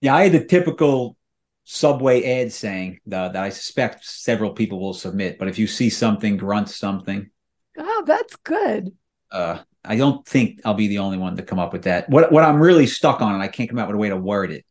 yeah, 0.00 0.14
I 0.14 0.24
had 0.24 0.32
the 0.32 0.44
typical 0.44 1.16
subway 1.64 2.40
ad 2.40 2.52
saying 2.52 3.00
that 3.06 3.36
I 3.36 3.50
suspect 3.50 4.04
several 4.04 4.52
people 4.52 4.80
will 4.80 4.94
submit. 4.94 5.38
But 5.38 5.48
if 5.48 5.58
you 5.58 5.66
see 5.66 5.90
something, 5.90 6.36
grunt 6.36 6.68
something. 6.68 7.30
Oh, 7.76 8.04
that's 8.06 8.36
good. 8.36 8.92
Uh, 9.30 9.58
I 9.84 9.96
don't 9.96 10.26
think 10.26 10.60
I'll 10.64 10.74
be 10.74 10.88
the 10.88 10.98
only 10.98 11.18
one 11.18 11.36
to 11.36 11.42
come 11.42 11.58
up 11.58 11.72
with 11.72 11.82
that. 11.82 12.08
What 12.08 12.30
what 12.30 12.44
I'm 12.44 12.60
really 12.60 12.86
stuck 12.86 13.22
on, 13.22 13.34
and 13.34 13.42
I 13.42 13.48
can't 13.48 13.68
come 13.68 13.78
up 13.78 13.88
with 13.88 13.96
a 13.96 13.98
way 13.98 14.10
to 14.10 14.16
word 14.16 14.52
it, 14.52 14.64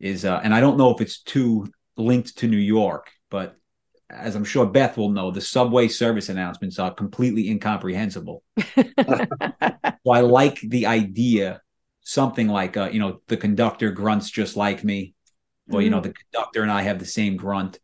is 0.00 0.24
uh, 0.24 0.40
and 0.42 0.54
I 0.54 0.60
don't 0.60 0.76
know 0.76 0.90
if 0.90 1.00
it's 1.00 1.20
too 1.20 1.68
linked 1.96 2.38
to 2.38 2.48
New 2.48 2.56
York, 2.56 3.10
but 3.30 3.56
as 4.10 4.34
I'm 4.36 4.44
sure 4.44 4.66
Beth 4.66 4.96
will 4.96 5.10
know, 5.10 5.30
the 5.30 5.40
subway 5.40 5.88
service 5.88 6.28
announcements 6.28 6.78
are 6.78 6.92
completely 6.92 7.48
incomprehensible. 7.48 8.42
so 8.58 10.10
I 10.10 10.20
like 10.20 10.60
the 10.60 10.86
idea, 10.86 11.60
something 12.02 12.48
like 12.48 12.76
uh, 12.76 12.90
you 12.92 13.00
know, 13.00 13.20
the 13.28 13.36
conductor 13.36 13.90
grunts 13.90 14.30
just 14.30 14.56
like 14.56 14.84
me, 14.84 15.14
or 15.68 15.74
mm-hmm. 15.74 15.80
you 15.80 15.90
know, 15.90 15.98
mm-hmm. 15.98 16.08
the 16.08 16.14
conductor 16.30 16.62
and 16.62 16.70
I 16.70 16.82
have 16.82 16.98
the 16.98 17.06
same 17.06 17.36
grunt 17.36 17.78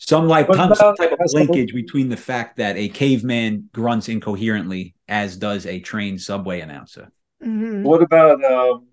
some 0.00 0.26
like 0.26 0.46
some 0.52 0.96
type 0.96 1.12
of 1.12 1.18
linkage 1.34 1.74
between 1.74 2.08
the 2.08 2.16
fact 2.16 2.56
that 2.56 2.76
a 2.76 2.88
caveman 2.88 3.68
grunts 3.72 4.08
incoherently 4.08 4.94
as 5.06 5.36
does 5.36 5.66
a 5.66 5.78
trained 5.78 6.20
subway 6.20 6.60
announcer. 6.60 7.12
Mm-hmm. 7.44 7.82
What 7.82 8.02
about 8.02 8.42
um, 8.42 8.88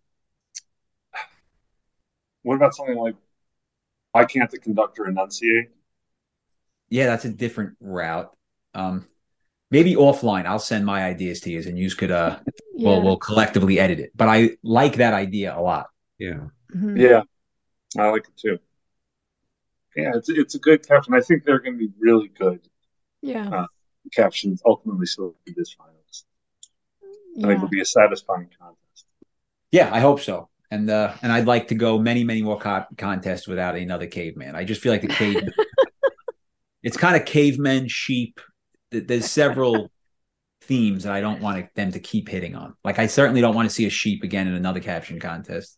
what 2.48 2.56
about 2.56 2.76
something 2.76 2.98
like 2.98 3.16
why 4.12 4.26
can't 4.26 4.50
the 4.50 4.58
conductor 4.58 5.08
enunciate? 5.08 5.70
Yeah, 6.89 7.06
that's 7.08 7.26
a 7.26 7.30
different 7.30 7.76
route. 7.80 8.32
Um, 8.74 9.08
maybe 9.70 9.95
offline, 9.95 10.45
I'll 10.45 10.58
send 10.58 10.86
my 10.86 11.04
ideas 11.04 11.41
to 11.41 11.52
you, 11.52 11.60
and 11.60 11.78
you 11.78 11.91
could 11.91 12.12
uh, 12.12 12.39
yeah. 12.76 12.89
we'll 12.89 13.02
we'll 13.02 13.18
collectively 13.18 13.80
edit 13.80 14.00
it. 14.00 14.12
But 14.16 14.30
I 14.30 14.58
like 14.64 14.95
that 14.95 15.14
idea 15.14 15.56
a 15.56 15.62
lot. 15.62 15.88
Yeah, 16.18 16.48
mm-hmm. 16.76 16.98
yeah, 16.98 17.22
I 17.98 18.10
like 18.10 18.24
it 18.28 18.38
too 18.38 18.60
yeah, 19.98 20.12
it's 20.14 20.30
it's 20.30 20.56
a 20.56 20.60
good 20.60 20.88
caption. 20.88 21.16
I 21.16 21.22
think 21.22 21.43
they're 21.43 21.60
going 21.60 21.78
to 21.78 21.88
be 21.88 21.91
really 22.00 22.28
good. 22.28 22.62
Yeah. 23.22 23.50
Uh, 23.50 23.66
captions 24.14 24.62
ultimately 24.66 25.08
still 25.08 25.36
be 25.43 25.54
this 25.58 25.74
finals. 25.74 26.26
Yeah. 27.36 27.45
I 27.45 27.50
think 27.50 27.58
it'll 27.58 27.70
be 27.70 27.82
a 27.82 27.86
satisfying 27.86 28.50
contest. 28.58 29.06
Yeah, 29.72 29.89
I 29.91 30.00
hope 30.00 30.22
so. 30.22 30.50
And 30.70 30.89
uh, 30.89 31.13
and 31.22 31.32
I'd 31.32 31.45
like 31.45 31.70
to 31.70 31.76
go 31.76 31.97
many 31.97 32.24
many 32.24 32.41
more 32.41 32.59
co- 32.59 32.86
contests 32.97 33.47
without 33.47 33.76
another 33.76 34.07
caveman. 34.07 34.55
I 34.55 34.65
just 34.65 34.82
feel 34.82 34.91
like 34.91 35.01
the 35.01 35.07
cave. 35.07 35.41
it's 36.84 36.97
kind 36.97 37.15
of 37.15 37.26
cavemen, 37.26 37.88
sheep. 37.88 38.39
There's 38.91 39.30
several 39.30 39.91
themes 40.61 41.03
that 41.03 41.13
I 41.13 41.22
don't 41.22 41.41
want 41.41 41.74
them 41.76 41.91
to 41.93 41.99
keep 41.99 42.28
hitting 42.28 42.55
on. 42.55 42.76
Like 42.84 42.99
I 42.99 43.07
certainly 43.07 43.41
don't 43.41 43.55
want 43.55 43.70
to 43.70 43.74
see 43.74 43.86
a 43.86 43.89
sheep 43.89 44.24
again 44.24 44.47
in 44.47 44.53
another 44.53 44.80
caption 44.80 45.20
contest. 45.20 45.78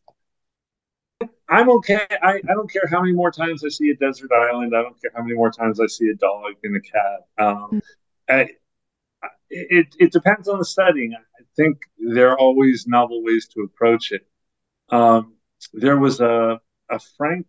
I'm 1.49 1.69
okay. 1.69 2.05
I, 2.21 2.35
I 2.35 2.53
don't 2.53 2.71
care 2.71 2.87
how 2.89 3.01
many 3.01 3.13
more 3.13 3.31
times 3.31 3.63
I 3.65 3.69
see 3.69 3.89
a 3.89 3.95
desert 3.95 4.31
island. 4.31 4.75
I 4.75 4.81
don't 4.83 4.99
care 5.01 5.11
how 5.15 5.23
many 5.23 5.35
more 5.35 5.51
times 5.51 5.79
I 5.79 5.87
see 5.87 6.09
a 6.09 6.15
dog 6.15 6.53
and 6.63 6.75
a 6.75 6.79
cat. 6.79 7.27
Um, 7.37 7.67
hmm. 7.69 7.79
I, 8.29 8.49
it, 9.49 9.87
it 9.99 10.11
depends 10.11 10.47
on 10.47 10.59
the 10.59 10.65
setting. 10.65 11.15
I 11.15 11.43
think 11.55 11.79
there 11.97 12.29
are 12.29 12.37
always 12.37 12.85
novel 12.87 13.23
ways 13.23 13.47
to 13.55 13.61
approach 13.61 14.11
it. 14.11 14.27
Um, 14.91 15.35
there 15.73 15.97
was 15.97 16.19
a, 16.19 16.59
a 16.89 16.99
Frank 17.17 17.45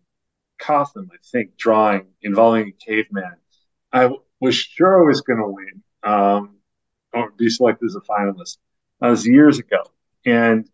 Cotham, 0.59 1.09
I 1.11 1.17
think, 1.31 1.57
drawing 1.57 2.07
involving 2.21 2.69
a 2.69 2.85
caveman. 2.85 3.35
I 3.91 4.09
was 4.39 4.55
sure 4.55 5.03
I 5.03 5.07
was 5.07 5.21
going 5.21 5.39
to 5.39 5.47
win 5.47 5.83
um, 6.03 6.57
or 7.13 7.31
be 7.31 7.49
selected 7.49 7.85
as 7.85 7.95
a 7.95 8.01
finalist. 8.01 8.57
That 8.99 9.09
was 9.09 9.25
years 9.25 9.59
ago. 9.59 9.83
And 10.25 10.69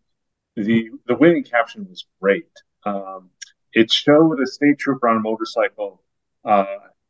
the 0.56 0.90
the 1.06 1.16
winning 1.16 1.44
caption 1.44 1.86
was 1.88 2.06
great. 2.20 2.50
Um, 2.84 3.30
it 3.72 3.90
showed 3.90 4.40
a 4.40 4.46
state 4.46 4.78
trooper 4.78 5.08
on 5.08 5.16
a 5.16 5.20
motorcycle 5.20 6.02
uh, 6.44 6.64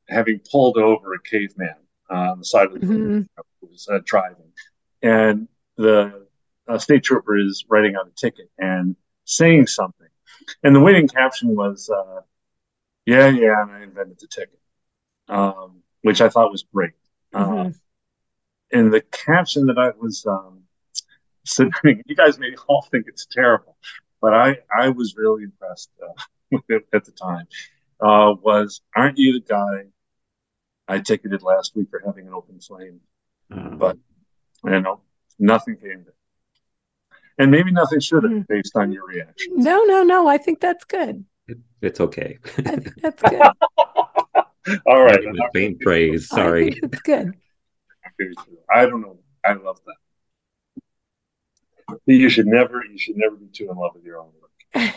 having 0.09 0.40
pulled 0.50 0.76
over 0.76 1.14
a 1.14 1.20
caveman 1.20 1.74
uh, 2.11 2.32
on 2.32 2.38
the 2.38 2.44
side 2.44 2.66
of 2.66 2.80
the 2.80 2.86
road 2.86 2.98
mm-hmm. 2.98 3.40
who 3.61 3.66
was 3.66 3.88
uh, 3.90 3.98
driving. 4.04 4.52
And 5.02 5.48
the 5.76 6.26
uh, 6.66 6.78
state 6.78 7.04
trooper 7.04 7.38
is 7.38 7.64
writing 7.68 7.96
out 7.96 8.09
a 8.09 8.14
ticket 8.14 8.50
and 8.59 8.96
saying 9.28 9.66
something. 9.66 10.08
And 10.62 10.74
the 10.74 10.80
winning 10.80 11.08
caption 11.08 11.54
was, 11.54 11.90
uh, 11.90 12.22
Yeah, 13.06 13.28
yeah, 13.28 13.62
and 13.62 13.70
I 13.70 13.82
invented 13.82 14.18
the 14.18 14.26
ticket, 14.26 14.58
um, 15.28 15.82
which 16.02 16.20
I 16.20 16.28
thought 16.28 16.50
was 16.50 16.64
great. 16.74 16.92
Uh, 17.34 17.46
mm-hmm. 17.46 17.70
and 18.72 18.92
the 18.92 19.02
caption 19.02 19.66
that 19.66 19.78
I 19.78 19.90
was 19.90 20.24
um, 20.26 20.62
considering, 21.44 22.02
you 22.06 22.16
guys 22.16 22.38
may 22.38 22.54
all 22.66 22.82
think 22.90 23.04
it's 23.06 23.26
terrible, 23.26 23.76
but 24.20 24.32
I, 24.32 24.58
I 24.74 24.88
was 24.88 25.14
really 25.16 25.44
impressed 25.44 25.90
uh, 26.02 26.22
with 26.50 26.64
it 26.68 26.86
at 26.94 27.04
the 27.04 27.12
time. 27.12 27.46
Uh, 28.00 28.34
was 28.40 28.80
aren't 28.94 29.18
you 29.18 29.34
the 29.34 29.46
guy 29.46 29.90
I 30.86 31.00
ticketed 31.00 31.42
last 31.42 31.76
week 31.76 31.88
for 31.90 32.00
having 32.04 32.28
an 32.28 32.32
open 32.32 32.60
flame? 32.60 33.00
Uh, 33.50 33.70
but 33.70 33.98
you 34.64 34.80
know, 34.80 35.00
nothing 35.38 35.76
came 35.76 36.04
to 36.04 36.12
and 37.39 37.51
maybe 37.51 37.70
nothing 37.70 38.01
should 38.01 38.24
have 38.24 38.32
hmm. 38.32 38.41
based 38.49 38.76
on 38.76 38.93
your 38.93 39.07
reaction. 39.07 39.53
No, 39.57 39.84
no, 39.84 40.03
no. 40.03 40.26
I 40.26 40.39
think 40.39 40.61
that's 40.61 40.84
good. 40.84 41.24
It, 41.47 41.59
it's 41.80 42.01
okay. 42.01 42.39
that's 43.03 43.22
good. 43.22 43.43
All 44.86 45.05
right. 45.05 45.20
Faint 45.55 45.80
praise. 45.80 46.28
Sorry. 46.28 46.78
It's 46.82 47.01
good. 47.01 47.32
I 48.70 48.86
don't 48.86 49.01
know. 49.01 49.18
I 49.45 49.53
love 49.55 49.78
that. 49.86 49.95
You 52.07 52.28
should 52.28 52.47
never 52.47 52.84
you 52.84 52.99
should 52.99 53.16
never 53.16 53.36
be 53.36 53.47
too 53.47 53.70
in 53.70 53.76
love 53.76 53.93
with 53.95 54.05
your 54.05 54.18
own 54.18 54.30
work. 54.43 54.95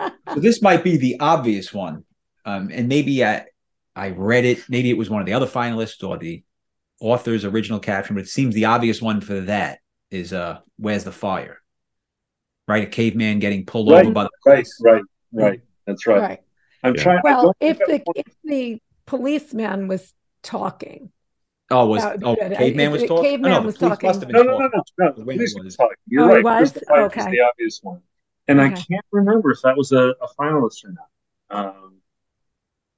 so 0.32 0.40
this 0.40 0.62
might 0.62 0.82
be 0.82 0.96
the 0.96 1.20
obvious 1.20 1.74
one, 1.74 2.04
um, 2.46 2.70
and 2.72 2.88
maybe 2.88 3.22
I 3.22 3.46
I 3.94 4.10
read 4.10 4.46
it. 4.46 4.62
Maybe 4.68 4.88
it 4.88 4.96
was 4.96 5.10
one 5.10 5.20
of 5.20 5.26
the 5.26 5.34
other 5.34 5.46
finalists 5.46 6.08
or 6.08 6.16
the 6.16 6.42
author's 7.00 7.44
original 7.44 7.80
caption, 7.80 8.14
but 8.14 8.24
it 8.24 8.28
seems 8.28 8.54
the 8.54 8.64
obvious 8.64 9.02
one 9.02 9.20
for 9.20 9.40
that 9.42 9.80
is 10.14 10.32
uh, 10.32 10.60
"Where's 10.76 11.04
the 11.04 11.12
fire?" 11.12 11.60
Right, 12.66 12.84
a 12.84 12.86
caveman 12.86 13.40
getting 13.40 13.66
pulled 13.66 13.90
right, 13.90 14.04
over 14.04 14.14
by 14.14 14.24
the 14.24 14.30
right, 14.46 14.66
right, 14.82 15.02
right. 15.32 15.60
That's 15.86 16.06
right. 16.06 16.20
right. 16.20 16.40
I'm 16.82 16.94
yeah. 16.94 17.02
trying. 17.02 17.20
Well, 17.22 17.54
if 17.60 17.78
the 17.78 18.02
if 18.14 18.26
the 18.44 18.80
policeman 19.06 19.88
was 19.88 20.14
talking, 20.42 21.12
Oh, 21.70 21.86
was 21.86 22.04
oh 22.04 22.36
caveman 22.36 22.92
was 22.92 23.04
talking? 23.04 23.24
Caveman 23.24 23.52
oh, 23.52 23.60
no, 23.60 23.66
was 23.66 23.78
talking. 23.78 24.10
No, 24.28 24.42
no, 24.42 24.58
no, 24.58 24.68
no, 24.68 24.82
no. 24.98 25.12
The 25.12 25.24
police 25.24 25.54
was 25.54 25.76
talking. 25.76 25.96
You're 26.06 26.24
oh, 26.24 26.34
right. 26.34 26.44
Was? 26.44 26.76
okay. 26.76 27.20
was 27.22 27.30
the 27.30 27.40
obvious 27.40 27.80
one, 27.82 28.00
and 28.48 28.60
okay. 28.60 28.72
I 28.72 28.76
can't 28.76 29.06
remember 29.12 29.50
if 29.50 29.62
that 29.62 29.76
was 29.76 29.92
a, 29.92 30.14
a 30.20 30.28
finalist 30.38 30.84
or 30.84 30.92
not. 30.92 31.68
Um, 31.68 31.96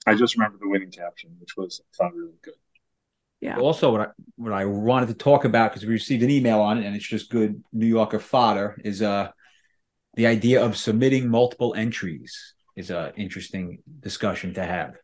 I 0.05 0.15
just 0.15 0.37
remember 0.37 0.59
the 0.59 0.69
winning 0.69 0.91
caption, 0.91 1.37
which 1.39 1.57
was 1.57 1.81
I 1.81 1.97
thought 1.97 2.15
really 2.15 2.39
good. 2.43 2.55
Yeah. 3.41 3.59
Also, 3.59 3.93
what 3.93 4.01
I 4.01 4.07
what 4.37 4.53
I 4.53 4.65
wanted 4.65 5.09
to 5.09 5.15
talk 5.15 5.45
about 5.45 5.71
because 5.71 5.87
we 5.87 5.93
received 5.93 6.23
an 6.23 6.31
email 6.31 6.61
on 6.61 6.79
it, 6.79 6.87
and 6.87 6.97
it's 6.97 7.07
just 7.07 7.31
good 7.31 7.63
New 7.73 7.87
Yorker 7.87 8.19
fodder 8.19 8.81
is 8.85 9.03
uh 9.03 9.29
the 10.15 10.27
idea 10.27 10.65
of 10.65 10.77
submitting 10.77 11.29
multiple 11.29 11.75
entries 11.75 12.55
is 12.75 12.91
a 12.91 13.13
interesting 13.17 13.79
discussion 14.01 14.55
to 14.55 14.65
have. 14.65 14.95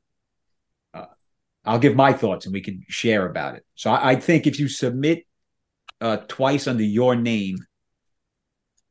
I'll 1.64 1.78
give 1.78 1.94
my 1.94 2.12
thoughts 2.12 2.46
and 2.46 2.52
we 2.52 2.60
can 2.60 2.84
share 2.88 3.26
about 3.26 3.54
it. 3.56 3.64
So 3.74 3.90
I, 3.90 4.10
I 4.10 4.16
think 4.16 4.46
if 4.46 4.58
you 4.58 4.68
submit 4.68 5.24
uh, 6.00 6.18
twice 6.28 6.66
under 6.66 6.82
your 6.82 7.14
name, 7.14 7.58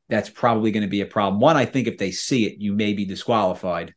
that's 0.07 0.29
probably 0.29 0.71
going 0.71 0.83
to 0.83 0.89
be 0.89 1.01
a 1.01 1.05
problem. 1.05 1.39
One, 1.39 1.57
I 1.57 1.65
think 1.65 1.87
if 1.87 1.97
they 1.97 2.11
see 2.11 2.45
it, 2.45 2.59
you 2.59 2.73
may 2.73 2.93
be 2.93 3.05
disqualified. 3.05 3.93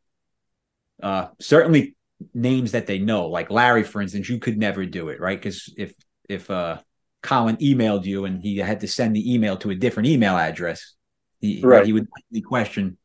Uh, 1.02 1.28
certainly 1.40 1.93
names 2.32 2.72
that 2.72 2.86
they 2.86 2.98
know, 2.98 3.28
like 3.28 3.50
Larry, 3.50 3.84
for 3.84 4.00
instance, 4.00 4.28
you 4.28 4.38
could 4.38 4.58
never 4.58 4.86
do 4.86 5.08
it, 5.08 5.20
right? 5.20 5.38
Because 5.38 5.72
if 5.76 5.94
if 6.28 6.50
uh, 6.50 6.78
Colin 7.22 7.56
emailed 7.56 8.04
you 8.04 8.24
and 8.24 8.42
he 8.42 8.58
had 8.58 8.80
to 8.80 8.88
send 8.88 9.14
the 9.14 9.34
email 9.34 9.56
to 9.58 9.70
a 9.70 9.74
different 9.74 10.08
email 10.08 10.36
address, 10.36 10.94
He, 11.40 11.60
right. 11.62 11.84
he 11.84 11.92
would 11.92 12.08
question, 12.44 12.96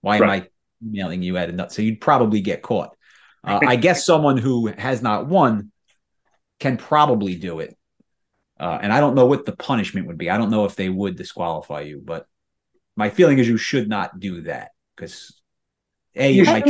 why 0.00 0.18
right. 0.18 0.22
am 0.22 0.30
I 0.30 0.48
emailing 0.86 1.22
you 1.22 1.36
at 1.36 1.48
a 1.50 1.52
nut? 1.52 1.72
So 1.72 1.82
you'd 1.82 2.00
probably 2.00 2.40
get 2.40 2.62
caught. 2.62 2.96
Uh, 3.44 3.58
I 3.66 3.74
guess 3.74 4.06
someone 4.06 4.38
who 4.38 4.68
has 4.68 5.02
not 5.02 5.26
won 5.26 5.72
can 6.60 6.76
probably 6.76 7.34
do 7.34 7.58
it. 7.58 7.76
Uh, 8.60 8.78
and 8.80 8.92
I 8.92 9.00
don't 9.00 9.16
know 9.16 9.26
what 9.26 9.44
the 9.44 9.56
punishment 9.56 10.06
would 10.06 10.16
be. 10.16 10.30
I 10.30 10.38
don't 10.38 10.50
know 10.50 10.64
if 10.64 10.76
they 10.76 10.88
would 10.88 11.16
disqualify 11.16 11.80
you, 11.80 12.00
but 12.04 12.28
my 12.94 13.10
feeling 13.10 13.40
is 13.40 13.48
you 13.48 13.56
should 13.56 13.88
not 13.88 14.20
do 14.20 14.42
that 14.42 14.70
because 14.94 15.40
a 16.14 16.30
you 16.30 16.44
might 16.44 16.68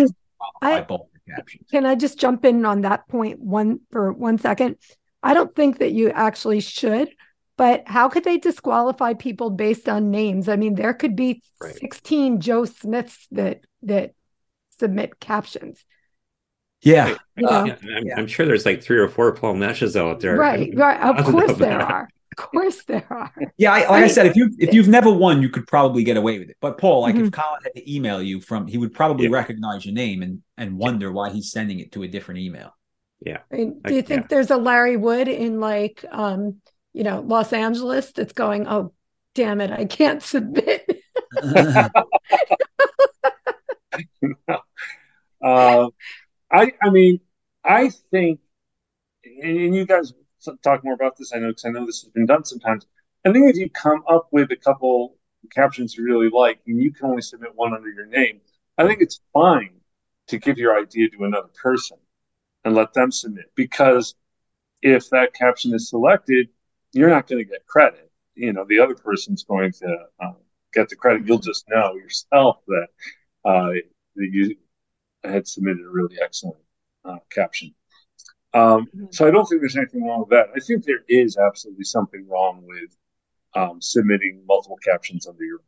I, 0.62 0.80
both 0.80 1.11
captions. 1.37 1.68
Can 1.70 1.87
I 1.87 1.95
just 1.95 2.18
jump 2.18 2.45
in 2.45 2.64
on 2.64 2.83
that 2.83 3.09
point 3.09 3.41
one 3.41 3.80
for 3.91 4.12
one 4.12 4.39
second? 4.39 4.76
I 5.22 5.35
don't 5.35 5.55
think 5.55 5.78
that 5.78 5.93
you 5.93 6.11
actually 6.11 6.61
should, 6.61 7.09
but 7.57 7.87
how 7.87 8.09
could 8.09 8.24
they 8.24 8.39
disqualify 8.39 9.14
people 9.14 9.51
based 9.51 9.89
on 9.89 10.11
names? 10.11 10.49
I 10.49 10.57
mean, 10.57 10.74
there 10.74 10.95
could 10.95 11.14
be 11.14 11.43
right. 11.61 11.74
16 11.74 12.41
Joe 12.41 12.64
Smiths 12.64 13.26
that 13.33 13.61
that 13.83 14.14
submit 14.78 15.20
captions. 15.20 15.85
Yeah. 16.83 17.16
Uh, 17.43 17.49
I'm, 17.49 17.66
yeah. 18.05 18.14
I'm, 18.16 18.26
sure 18.26 18.45
there's 18.45 18.66
like 18.66 18.83
three 18.83 18.99
or 18.99 19.09
four 19.09 19.33
Paul 19.35 19.55
Neshes 19.55 19.95
out 19.95 20.20
there. 20.20 20.37
Right. 20.37 20.72
Right. 20.74 21.01
Of 21.01 21.24
course 21.24 21.57
there 21.57 21.80
are. 21.80 22.09
Of 22.33 22.37
course 22.37 22.83
there 22.85 23.07
are. 23.11 23.33
Yeah, 23.59 23.72
I, 23.72 23.78
like 23.80 23.91
I, 23.91 23.95
mean, 23.97 24.05
I, 24.05 24.09
said, 24.09 24.26
if 24.26 24.37
you 24.37 24.51
if 24.59 24.72
you've 24.72 24.89
never 24.89 25.12
won, 25.12 25.43
you 25.43 25.51
could 25.51 25.66
probably 25.66 26.03
get 26.03 26.16
away 26.16 26.39
with 26.39 26.49
it. 26.49 26.57
But 26.61 26.78
Paul, 26.78 27.03
like 27.03 27.14
mm-hmm. 27.14 27.26
if 27.26 27.33
Colin 27.33 27.61
had 27.62 27.74
to 27.74 27.95
email 27.95 28.22
you 28.22 28.41
from, 28.41 28.66
he 28.66 28.78
would 28.78 28.95
probably 28.95 29.26
yeah. 29.26 29.33
recognize 29.33 29.85
your 29.85 29.95
name 29.95 30.22
and 30.22 30.43
and 30.57 30.78
wonder 30.78 31.12
why 31.12 31.30
he's 31.30 31.51
sending 31.51 31.80
it 31.80 31.93
to 31.93 32.03
a 32.03 32.09
different 32.09 32.41
email. 32.41 32.74
Yeah. 33.24 33.39
I 33.53 33.57
mean, 33.57 33.80
do 33.85 33.95
you 33.95 34.03
think 34.03 34.22
yeah. 34.22 34.26
there's 34.30 34.51
a 34.51 34.57
Larry 34.57 34.97
Wood 34.97 35.28
in 35.28 35.61
like 35.61 36.05
um, 36.11 36.61
you 36.93 37.05
know, 37.05 37.20
Los 37.20 37.53
Angeles 37.53 38.12
that's 38.12 38.33
going, 38.33 38.66
oh 38.66 38.93
damn 39.35 39.61
it, 39.61 39.70
I 39.70 39.85
can't 39.85 40.22
submit. 40.22 40.89
uh, 45.43 45.89
I 46.51 46.72
I 46.83 46.91
mean, 46.91 47.20
I 47.64 47.91
think, 48.11 48.41
and 49.24 49.74
you 49.74 49.87
guys 49.87 50.12
talk 50.62 50.84
more 50.84 50.95
about 50.95 51.16
this. 51.16 51.32
I 51.34 51.38
know 51.38 51.49
because 51.49 51.64
I 51.64 51.70
know 51.70 51.86
this 51.86 52.03
has 52.03 52.11
been 52.11 52.26
done 52.26 52.45
sometimes. 52.45 52.86
I 53.24 53.32
think 53.32 53.49
if 53.49 53.57
you 53.57 53.70
come 53.70 54.03
up 54.09 54.28
with 54.32 54.51
a 54.51 54.57
couple 54.57 55.16
captions 55.51 55.97
you 55.97 56.05
really 56.05 56.30
like, 56.30 56.61
and 56.66 56.80
you 56.80 56.93
can 56.93 57.07
only 57.07 57.22
submit 57.22 57.55
one 57.55 57.74
under 57.74 57.90
your 57.90 58.07
name, 58.07 58.40
I 58.78 58.86
think 58.86 59.01
it's 59.01 59.20
fine 59.32 59.80
to 60.28 60.38
give 60.38 60.59
your 60.59 60.78
idea 60.78 61.09
to 61.11 61.24
another 61.24 61.51
person 61.61 61.99
and 62.64 62.74
let 62.74 62.95
them 62.95 63.11
submit 63.11 63.47
because 63.55 64.14
if 64.82 65.11
that 65.11 65.34
caption 65.34 65.74
is 65.74 65.88
selected, 65.88 66.49
you're 66.93 67.11
not 67.11 67.26
going 67.26 67.45
to 67.45 67.51
get 67.51 67.66
credit. 67.66 68.11
You 68.34 68.53
know, 68.53 68.64
the 68.68 68.80
other 68.80 68.95
person's 68.95 69.45
going 69.45 69.72
to 69.72 69.97
uh, 70.20 70.32
get 70.72 70.88
the 70.88 70.97
credit. 70.97 71.26
You'll 71.26 71.38
just 71.38 71.64
know 71.68 71.95
yourself 71.95 72.59
that 72.66 72.86
uh, 73.45 73.70
that 74.16 74.28
you 74.30 74.57
had 75.24 75.47
submitted 75.47 75.84
a 75.84 75.88
really 75.88 76.16
excellent 76.22 76.62
uh, 77.05 77.18
caption. 77.30 77.74
Um, 78.55 78.86
mm-hmm. 78.86 79.05
So 79.11 79.26
I 79.26 79.30
don't 79.30 79.46
think 79.46 79.62
there's 79.62 79.76
anything 79.76 80.05
wrong 80.05 80.20
with 80.20 80.30
that. 80.30 80.48
I 80.55 80.61
think 80.61 80.84
there 80.84 81.05
is 81.09 81.36
absolutely 81.36 81.84
something 81.84 82.26
wrong 82.28 82.62
with 82.66 82.96
um, 83.55 83.80
submitting 83.80 84.42
multiple 84.46 84.78
captions 84.84 85.26
under 85.26 85.44
your 85.44 85.61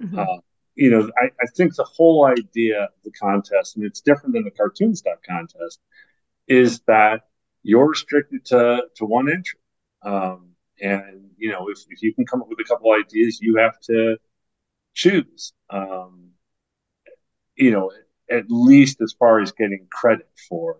own 0.00 0.06
mm-hmm. 0.06 0.18
uh, 0.18 0.40
you 0.74 0.90
know, 0.90 1.10
I, 1.20 1.26
I, 1.40 1.46
think 1.54 1.74
the 1.74 1.84
whole 1.84 2.24
idea 2.24 2.84
of 2.84 2.90
the 3.04 3.10
contest, 3.10 3.76
and 3.76 3.84
it's 3.84 4.00
different 4.00 4.34
than 4.34 4.44
the 4.44 4.50
cartoon 4.50 4.96
stock 4.96 5.22
contest, 5.28 5.80
is 6.48 6.80
that 6.86 7.22
you're 7.62 7.88
restricted 7.88 8.44
to, 8.46 8.84
to 8.96 9.04
one 9.04 9.30
entry. 9.30 9.60
Um, 10.02 10.50
and, 10.80 11.30
you 11.36 11.50
know, 11.50 11.68
if, 11.68 11.80
if 11.90 12.02
you 12.02 12.14
can 12.14 12.26
come 12.26 12.42
up 12.42 12.48
with 12.48 12.58
a 12.60 12.64
couple 12.64 12.92
ideas, 12.92 13.40
you 13.40 13.56
have 13.56 13.78
to 13.82 14.16
choose. 14.94 15.52
Um, 15.70 16.30
you 17.54 17.70
know, 17.70 17.92
at 18.30 18.44
least 18.48 19.00
as 19.02 19.14
far 19.18 19.40
as 19.40 19.52
getting 19.52 19.86
credit 19.90 20.28
for 20.48 20.78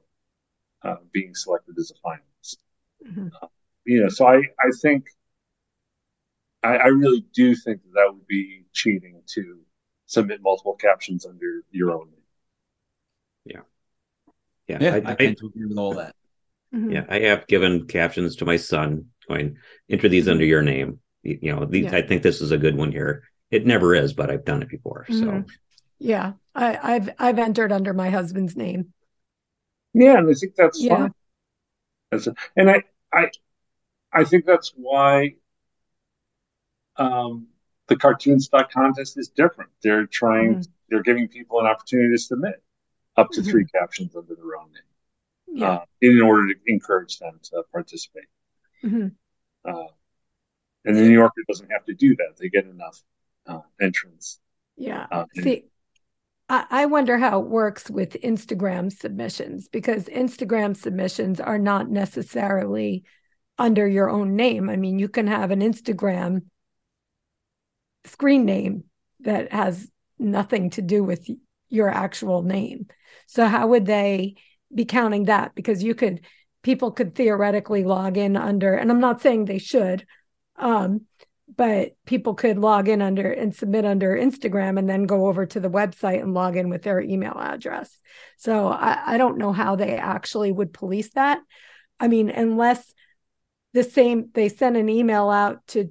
uh, 0.85 0.97
being 1.13 1.35
selected 1.35 1.77
as 1.79 1.93
a 1.93 2.07
finalist. 2.07 2.57
Mm-hmm. 3.07 3.29
Uh, 3.41 3.47
you 3.85 4.03
know, 4.03 4.09
so 4.09 4.27
I, 4.27 4.37
I 4.37 4.71
think, 4.81 5.07
I, 6.63 6.77
I, 6.77 6.87
really 6.87 7.25
do 7.35 7.55
think 7.57 7.83
that 7.83 7.93
that 7.95 8.13
would 8.13 8.27
be 8.27 8.65
cheating 8.73 9.21
to 9.35 9.61
submit 10.07 10.41
multiple 10.43 10.75
captions 10.75 11.27
under 11.27 11.63
your 11.71 11.91
own 11.91 12.11
name. 12.11 12.21
Yeah. 13.45 13.61
Yeah. 14.69 14.79
yeah 14.81 14.95
I, 14.95 15.11
I, 15.11 15.17
I 15.19 15.25
agree 15.25 15.67
with 15.67 15.79
all 15.79 15.95
that. 15.95 16.15
Mm-hmm. 16.75 16.93
Yeah. 16.93 17.05
I 17.09 17.21
have 17.21 17.47
given 17.49 17.87
captions 17.87 18.37
to 18.37 18.45
my 18.45 18.57
son 18.57 19.07
going, 19.29 19.57
enter 19.91 20.09
these 20.09 20.29
under 20.29 20.45
your 20.45 20.63
name. 20.63 21.01
You, 21.23 21.39
you 21.43 21.57
know, 21.57 21.65
these, 21.65 21.85
yeah. 21.85 21.97
I 21.97 22.03
think 22.03 22.23
this 22.23 22.41
is 22.41 22.53
a 22.53 22.59
good 22.59 22.77
one 22.77 22.93
here. 22.93 23.25
It 23.51 23.67
never 23.67 23.95
is, 23.95 24.13
but 24.13 24.31
I've 24.31 24.45
done 24.45 24.63
it 24.63 24.69
before. 24.69 25.07
So, 25.09 25.15
mm-hmm. 25.15 25.49
yeah, 25.99 26.33
I, 26.55 26.93
have 26.93 27.11
I've 27.19 27.39
entered 27.39 27.73
under 27.73 27.93
my 27.93 28.11
husband's 28.11 28.57
name. 28.57 28.93
Yeah, 29.95 30.19
and 30.19 30.31
I 30.31 30.35
think 30.35 30.55
that's 30.55 30.83
yeah. 30.83 30.97
fine. 30.97 31.15
That's 32.11 32.27
a, 32.27 32.35
and 32.57 32.71
I 32.71 32.83
I 33.13 33.31
I 34.13 34.25
think 34.25 34.45
that's 34.47 34.73
why 34.77 35.35
um, 36.97 37.49
the 37.89 37.97
cartoon 37.97 38.41
stock 38.41 38.71
contest 38.71 39.19
is 39.19 39.29
different. 39.29 39.71
They're 39.83 40.07
trying, 40.07 40.55
mm-hmm. 40.55 40.73
they're 40.89 41.03
giving 41.03 41.29
people 41.29 41.61
an 41.61 41.67
opportunity 41.67 42.15
to 42.15 42.19
submit 42.19 42.63
up 43.17 43.31
to 43.33 43.41
mm-hmm. 43.41 43.51
three 43.51 43.67
captions 43.67 44.15
under 44.17 44.35
their 44.35 44.57
own 44.59 44.73
name, 44.73 45.61
yeah. 45.61 45.71
uh, 45.71 45.85
in 46.01 46.21
order 46.21 46.49
to 46.49 46.55
encourage 46.67 47.19
them 47.19 47.39
to 47.45 47.63
participate. 47.73 48.29
Mm-hmm. 48.85 49.09
Uh, 49.65 49.87
and 50.85 50.97
the 50.97 51.03
New 51.03 51.13
Yorker 51.13 51.43
doesn't 51.49 51.71
have 51.71 51.85
to 51.85 51.95
do 51.95 52.17
that; 52.17 52.35
they 52.39 52.49
get 52.49 52.67
enough 52.67 53.03
uh, 53.47 53.61
entrance. 53.81 54.41
Yeah. 54.77 55.07
Uh, 55.11 55.25
See, 55.35 55.65
I 56.49 56.85
wonder 56.85 57.17
how 57.17 57.41
it 57.41 57.49
works 57.49 57.89
with 57.89 58.21
Instagram 58.23 58.93
submissions 58.93 59.69
because 59.69 60.05
Instagram 60.05 60.77
submissions 60.77 61.41
are 61.41 61.59
not 61.59 61.89
necessarily 61.89 63.05
under 63.59 63.87
your 63.87 64.11
own 64.11 64.37
name. 64.37 64.69
I 64.69 64.77
mean, 64.77 64.99
you 64.99 65.09
can 65.09 65.29
have 65.29 65.51
an 65.51 65.61
Instagram 65.61 66.43
screen 68.05 68.45
name 68.45 68.85
that 69.21 69.53
has 69.53 69.91
nothing 70.19 70.71
to 70.71 70.83
do 70.83 71.03
with 71.03 71.27
your 71.69 71.89
actual 71.89 72.43
name. 72.43 72.87
So, 73.27 73.47
how 73.47 73.69
would 73.69 73.87
they 73.87 74.35
be 74.75 74.85
counting 74.85 75.25
that? 75.25 75.55
Because 75.55 75.83
you 75.83 75.95
could, 75.95 76.21
people 76.63 76.93
could 76.93 77.15
theoretically 77.15 77.85
log 77.85 78.17
in 78.17 78.37
under, 78.37 78.75
and 78.75 78.91
I'm 78.91 79.01
not 79.01 79.23
saying 79.23 79.45
they 79.45 79.59
should, 79.59 80.07
um, 80.57 81.03
but 81.57 81.93
people 82.07 82.35
could 82.35 82.59
log 82.59 82.89
in 82.89 83.03
under 83.03 83.31
and 83.31 83.55
submit 83.55 83.85
under 83.85 84.17
Instagram 84.17 84.79
and 84.79 84.89
then 84.89 85.05
go 85.05 85.27
over 85.27 85.47
to 85.47 85.61
the 85.61 85.71
website 85.71 86.23
and 86.23 86.35
log 86.35 86.57
in 86.57 86.69
with 86.69 86.83
their 86.83 87.01
email 87.01 87.37
address. 87.39 88.01
So 88.39 88.69
I, 88.69 89.15
I 89.15 89.19
don't 89.19 89.39
know 89.39 89.53
how 89.53 89.77
they 89.77 89.97
actually 89.97 90.53
would 90.53 90.73
police 90.73 91.11
that. 91.11 91.41
I 92.01 92.09
mean, 92.09 92.31
unless 92.31 92.93
the 93.73 93.85
same 93.85 94.31
they 94.35 94.49
sent 94.49 94.77
an 94.77 94.89
email 94.89 95.31
out 95.31 95.67
to 95.69 95.91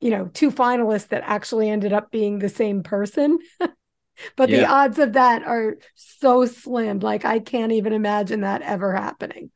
you 0.00 0.10
know 0.10 0.30
two 0.32 0.50
finalists 0.50 1.08
that 1.08 1.22
actually 1.24 1.68
ended 1.68 1.92
up 1.92 2.10
being 2.10 2.38
the 2.38 2.48
same 2.48 2.82
person 2.82 3.38
but 4.36 4.48
yeah. 4.48 4.60
the 4.60 4.66
odds 4.66 4.98
of 4.98 5.14
that 5.14 5.42
are 5.42 5.76
so 5.94 6.46
slim 6.46 7.00
like 7.00 7.24
i 7.24 7.38
can't 7.38 7.72
even 7.72 7.92
imagine 7.92 8.42
that 8.42 8.62
ever 8.62 8.94
happening 8.94 9.50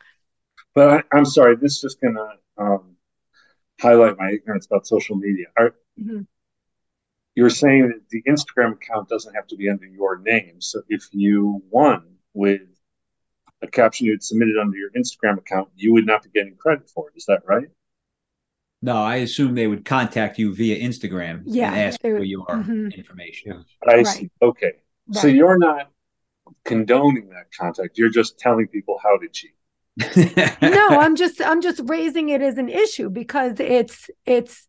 but 0.74 1.05
I, 1.12 1.18
am 1.18 1.24
sorry 1.24 1.57
this 1.57 1.76
is 1.76 1.80
just 1.80 2.01
gonna 2.01 2.28
um, 2.59 2.93
highlight 3.81 4.18
my 4.18 4.31
ignorance 4.31 4.66
about 4.66 4.87
social 4.87 5.16
media. 5.16 5.47
Are, 5.57 5.75
mm-hmm. 6.01 6.22
You're 7.35 7.51
saying 7.51 7.89
that 7.89 8.09
the 8.11 8.22
Instagram 8.31 8.75
account 8.75 9.09
doesn't 9.09 9.35
have 9.35 9.47
to 9.49 9.57
be 9.57 9.68
under 9.68 9.87
your 9.87 10.18
name. 10.18 10.61
So 10.61 10.83
if 10.89 11.09
you 11.12 11.62
won 11.68 12.05
with 12.33 12.62
a 13.61 13.66
caption 13.66 14.07
you 14.07 14.12
had 14.12 14.22
submitted 14.22 14.57
under 14.57 14.77
your 14.77 14.91
Instagram 14.91 15.39
account, 15.39 15.68
you 15.75 15.93
would 15.93 16.07
not 16.07 16.22
be 16.22 16.31
getting 16.31 16.55
credit 16.55 16.89
for 16.89 17.09
it. 17.09 17.16
Is 17.16 17.25
that 17.27 17.43
right? 17.47 17.66
No, 18.83 18.97
I 18.97 19.16
assume 19.16 19.55
they 19.55 19.66
would 19.66 19.85
contact 19.85 20.39
you 20.39 20.55
via 20.55 20.79
Instagram 20.79 21.43
yeah, 21.47 21.68
and 21.68 21.77
ask 21.81 22.01
for 22.01 22.22
your 22.22 22.47
mm-hmm. 22.47 22.89
information. 22.89 23.64
I 23.89 23.95
right. 23.95 24.07
see. 24.07 24.31
Okay. 24.43 24.72
Right. 25.09 25.22
So 25.22 25.27
you're 25.27 25.59
not 25.59 25.91
condoning 26.64 27.31
that 27.31 27.47
contact. 27.59 27.97
You're 27.99 28.11
just 28.11 28.39
telling 28.39 28.68
people 28.68 29.01
how 29.03 29.16
to 29.16 29.29
cheat 29.29 29.54
no, 29.97 30.88
I'm 30.88 31.16
just 31.16 31.40
I'm 31.40 31.61
just 31.61 31.80
raising 31.84 32.28
it 32.28 32.42
as 32.42 32.59
an 32.59 32.68
issue 32.68 33.11
because 33.11 33.61
it's 33.61 34.11
it's 34.26 34.66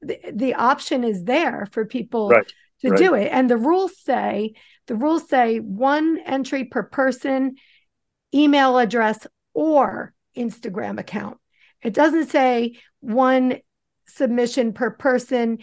the, 0.00 0.18
the 0.32 0.54
option 0.54 1.04
is 1.04 1.24
there 1.24 1.66
for 1.72 1.84
people 1.84 2.30
right. 2.30 2.52
to 2.82 2.90
right. 2.90 2.98
do 2.98 3.14
it. 3.14 3.28
And 3.30 3.50
the 3.50 3.56
rules 3.56 3.98
say 4.00 4.54
the 4.86 4.96
rules 4.96 5.28
say 5.28 5.58
one 5.58 6.18
entry 6.24 6.64
per 6.64 6.82
person, 6.82 7.56
email 8.34 8.78
address, 8.78 9.26
or 9.52 10.14
Instagram 10.36 10.98
account. 10.98 11.38
It 11.82 11.92
doesn't 11.92 12.30
say 12.30 12.78
one 13.00 13.58
submission 14.06 14.72
per 14.72 14.90
person, 14.90 15.58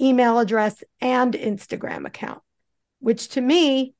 email 0.00 0.38
address, 0.38 0.82
and 1.00 1.34
Instagram 1.34 2.06
account, 2.06 2.40
which 3.00 3.28
to 3.30 3.40
me 3.40 3.94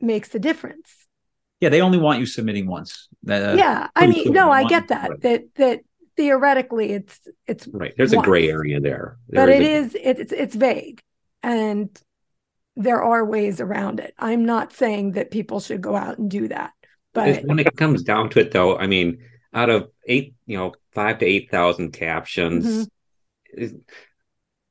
makes 0.00 0.34
a 0.34 0.38
difference 0.38 1.05
yeah, 1.60 1.68
they 1.68 1.80
only 1.80 1.98
want 1.98 2.20
you 2.20 2.26
submitting 2.26 2.66
once. 2.66 3.08
Uh, 3.28 3.54
yeah, 3.56 3.88
I 3.96 4.06
mean, 4.06 4.32
no, 4.32 4.50
I 4.50 4.64
get 4.64 4.88
that. 4.88 5.20
That 5.22 5.54
that 5.56 5.80
theoretically 6.16 6.92
it's 6.92 7.20
it's 7.46 7.68
right 7.68 7.94
there's 7.96 8.12
a 8.12 8.16
gray 8.16 8.48
area 8.48 8.80
there, 8.80 9.18
there 9.28 9.46
but 9.46 9.48
it 9.50 9.62
is 9.62 9.94
a... 9.94 10.20
it's 10.20 10.32
it's 10.32 10.54
vague 10.54 11.02
and 11.42 12.00
there 12.74 13.02
are 13.02 13.24
ways 13.24 13.60
around 13.60 14.00
it 14.00 14.14
i'm 14.18 14.44
not 14.44 14.72
saying 14.72 15.12
that 15.12 15.30
people 15.30 15.60
should 15.60 15.80
go 15.80 15.94
out 15.94 16.18
and 16.18 16.30
do 16.30 16.48
that 16.48 16.72
but 17.12 17.44
when 17.44 17.58
it 17.58 17.76
comes 17.76 18.02
down 18.02 18.30
to 18.30 18.40
it 18.40 18.50
though 18.50 18.78
i 18.78 18.86
mean 18.86 19.18
out 19.52 19.68
of 19.68 19.90
eight 20.06 20.34
you 20.46 20.56
know 20.56 20.72
five 20.92 21.18
to 21.18 21.26
eight 21.26 21.50
thousand 21.50 21.92
captions 21.92 22.88
mm-hmm. 23.56 23.76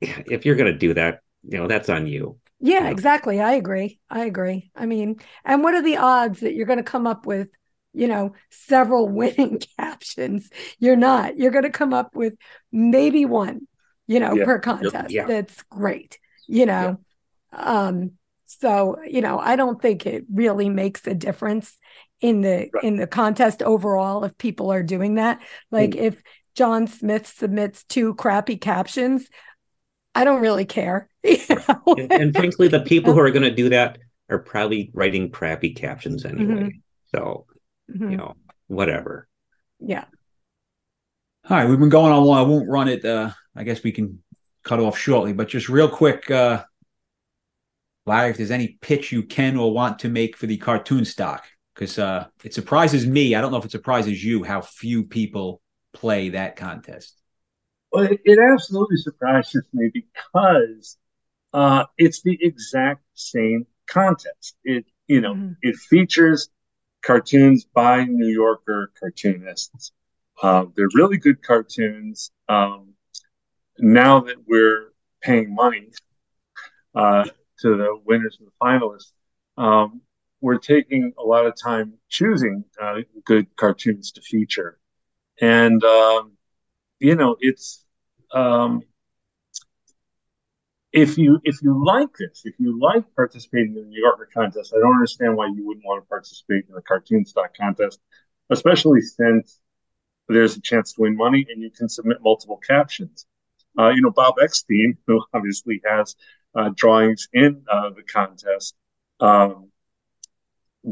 if 0.01 0.45
you're 0.45 0.55
going 0.55 0.71
to 0.71 0.77
do 0.77 0.95
that 0.95 1.19
you 1.43 1.59
know 1.59 1.67
that's 1.67 1.89
on 1.89 2.07
you 2.07 2.39
yeah 2.59 2.75
you 2.75 2.79
know? 2.81 2.89
exactly 2.89 3.41
i 3.41 3.53
agree 3.53 3.99
i 4.09 4.25
agree 4.25 4.71
i 4.75 4.85
mean 4.85 5.15
and 5.43 5.63
what 5.63 5.73
are 5.73 5.81
the 5.81 5.97
odds 5.97 6.39
that 6.39 6.53
you're 6.53 6.65
going 6.65 6.77
to 6.77 6.83
come 6.83 7.07
up 7.07 7.25
with 7.25 7.49
you 7.95 8.07
know, 8.07 8.33
several 8.49 9.07
winning 9.09 9.59
captions. 9.77 10.49
You're 10.79 10.97
not. 10.97 11.37
You're 11.37 11.51
going 11.51 11.63
to 11.63 11.69
come 11.69 11.93
up 11.93 12.15
with 12.15 12.33
maybe 12.71 13.25
one, 13.25 13.67
you 14.05 14.19
know, 14.19 14.35
yeah. 14.35 14.45
per 14.45 14.59
contest. 14.59 15.11
Yeah. 15.11 15.25
That's 15.25 15.63
great, 15.63 16.19
you 16.47 16.65
know. 16.65 16.99
Yeah. 17.53 17.59
Um, 17.59 18.11
so, 18.45 18.97
you 19.07 19.21
know, 19.21 19.39
I 19.39 19.55
don't 19.55 19.81
think 19.81 20.05
it 20.05 20.25
really 20.31 20.69
makes 20.69 21.07
a 21.07 21.15
difference 21.15 21.77
in 22.21 22.41
the 22.41 22.69
right. 22.73 22.83
in 22.83 22.97
the 22.97 23.07
contest 23.07 23.63
overall 23.63 24.23
if 24.23 24.37
people 24.37 24.71
are 24.71 24.83
doing 24.83 25.15
that. 25.15 25.41
Like 25.71 25.91
mm. 25.91 26.01
if 26.01 26.21
John 26.53 26.87
Smith 26.87 27.27
submits 27.27 27.83
two 27.85 28.13
crappy 28.15 28.57
captions, 28.57 29.27
I 30.15 30.23
don't 30.23 30.41
really 30.41 30.65
care. 30.65 31.09
You 31.23 31.39
know? 31.49 31.95
and, 31.97 32.11
and, 32.11 32.35
frankly, 32.35 32.67
the 32.67 32.81
people 32.81 33.13
who 33.13 33.19
are 33.25 33.31
going 33.31 33.43
to 33.43 33.53
do 33.53 33.69
that 33.69 33.97
are 34.29 34.39
probably 34.39 34.91
writing 34.93 35.29
crappy 35.29 35.73
captions 35.73 36.23
anyway. 36.23 36.53
Mm-hmm. 36.53 36.67
So 37.13 37.45
mm-hmm. 37.91 38.11
you 38.11 38.17
know, 38.17 38.35
whatever. 38.67 39.27
Yeah. 39.79 40.05
All 41.49 41.57
right, 41.57 41.69
we've 41.69 41.79
been 41.79 41.89
going 41.89 42.11
on 42.11 42.23
long. 42.23 42.37
I 42.39 42.41
won't 42.41 42.69
run 42.69 42.87
it. 42.87 43.05
Uh, 43.05 43.31
I 43.55 43.63
guess 43.63 43.83
we 43.83 43.91
can 43.91 44.23
cut 44.63 44.79
off 44.79 44.97
shortly, 44.97 45.33
but 45.33 45.47
just 45.47 45.69
real 45.69 45.87
quick, 45.87 46.29
uh, 46.31 46.63
Larry, 48.07 48.31
if 48.31 48.37
there's 48.37 48.51
any 48.51 48.79
pitch 48.81 49.11
you 49.11 49.23
can 49.23 49.57
or 49.57 49.71
want 49.71 49.99
to 49.99 50.09
make 50.09 50.37
for 50.37 50.47
the 50.47 50.57
cartoon 50.57 51.05
stock, 51.05 51.45
because 51.73 51.99
uh, 51.99 52.25
it 52.43 52.53
surprises 52.53 53.05
me. 53.05 53.35
I 53.35 53.41
don't 53.41 53.51
know 53.51 53.57
if 53.57 53.65
it 53.65 53.71
surprises 53.71 54.23
you 54.23 54.43
how 54.43 54.61
few 54.61 55.03
people 55.03 55.61
play 55.93 56.29
that 56.29 56.55
contest. 56.55 57.15
Well, 57.95 58.11
it, 58.11 58.21
it 58.25 58.39
absolutely 58.39 58.97
surprises 58.97 59.63
me 59.73 59.89
because 59.93 60.97
uh, 61.53 61.85
it's 61.97 62.21
the 62.21 62.37
exact 62.41 63.03
same 63.13 63.67
contest. 63.87 64.57
It 64.63 64.85
you 65.07 65.21
know 65.21 65.33
mm-hmm. 65.33 65.53
it 65.61 65.75
features 65.75 66.49
cartoons 67.01 67.65
by 67.65 68.03
New 68.05 68.27
Yorker 68.27 68.91
cartoonists. 68.99 69.91
Uh, 70.41 70.65
they're 70.75 70.89
really 70.93 71.17
good 71.17 71.41
cartoons. 71.41 72.31
Um, 72.49 72.95
now 73.79 74.21
that 74.21 74.37
we're 74.47 74.91
paying 75.21 75.53
money 75.53 75.91
uh, 76.93 77.23
to 77.59 77.77
the 77.77 77.99
winners 78.05 78.37
and 78.39 78.47
the 78.47 78.51
finalists, 78.61 79.11
um, 79.57 80.01
we're 80.41 80.57
taking 80.57 81.13
a 81.17 81.23
lot 81.23 81.45
of 81.45 81.55
time 81.55 81.93
choosing 82.09 82.65
uh, 82.81 82.95
good 83.23 83.55
cartoons 83.55 84.11
to 84.13 84.21
feature. 84.21 84.77
And, 85.41 85.83
um, 85.83 86.33
you 86.99 87.15
know, 87.15 87.37
it's, 87.39 87.84
um, 88.35 88.83
if 90.93 91.17
you 91.17 91.39
if 91.43 91.61
you 91.61 91.83
like 91.85 92.09
this, 92.17 92.43
if 92.45 92.55
you 92.59 92.79
like 92.79 93.03
participating 93.15 93.75
in 93.75 93.83
the 93.83 93.89
New 93.89 94.01
Yorker 94.01 94.29
contest, 94.33 94.73
I 94.75 94.79
don't 94.79 94.93
understand 94.93 95.35
why 95.35 95.47
you 95.47 95.65
wouldn't 95.65 95.85
want 95.85 96.03
to 96.03 96.07
participate 96.07 96.65
in 96.69 96.75
the 96.75 96.81
cartoon 96.81 97.25
stock 97.25 97.55
contest, 97.59 97.99
especially 98.49 99.01
since 99.01 99.59
there's 100.29 100.57
a 100.57 100.61
chance 100.61 100.93
to 100.93 101.01
win 101.01 101.17
money 101.17 101.45
and 101.49 101.61
you 101.61 101.71
can 101.71 101.89
submit 101.89 102.17
multiple 102.21 102.57
captions. 102.67 103.25
Uh, 103.77 103.89
you 103.89 104.01
know, 104.01 104.11
Bob 104.11 104.35
Eckstein, 104.41 104.97
who 105.07 105.21
obviously 105.33 105.81
has 105.85 106.15
uh, 106.55 106.69
drawings 106.75 107.27
in 107.33 107.63
uh, 107.71 107.89
the 107.91 108.03
contest, 108.03 108.75
um, 109.19 109.69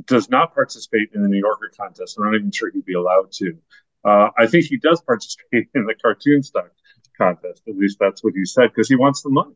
does 0.06 0.30
not 0.30 0.54
participate 0.54 1.10
in 1.14 1.22
the 1.22 1.30
New 1.30 1.39
Yorker 1.39 1.72
contest. 1.78 2.18
I'm 2.18 2.26
not 2.26 2.36
even 2.36 2.52
sure 2.52 2.72
he'd 2.72 2.86
be 2.86 2.94
allowed 2.94 3.32
to. 3.34 3.58
Uh, 4.04 4.30
I 4.38 4.48
think 4.48 4.66
he 4.66 4.78
does 4.78 5.02
participate 5.02 5.70
in 5.76 5.86
the 5.86 5.96
cartoon 5.96 6.44
stock 6.44 6.72
contest. 7.18 7.64
At 7.68 7.76
least 7.76 7.97
that's 7.99 8.24
what 8.24 8.34
he 8.36 8.45
said 8.45 8.70
because 8.70 8.89
he 8.89 8.95
wants 8.95 9.22
the 9.22 9.30
money. 9.30 9.55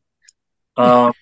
Um, 0.76 1.14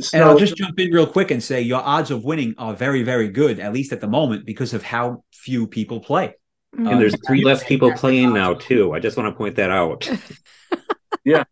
so, 0.00 0.16
and 0.16 0.24
I'll 0.24 0.38
just 0.38 0.56
jump 0.56 0.78
in 0.80 0.90
real 0.90 1.06
quick 1.06 1.30
and 1.30 1.42
say 1.42 1.60
your 1.60 1.82
odds 1.82 2.10
of 2.10 2.24
winning 2.24 2.54
are 2.58 2.74
very, 2.74 3.02
very 3.02 3.28
good, 3.28 3.60
at 3.60 3.72
least 3.72 3.92
at 3.92 4.00
the 4.00 4.06
moment, 4.06 4.46
because 4.46 4.72
of 4.72 4.82
how 4.82 5.24
few 5.32 5.66
people 5.66 6.00
play. 6.00 6.34
And 6.76 6.88
um, 6.88 6.98
there's 6.98 7.14
three 7.26 7.44
less 7.44 7.62
people 7.62 7.92
playing 7.92 8.32
now 8.32 8.54
too. 8.54 8.94
I 8.94 9.00
just 9.00 9.16
want 9.16 9.28
to 9.28 9.36
point 9.36 9.56
that 9.56 9.70
out. 9.70 10.08
yeah. 11.24 11.44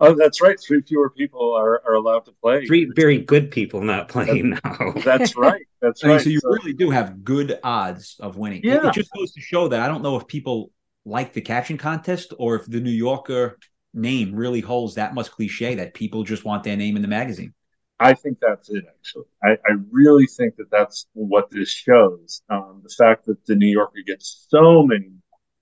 Oh, 0.00 0.14
that's 0.14 0.40
right. 0.40 0.56
Three 0.60 0.82
fewer 0.82 1.10
people 1.10 1.54
are, 1.54 1.82
are 1.84 1.94
allowed 1.94 2.26
to 2.26 2.32
play. 2.32 2.66
Three 2.66 2.90
very 2.94 3.18
good 3.18 3.50
people 3.50 3.80
not 3.80 4.08
playing 4.08 4.50
that's, 4.50 4.80
now. 4.80 4.92
That's 5.04 5.36
right. 5.36 5.62
That's 5.80 6.04
right. 6.04 6.20
so 6.20 6.30
you 6.30 6.38
so, 6.38 6.50
really 6.50 6.72
do 6.72 6.90
have 6.90 7.24
good 7.24 7.58
odds 7.64 8.16
of 8.20 8.36
winning. 8.36 8.60
Yeah. 8.62 8.76
It, 8.76 8.84
it 8.84 8.94
just 8.94 9.10
goes 9.12 9.32
to 9.32 9.40
show 9.40 9.68
that 9.68 9.80
I 9.80 9.88
don't 9.88 10.02
know 10.02 10.16
if 10.16 10.28
people 10.28 10.70
like 11.08 11.32
the 11.32 11.40
caption 11.40 11.78
contest 11.78 12.34
or 12.38 12.56
if 12.56 12.66
the 12.66 12.80
New 12.80 12.90
Yorker 12.90 13.58
name 13.94 14.34
really 14.34 14.60
holds 14.60 14.94
that 14.94 15.14
much 15.14 15.30
cliche 15.30 15.74
that 15.76 15.94
people 15.94 16.22
just 16.22 16.44
want 16.44 16.62
their 16.62 16.76
name 16.76 16.96
in 16.96 17.02
the 17.02 17.08
magazine. 17.08 17.54
I 18.00 18.14
think 18.14 18.38
that's 18.40 18.70
it, 18.70 18.84
actually. 18.88 19.24
I, 19.42 19.52
I 19.52 19.76
really 19.90 20.26
think 20.26 20.56
that 20.56 20.70
that's 20.70 21.06
what 21.14 21.50
this 21.50 21.70
shows. 21.70 22.42
Um, 22.48 22.80
the 22.84 22.94
fact 22.96 23.26
that 23.26 23.44
the 23.46 23.56
New 23.56 23.66
Yorker 23.66 24.02
gets 24.06 24.46
so 24.48 24.84
many 24.84 25.10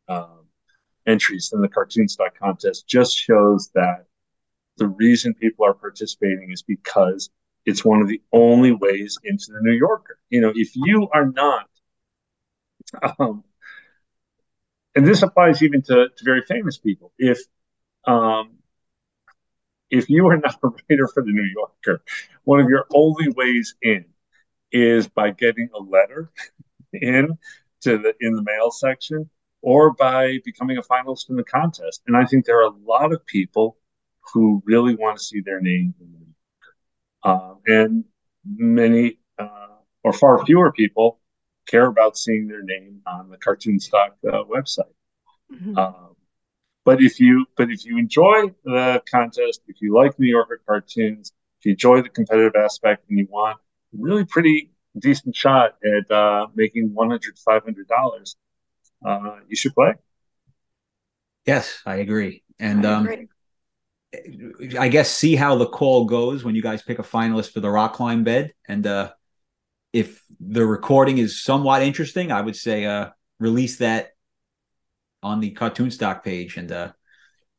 um, 0.09 0.44
entries 1.07 1.51
in 1.55 1.62
the 1.62 1.68
cartoon 1.68 2.09
stock 2.09 2.38
contest 2.38 2.86
just 2.86 3.16
shows 3.16 3.70
that 3.74 4.05
the 4.76 4.88
reason 4.88 5.32
people 5.32 5.64
are 5.64 5.72
participating 5.72 6.51
is 6.53 6.62
because 6.62 7.30
it's 7.64 7.84
one 7.84 8.03
of 8.03 8.09
the 8.09 8.20
only 8.32 8.72
ways 8.72 9.18
into 9.24 9.47
the 9.49 9.61
New 9.62 9.72
Yorker. 9.72 10.18
You 10.28 10.42
know, 10.42 10.53
if 10.55 10.76
you 10.76 11.09
are 11.14 11.26
not, 11.26 11.68
um, 13.18 13.44
and 14.97 15.07
this 15.07 15.22
applies 15.22 15.62
even 15.62 15.82
to, 15.82 16.09
to 16.09 16.24
very 16.24 16.42
famous 16.49 16.78
people, 16.78 17.12
if 17.18 17.38
um, 18.07 18.53
if 19.90 20.09
you 20.09 20.26
are 20.26 20.36
not 20.38 20.59
a 20.62 20.68
writer 20.68 21.07
for 21.07 21.22
the 21.22 21.30
New 21.30 21.49
Yorker, 21.55 22.03
one 22.44 22.61
of 22.61 22.68
your 22.68 22.86
only 22.92 23.28
ways 23.28 23.74
in 23.82 24.07
is 24.72 25.07
by 25.07 25.30
getting 25.30 25.68
a 25.74 25.78
letter 25.78 26.30
in 26.92 27.38
to 27.82 27.99
the 27.99 28.14
in 28.20 28.34
the 28.34 28.42
mail 28.42 28.70
section 28.70 29.28
or 29.62 29.92
by 29.92 30.38
becoming 30.44 30.78
a 30.78 30.82
finalist 30.82 31.28
in 31.28 31.36
the 31.36 31.44
contest. 31.44 32.03
And 32.07 32.16
I 32.16 32.24
think 32.24 32.44
there 32.44 32.61
are 32.61 32.72
a 32.72 32.76
lot 32.84 33.12
of 33.12 33.24
people 33.26 33.76
who 34.32 34.62
really 34.64 34.94
want 34.94 35.18
to 35.18 35.24
see 35.24 35.40
their 35.40 35.61
name 35.61 35.94
in 36.01 36.12
the 36.12 36.18
New 36.18 36.34
Yorker. 37.22 37.53
Uh, 37.53 37.55
and 37.66 38.05
many 38.44 39.18
uh, 39.38 39.76
or 40.03 40.12
far 40.12 40.44
fewer 40.47 40.72
people 40.72 41.20
care 41.66 41.86
about 41.86 42.16
seeing 42.16 42.48
their 42.48 42.62
name 42.62 43.00
on 43.06 43.28
the 43.28 43.36
cartoon 43.36 43.78
stock 43.80 44.16
uh, 44.26 44.44
website. 44.44 44.92
Mm-hmm. 45.52 45.76
Um, 45.76 46.16
but 46.84 47.02
if 47.02 47.18
you 47.20 47.46
but 47.56 47.70
if 47.70 47.84
you 47.84 47.98
enjoy 47.98 48.54
the 48.64 49.02
contest, 49.10 49.62
if 49.66 49.76
you 49.80 49.94
like 49.94 50.18
New 50.18 50.28
Yorker 50.28 50.60
cartoons, 50.66 51.32
if 51.58 51.66
you 51.66 51.72
enjoy 51.72 52.02
the 52.02 52.08
competitive 52.08 52.54
aspect, 52.56 53.04
and 53.08 53.18
you 53.18 53.26
want 53.28 53.58
a 53.58 53.96
really 53.98 54.24
pretty 54.24 54.70
decent 54.98 55.34
shot 55.34 55.76
at 55.84 56.10
uh, 56.10 56.46
making 56.54 56.94
100 56.94 57.38
500 57.38 57.88
dollars, 57.88 58.36
uh, 59.04 59.36
you 59.48 59.56
should 59.56 59.74
play. 59.74 59.94
Yes, 61.44 61.80
I 61.84 61.96
agree. 61.96 62.42
And 62.58 62.86
I, 62.86 62.92
um, 62.92 63.28
I 64.78 64.88
guess 64.88 65.10
see 65.10 65.36
how 65.36 65.56
the 65.56 65.66
call 65.66 66.06
goes 66.06 66.44
when 66.44 66.54
you 66.54 66.62
guys 66.62 66.82
pick 66.82 66.98
a 66.98 67.02
finalist 67.02 67.52
for 67.52 67.60
the 67.60 67.70
rock 67.70 67.94
climb 67.94 68.24
bed, 68.24 68.52
and 68.68 68.86
uh, 68.86 69.12
if 69.93 70.22
the 70.41 70.66
recording 70.66 71.18
is 71.18 71.43
somewhat 71.43 71.82
interesting, 71.82 72.32
I 72.32 72.41
would 72.41 72.57
say 72.57 72.84
uh, 72.84 73.11
release 73.39 73.78
that 73.78 74.11
on 75.22 75.41
the 75.41 75.51
cartoon 75.51 75.91
stock 75.91 76.24
page. 76.24 76.57
And 76.57 76.70
uh, 76.70 76.93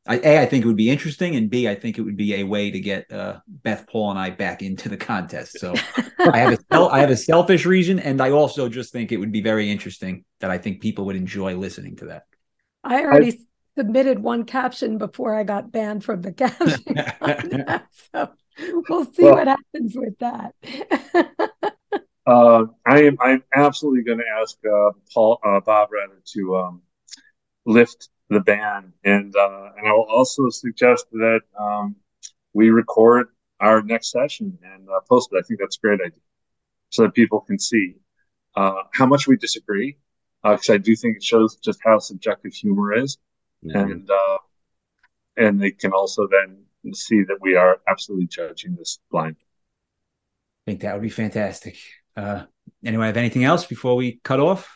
I, 0.07 0.19
a, 0.23 0.41
I 0.41 0.45
think 0.45 0.63
it 0.63 0.67
would 0.67 0.77
be 0.77 0.89
interesting, 0.89 1.35
and 1.35 1.49
B, 1.49 1.67
I 1.67 1.75
think 1.75 1.97
it 1.97 2.01
would 2.01 2.15
be 2.15 2.35
a 2.35 2.43
way 2.43 2.71
to 2.71 2.79
get 2.79 3.11
uh, 3.11 3.39
Beth, 3.47 3.85
Paul, 3.87 4.11
and 4.11 4.19
I 4.19 4.29
back 4.29 4.61
into 4.61 4.87
the 4.87 4.97
contest. 4.97 5.59
So 5.59 5.73
I 6.19 6.37
have 6.37 6.53
a 6.53 6.75
I 6.77 6.99
have 6.99 7.09
a 7.09 7.17
selfish 7.17 7.65
reason, 7.65 7.99
and 7.99 8.21
I 8.21 8.31
also 8.31 8.69
just 8.69 8.93
think 8.93 9.11
it 9.11 9.17
would 9.17 9.31
be 9.31 9.41
very 9.41 9.69
interesting 9.69 10.23
that 10.39 10.49
I 10.49 10.57
think 10.57 10.81
people 10.81 11.05
would 11.05 11.17
enjoy 11.17 11.57
listening 11.57 11.97
to 11.97 12.05
that. 12.05 12.23
I 12.83 13.03
already 13.03 13.33
I, 13.33 13.37
submitted 13.77 14.19
one 14.19 14.45
caption 14.45 14.97
before 14.97 15.35
I 15.35 15.43
got 15.43 15.71
banned 15.71 16.03
from 16.03 16.21
the 16.21 16.31
caption 16.33 16.83
so 18.13 18.29
we'll 18.89 19.05
see 19.05 19.23
well, 19.23 19.35
what 19.35 19.47
happens 19.47 19.95
with 19.95 20.17
that. 20.19 20.55
uh, 22.27 22.65
I 22.85 23.03
am 23.03 23.17
I'm 23.21 23.43
absolutely 23.55 24.03
going 24.03 24.19
to 24.19 24.41
ask 24.41 24.57
uh, 24.65 24.91
Paul 25.13 25.39
uh, 25.43 25.61
Bob 25.61 25.89
rather 25.91 26.21
to 26.33 26.57
um, 26.57 26.81
lift 27.65 28.09
the 28.29 28.41
ban. 28.41 28.91
And 29.03 29.33
uh, 29.35 29.69
and 29.77 29.87
I 29.87 29.93
will 29.93 30.07
also 30.09 30.49
suggest 30.49 31.05
that 31.13 31.41
um, 31.57 31.95
we 32.53 32.69
record 32.69 33.29
our 33.59 33.81
next 33.81 34.11
session 34.11 34.57
and 34.61 34.87
uh, 34.89 34.99
post 35.09 35.29
it. 35.31 35.37
I 35.37 35.41
think 35.41 35.61
that's 35.61 35.77
a 35.77 35.79
great 35.79 36.01
idea, 36.01 36.19
so 36.89 37.03
that 37.03 37.13
people 37.13 37.39
can 37.39 37.57
see 37.57 37.95
uh, 38.55 38.83
how 38.93 39.05
much 39.05 39.27
we 39.27 39.37
disagree. 39.37 39.97
Because 40.43 40.69
I 40.69 40.77
do 40.77 40.95
think 40.95 41.17
it 41.17 41.23
shows 41.23 41.55
just 41.55 41.79
how 41.83 41.99
subjective 41.99 42.53
humor 42.53 42.93
is. 42.93 43.17
mm-hmm. 43.63 43.91
and 43.91 44.09
uh, 44.09 44.37
and 45.37 45.61
they 45.61 45.71
can 45.71 45.93
also 45.93 46.27
then 46.27 46.65
see 46.93 47.23
that 47.23 47.37
we 47.41 47.55
are 47.55 47.79
absolutely 47.87 48.27
judging 48.27 48.75
this 48.75 48.99
blind. 49.11 49.37
I 49.39 50.71
think 50.71 50.81
that 50.81 50.93
would 50.93 51.03
be 51.03 51.09
fantastic. 51.09 51.77
Uh, 52.17 52.43
anyone 52.83 53.05
have 53.05 53.15
anything 53.15 53.43
else 53.43 53.65
before 53.65 53.95
we 53.95 54.19
cut 54.23 54.39
off? 54.39 54.67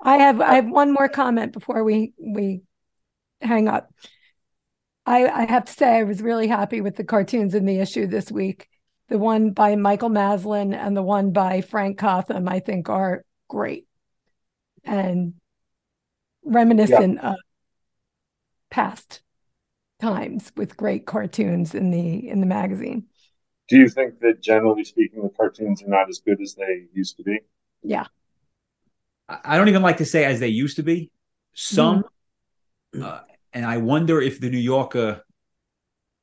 I 0.00 0.18
have 0.18 0.40
I 0.40 0.54
have 0.54 0.68
one 0.68 0.92
more 0.92 1.08
comment 1.08 1.52
before 1.52 1.82
we 1.82 2.12
we 2.18 2.62
hang 3.40 3.68
up. 3.68 3.92
I, 5.06 5.26
I 5.26 5.44
have 5.44 5.64
to 5.66 5.72
say 5.72 5.98
I 5.98 6.04
was 6.04 6.22
really 6.22 6.46
happy 6.46 6.80
with 6.80 6.96
the 6.96 7.04
cartoons 7.04 7.54
in 7.54 7.66
the 7.66 7.80
issue 7.80 8.06
this 8.06 8.30
week. 8.30 8.68
The 9.08 9.18
one 9.18 9.50
by 9.50 9.76
Michael 9.76 10.08
Maslin 10.08 10.72
and 10.72 10.96
the 10.96 11.02
one 11.02 11.32
by 11.32 11.60
Frank 11.60 11.98
Cotham, 11.98 12.48
I 12.48 12.60
think, 12.60 12.88
are 12.88 13.24
great 13.48 13.86
and 14.82 15.34
reminiscent 16.44 17.18
yeah. 17.22 17.30
of 17.30 17.36
past 18.70 19.20
times 20.00 20.52
with 20.56 20.76
great 20.76 21.06
cartoons 21.06 21.74
in 21.74 21.90
the 21.90 22.28
in 22.28 22.40
the 22.40 22.46
magazine. 22.46 23.06
Do 23.68 23.78
you 23.78 23.88
think 23.88 24.20
that 24.20 24.42
generally 24.42 24.84
speaking 24.84 25.22
the 25.22 25.30
cartoons 25.30 25.82
are 25.82 25.88
not 25.88 26.08
as 26.08 26.18
good 26.18 26.40
as 26.40 26.54
they 26.54 26.86
used 26.92 27.16
to 27.16 27.22
be? 27.22 27.40
Yeah. 27.82 28.06
I 29.28 29.56
don't 29.56 29.68
even 29.68 29.82
like 29.82 29.98
to 29.98 30.04
say 30.04 30.24
as 30.24 30.38
they 30.40 30.48
used 30.48 30.76
to 30.76 30.82
be. 30.82 31.10
Some 31.54 32.04
mm. 32.94 33.02
uh, 33.02 33.20
and 33.52 33.64
I 33.64 33.78
wonder 33.78 34.20
if 34.20 34.40
the 34.40 34.50
New 34.50 34.58
Yorker 34.58 35.22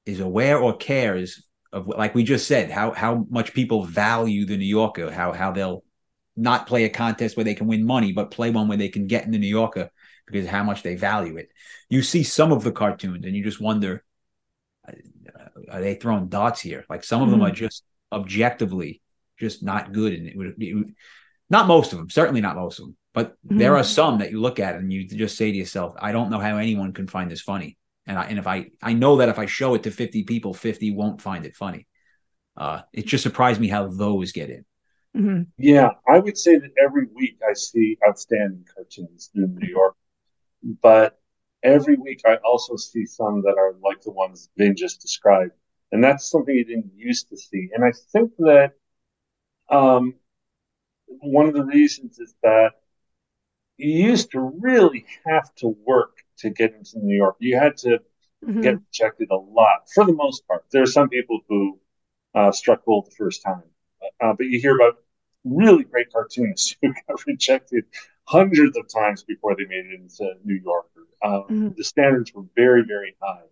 is 0.06 0.20
aware 0.20 0.60
or 0.60 0.76
cares 0.76 1.44
of 1.72 1.88
like 1.88 2.14
we 2.14 2.24
just 2.24 2.48
said 2.48 2.70
how 2.70 2.92
how 2.92 3.26
much 3.30 3.54
people 3.54 3.86
value 3.86 4.46
the 4.46 4.58
New 4.58 4.66
Yorker, 4.66 5.10
how 5.10 5.32
how 5.32 5.52
they'll 5.52 5.84
not 6.36 6.68
play 6.68 6.84
a 6.84 6.90
contest 6.90 7.36
where 7.36 7.44
they 7.44 7.56
can 7.56 7.68
win 7.68 7.86
money, 7.86 8.12
but 8.12 8.32
play 8.32 8.50
one 8.52 8.68
where 8.68 8.78
they 8.78 8.90
can 8.90 9.08
get 9.08 9.26
in 9.26 9.32
the 9.32 9.38
New 9.38 9.48
Yorker 9.48 9.90
because 10.26 10.48
how 10.48 10.64
much 10.64 10.84
they 10.84 10.96
value 10.96 11.38
it. 11.38 11.50
You 11.90 12.02
see 12.02 12.24
some 12.24 12.52
of 12.52 12.64
the 12.64 12.72
cartoons 12.72 13.26
and 13.26 13.36
you 13.36 13.44
just 13.44 13.62
wonder, 13.62 14.04
are 15.72 15.82
they 15.82 15.96
throwing 15.96 16.28
dots 16.28 16.62
here? 16.62 16.86
Like 16.90 17.04
some 17.04 17.22
of 17.22 17.30
mm-hmm. 17.30 17.40
them 17.40 17.48
are 17.48 17.54
just 17.54 17.84
objectively 18.12 19.02
just 19.38 19.64
not 19.64 19.92
good, 19.92 20.14
and 20.14 20.28
it 20.28 20.38
would, 20.38 20.62
it 20.62 20.74
would, 20.76 20.96
not 21.50 21.68
most 21.68 21.94
of 21.94 22.00
them, 22.00 22.10
certainly 22.10 22.42
not 22.42 22.56
most 22.56 22.80
of 22.80 22.86
them, 22.86 22.98
but 23.14 23.32
mm-hmm. 23.46 23.58
there 23.58 23.78
are 23.78 23.84
some 23.84 24.20
that 24.20 24.32
you 24.32 24.40
look 24.40 24.60
at 24.60 24.76
and 24.76 24.92
you 24.92 25.08
just 25.08 25.38
say 25.38 25.52
to 25.52 25.58
yourself, 25.58 25.96
I 26.00 26.12
don't 26.12 26.30
know 26.30 26.40
how 26.40 26.58
anyone 26.58 26.94
can 26.94 27.08
find 27.08 27.30
this 27.30 27.42
funny. 27.42 27.78
And 28.08 28.18
I, 28.18 28.26
and 28.26 28.40
if 28.40 28.48
I 28.48 28.68
I 28.82 28.94
know 28.94 29.18
that 29.18 29.30
if 29.30 29.40
I 29.40 29.46
show 29.46 29.76
it 29.76 29.84
to 29.84 29.92
50 29.92 30.24
people, 30.24 30.54
50 30.54 30.92
won't 30.92 31.22
find 31.22 31.46
it 31.46 31.56
funny. 31.56 31.88
Uh, 32.58 32.82
it 32.94 33.06
just 33.06 33.24
surprised 33.24 33.62
me 33.62 33.68
how 33.68 33.88
those 33.88 34.32
get 34.32 34.50
in. 34.50 34.66
Mm-hmm. 35.16 35.42
Yeah, 35.58 35.90
I 36.08 36.20
would 36.20 36.38
say 36.38 36.58
that 36.58 36.72
every 36.84 37.08
week 37.14 37.38
I 37.48 37.54
see 37.54 37.98
outstanding 38.08 38.66
cartoons 38.74 39.30
in 39.36 39.56
New 39.56 39.68
York, 39.68 39.96
but 40.82 41.20
every 41.64 41.96
week 41.96 42.22
I 42.26 42.36
also 42.46 42.76
see 42.76 43.06
some 43.06 43.42
that 43.44 43.56
are 43.58 43.76
like 43.84 44.02
the 44.02 44.12
ones 44.12 44.50
Ben 44.58 44.76
just 44.76 45.02
described, 45.02 45.54
and 45.92 46.04
that's 46.04 46.30
something 46.30 46.56
you 46.56 46.66
didn't 46.66 46.92
used 46.96 47.30
to 47.30 47.38
see. 47.38 47.70
And 47.74 47.84
I 47.84 47.92
think 48.12 48.32
that 48.40 48.74
um, 49.70 50.16
one 51.08 51.48
of 51.48 51.54
the 51.54 51.66
reasons 51.66 52.20
is 52.20 52.34
that 52.44 52.72
you 53.78 54.08
used 54.10 54.32
to 54.32 54.40
really 54.60 55.06
have 55.26 55.54
to 55.56 55.76
work 55.86 56.18
to 56.38 56.50
get 56.50 56.74
into 56.74 57.00
New 57.00 57.16
York. 57.16 57.36
You 57.40 57.58
had 57.58 57.78
to 57.78 58.00
mm-hmm. 58.46 58.62
get 58.62 58.76
rejected 58.76 59.30
a 59.32 59.36
lot 59.36 59.90
for 59.94 60.06
the 60.06 60.14
most 60.14 60.48
part. 60.48 60.66
There 60.72 60.84
are 60.84 60.88
some 60.88 61.10
people 61.10 61.40
who 61.48 61.80
uh, 62.36 62.52
struck 62.52 62.86
gold 62.86 63.08
the 63.08 63.16
first 63.16 63.44
time, 63.44 63.64
uh, 64.22 64.34
but 64.34 64.46
you 64.48 64.60
hear 64.60 64.76
about 64.76 64.98
really 65.44 65.84
great 65.84 66.12
cartoonists 66.12 66.76
who 66.82 66.94
got 67.08 67.26
rejected 67.26 67.86
hundreds 68.26 68.78
of 68.78 68.88
times 68.88 69.24
before 69.24 69.56
they 69.56 69.66
made 69.66 69.86
it 69.86 70.00
into 70.00 70.34
New 70.44 70.60
York. 70.64 70.88
Um, 71.24 71.32
mm-hmm. 71.34 71.70
The 71.78 71.84
standards 71.84 72.34
were 72.34 72.46
very, 72.56 72.84
very 72.88 73.16
high. 73.22 73.44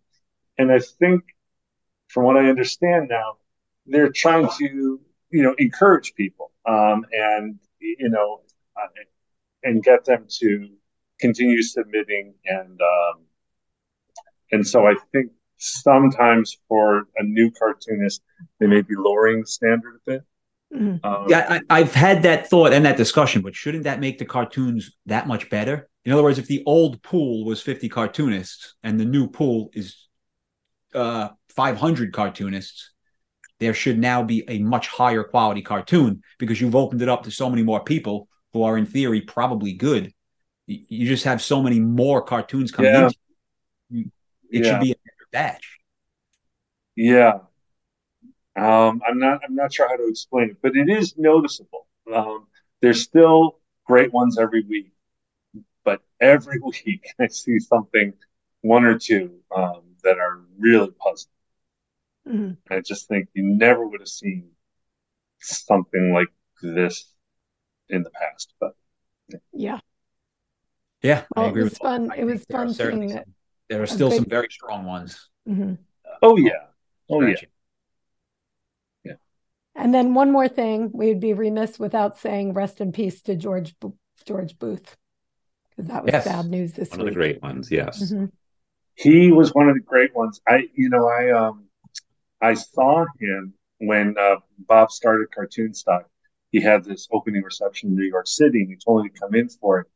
And 0.58 0.72
I 0.72 0.80
think, 0.80 1.24
from 2.08 2.24
what 2.24 2.38
I 2.38 2.50
understand 2.50 3.08
now, 3.10 3.38
they're 3.86 4.12
trying 4.12 4.50
to, 4.58 5.00
you 5.30 5.44
know, 5.44 5.56
encourage 5.58 6.14
people 6.16 6.52
um, 6.68 7.06
and, 7.12 7.60
you 7.80 8.10
know, 8.10 8.42
uh, 8.76 8.88
and 9.64 9.84
get 9.84 10.06
them 10.06 10.26
to 10.40 10.70
continue 11.20 11.62
submitting 11.62 12.34
and 12.46 12.80
um, 12.82 13.22
and 14.52 14.66
so 14.66 14.88
I 14.88 14.96
think 15.12 15.32
sometimes 15.58 16.58
for 16.68 17.04
a 17.18 17.24
new 17.24 17.52
cartoonist 17.52 18.22
they 18.60 18.68
may 18.68 18.82
be 18.82 18.96
lowering 18.96 19.42
the 19.42 19.48
standard 19.48 19.96
a 19.96 20.12
bit. 20.12 20.24
Mm-hmm. 20.74 21.06
Um, 21.06 21.26
yeah, 21.28 21.60
I, 21.70 21.80
have 21.80 21.94
had 21.94 22.24
that 22.24 22.50
thought 22.50 22.74
and 22.74 22.86
that 22.86 22.98
discussion, 22.98 23.42
but 23.42 23.56
shouldn't 23.56 23.86
that 23.86 24.00
make 24.00 24.20
the 24.20 24.26
cartoons 24.26 24.96
that 25.08 25.28
much 25.28 25.50
better? 25.50 25.90
In 26.06 26.12
other 26.12 26.24
words, 26.24 26.40
if 26.40 26.48
the 26.48 26.64
old 26.66 27.02
pool 27.02 27.46
was 27.46 27.62
50 27.62 27.90
cartoonists 27.90 28.76
and 28.84 29.00
the 29.00 29.06
new 29.06 29.28
pool 29.28 29.72
is 29.74 30.08
uh, 30.94 31.30
500 31.56 32.14
cartoonists, 32.14 32.92
there 33.60 33.74
should 33.74 34.00
now 34.00 34.24
be 34.24 34.44
a 34.48 34.60
much 34.60 34.88
higher 34.88 35.24
quality 35.24 35.62
cartoon 35.62 36.22
because 36.38 36.62
you've 36.62 36.76
opened 36.76 37.02
it 37.02 37.10
up 37.10 37.24
to 37.24 37.32
so 37.32 37.50
many 37.50 37.64
more 37.64 37.84
people 37.84 38.28
who 38.54 38.64
are 38.64 38.78
in 38.78 38.86
theory 38.86 39.22
probably 39.22 39.74
good. 39.74 40.14
You 40.66 41.08
just 41.08 41.26
have 41.26 41.42
so 41.42 41.62
many 41.62 41.80
more 41.80 42.22
cartoons 42.22 42.72
coming 42.72 42.92
yeah. 42.92 43.10
in. 43.92 44.12
It 44.52 44.64
yeah. 44.64 44.72
should 44.72 44.82
be 44.82 44.92
a 44.92 44.96
better 44.96 45.28
batch. 45.32 45.80
Yeah. 46.96 47.40
Um, 48.60 49.02
I'm 49.08 49.20
not 49.20 49.42
I'm 49.46 49.56
not 49.56 49.74
sure 49.74 49.88
how 49.88 49.96
to 49.96 50.08
explain 50.08 50.50
it, 50.50 50.58
but 50.62 50.76
it 50.76 50.90
is 50.90 51.18
noticeable. 51.18 51.88
Um, 52.14 52.48
there's 52.82 53.02
still 53.02 53.60
great 53.86 54.12
ones 54.12 54.38
every 54.38 54.64
week, 54.64 54.92
but 55.86 56.02
every 56.20 56.60
week 56.86 57.08
I 57.20 57.28
see 57.28 57.60
something, 57.60 58.14
one 58.62 58.84
or 58.84 59.00
two 59.00 59.40
um, 59.56 59.84
that 60.04 60.18
are 60.20 60.42
really 60.58 60.92
puzzling. 60.92 61.34
Mm-hmm. 62.28 62.74
I 62.74 62.82
just 62.82 63.08
think 63.08 63.30
you 63.34 63.44
never 63.44 63.88
would 63.88 64.02
have 64.02 64.10
seen 64.10 64.50
something 65.40 66.14
like 66.14 66.28
this 66.62 67.14
in 67.88 68.04
the 68.04 68.10
past. 68.10 68.54
But 68.60 68.74
yeah, 69.54 69.80
yeah, 71.02 71.24
well, 71.34 71.46
I 71.46 71.50
agree. 71.50 71.62
It 71.62 71.66
was 71.66 71.78
fun. 71.78 72.12
It 72.18 72.26
was 72.26 72.44
fun 72.52 72.74
seeing 72.74 73.08
that. 73.08 73.26
There 73.70 73.82
are 73.82 73.88
still 73.88 74.12
some 74.12 74.26
very 74.26 74.50
strong 74.50 74.86
ones. 74.86 75.30
Mm-hmm. 75.48 75.74
Uh, 75.74 76.18
oh 76.24 76.36
yeah, 76.38 76.66
oh 77.10 77.22
yeah. 77.22 77.36
Yeah. 77.42 77.48
And 79.80 79.94
then 79.94 80.14
one 80.14 80.32
more 80.32 80.48
thing, 80.48 80.92
we'd 80.94 81.20
be 81.20 81.34
remiss 81.34 81.80
without 81.80 82.20
saying 82.20 82.54
rest 82.54 82.82
in 82.82 82.92
peace 82.92 83.22
to 83.24 83.36
George 83.36 83.76
George 84.26 84.60
Booth 84.60 84.98
because 85.70 85.88
that 85.88 86.04
was 86.04 86.12
yes. 86.12 86.26
bad 86.26 86.46
news 86.48 86.74
this 86.74 86.92
one 86.92 87.00
week. 87.00 87.08
of 87.08 87.14
the 87.14 87.20
great 87.20 87.42
ones. 87.42 87.72
Yes, 87.72 88.04
mm-hmm. 88.04 88.26
he 88.96 89.32
was 89.32 89.54
one 89.54 89.70
of 89.70 89.76
the 89.76 89.82
great 89.82 90.14
ones. 90.14 90.42
I, 90.48 90.68
you 90.76 90.90
know, 90.90 91.08
I 91.08 91.32
um, 91.32 91.66
I 92.42 92.54
saw 92.54 93.06
him 93.20 93.54
when 93.78 94.16
uh, 94.20 94.36
Bob 94.68 94.92
started 94.92 95.32
Cartoon 95.34 95.74
Stock 95.74 96.10
he 96.52 96.62
had 96.62 96.84
this 96.84 97.08
opening 97.12 97.44
reception 97.44 97.90
in 97.90 97.96
New 97.96 98.06
York 98.06 98.28
City 98.28 98.62
and 98.62 98.70
he 98.70 98.76
told 98.76 99.04
me 99.04 99.10
to 99.10 99.20
come 99.20 99.36
in 99.36 99.50
for 99.50 99.82
it. 99.82 99.88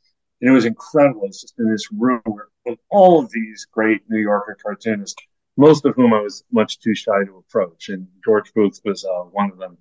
And 0.41 0.49
it 0.49 0.53
was 0.53 0.65
incredible. 0.65 1.25
It's 1.25 1.41
just 1.41 1.57
in 1.57 1.71
this 1.71 1.91
room 1.91 2.21
with 2.65 2.79
all 2.89 3.19
of 3.23 3.31
these 3.31 3.65
great 3.71 4.01
New 4.09 4.19
Yorker 4.19 4.57
cartoonists, 4.61 5.21
most 5.57 5.85
of 5.85 5.95
whom 5.95 6.13
I 6.13 6.21
was 6.21 6.43
much 6.51 6.79
too 6.79 6.95
shy 6.95 7.23
to 7.25 7.37
approach. 7.37 7.89
And 7.89 8.07
George 8.23 8.53
Booth 8.53 8.81
was 8.83 9.05
uh, 9.05 9.23
one 9.23 9.51
of 9.51 9.57
them. 9.57 9.77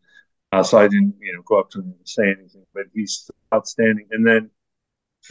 Uh, 0.52 0.62
so 0.62 0.78
I 0.78 0.86
didn't, 0.86 1.14
you 1.20 1.34
know, 1.34 1.42
go 1.42 1.58
up 1.58 1.70
to 1.70 1.78
him 1.78 1.94
and 1.98 2.08
say 2.08 2.24
anything, 2.24 2.66
but 2.74 2.84
he's 2.92 3.30
outstanding. 3.54 4.06
And 4.10 4.26
then 4.26 4.50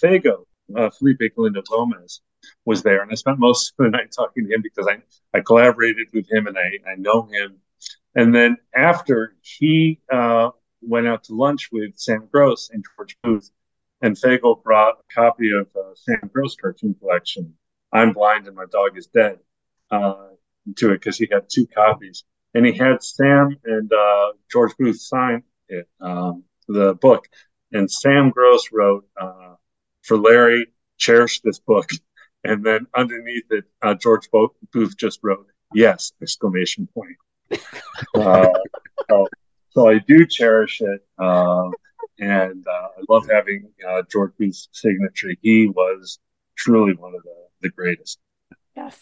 Feggo, 0.02 0.46
uh, 0.76 0.90
Felipe 0.90 1.22
Galindo 1.36 1.62
Gomez, 1.62 2.22
was 2.66 2.82
there. 2.82 3.04
And 3.04 3.12
I 3.12 3.16
spent 3.16 3.38
most 3.38 3.74
of 3.78 3.86
the 3.86 3.90
night 3.92 4.12
talking 4.16 4.48
to 4.48 4.54
him 4.54 4.64
because 4.64 4.88
I, 4.88 4.98
I 5.38 5.42
collaborated 5.42 6.08
with 6.12 6.32
him 6.32 6.48
and 6.48 6.58
I, 6.58 6.92
I 6.92 6.96
know 6.98 7.24
him. 7.32 7.58
And 8.16 8.34
then 8.34 8.58
after 8.76 9.36
he 9.42 10.00
uh, 10.12 10.50
went 10.82 11.08
out 11.08 11.24
to 11.26 11.36
lunch 11.36 11.70
with 11.72 11.98
Sam 11.98 12.28
Gross 12.32 12.70
and 12.72 12.84
George 12.96 13.16
Booth, 13.24 13.52
and 14.02 14.18
Feggo 14.18 14.62
brought 14.64 14.96
a 15.00 15.14
copy 15.14 15.52
of 15.52 15.68
uh, 15.76 15.94
Sam 15.96 16.30
Gross 16.34 16.56
cartoon 16.56 16.96
collection, 17.00 17.54
I'm 17.94 18.14
Blind 18.14 18.48
and 18.48 18.56
My 18.56 18.66
Dog 18.72 18.98
is 18.98 19.08
Dead, 19.08 19.38
uh, 19.92 20.30
to 20.78 20.92
it 20.92 21.00
because 21.00 21.18
he 21.18 21.28
had 21.32 21.44
two 21.50 21.68
copies. 21.68 22.24
And 22.54 22.66
he 22.66 22.74
had 22.74 23.02
Sam 23.02 23.58
and 23.64 23.92
uh, 23.92 24.34
George 24.52 24.74
Booth 24.78 25.00
sign 25.00 25.44
it, 25.70 25.88
um, 26.02 26.44
the 26.68 26.94
book. 26.96 27.28
And 27.72 27.90
Sam 27.90 28.30
Gross 28.30 28.70
wrote, 28.74 29.06
uh, 29.20 29.56
for 30.02 30.18
Larry, 30.18 30.68
cherish 30.98 31.42
this 31.42 31.60
book. 31.60 31.90
And 32.44 32.66
then 32.66 32.88
underneath 32.96 33.44
it, 33.52 33.66
uh, 33.84 33.94
George 33.94 34.28
Booth 34.32 34.98
just 34.98 35.20
wrote, 35.22 35.46
yes, 35.76 36.12
exclamation 36.24 36.88
point. 36.92 37.62
Uh, 38.16 38.48
so 39.08 39.28
so 39.72 39.88
I 39.90 40.00
do 40.00 40.26
cherish 40.26 40.82
it, 40.82 41.06
uh, 41.18 41.70
and 42.20 42.66
uh, 42.68 42.88
I 42.98 43.04
love 43.10 43.26
having 43.30 43.72
uh, 43.88 44.04
George 44.12 44.34
Booth's 44.38 44.68
signature. 44.74 45.30
He 45.42 45.68
was 45.68 46.20
truly 46.58 46.94
one 46.94 47.16
of 47.16 47.24
the, 47.24 47.36
the 47.62 47.70
greatest. 47.70 48.20
Yes, 48.76 49.00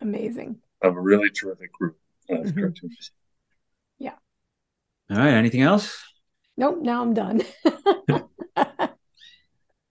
amazing. 0.00 0.58
Of 0.82 0.96
a 0.96 1.00
really 1.00 1.30
terrific 1.30 1.72
group 1.72 1.96
of 2.28 2.38
mm-hmm. 2.38 2.60
cartoonists. 2.60 3.10
Yeah. 3.98 4.14
All 5.10 5.18
right. 5.18 5.34
Anything 5.34 5.62
else? 5.62 6.02
Nope. 6.56 6.78
Now 6.82 7.02
I'm 7.02 7.14
done. 7.14 7.42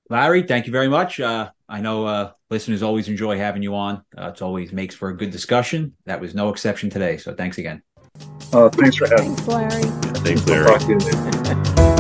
Larry, 0.10 0.44
thank 0.44 0.66
you 0.66 0.72
very 0.72 0.88
much. 0.88 1.20
Uh, 1.20 1.50
I 1.68 1.82
know 1.82 2.06
uh, 2.06 2.32
listeners 2.50 2.82
always 2.82 3.10
enjoy 3.10 3.38
having 3.38 3.62
you 3.62 3.76
on. 3.76 4.04
Uh, 4.18 4.30
it 4.30 4.42
always 4.42 4.72
makes 4.72 4.96
for 4.96 5.10
a 5.10 5.18
good 5.18 5.32
discussion. 5.32 5.96
That 6.06 6.22
was 6.22 6.34
no 6.34 6.50
exception 6.50 6.90
today. 6.90 7.18
So 7.18 7.34
thanks 7.34 7.58
again. 7.58 7.84
Uh, 8.54 8.70
thanks 8.70 8.96
for 8.96 9.08
having 9.08 9.32
me. 9.32 9.36
Thanks, 9.36 10.48
Larry. 10.48 10.78
Thanks, 10.84 11.68
Larry. 11.68 11.88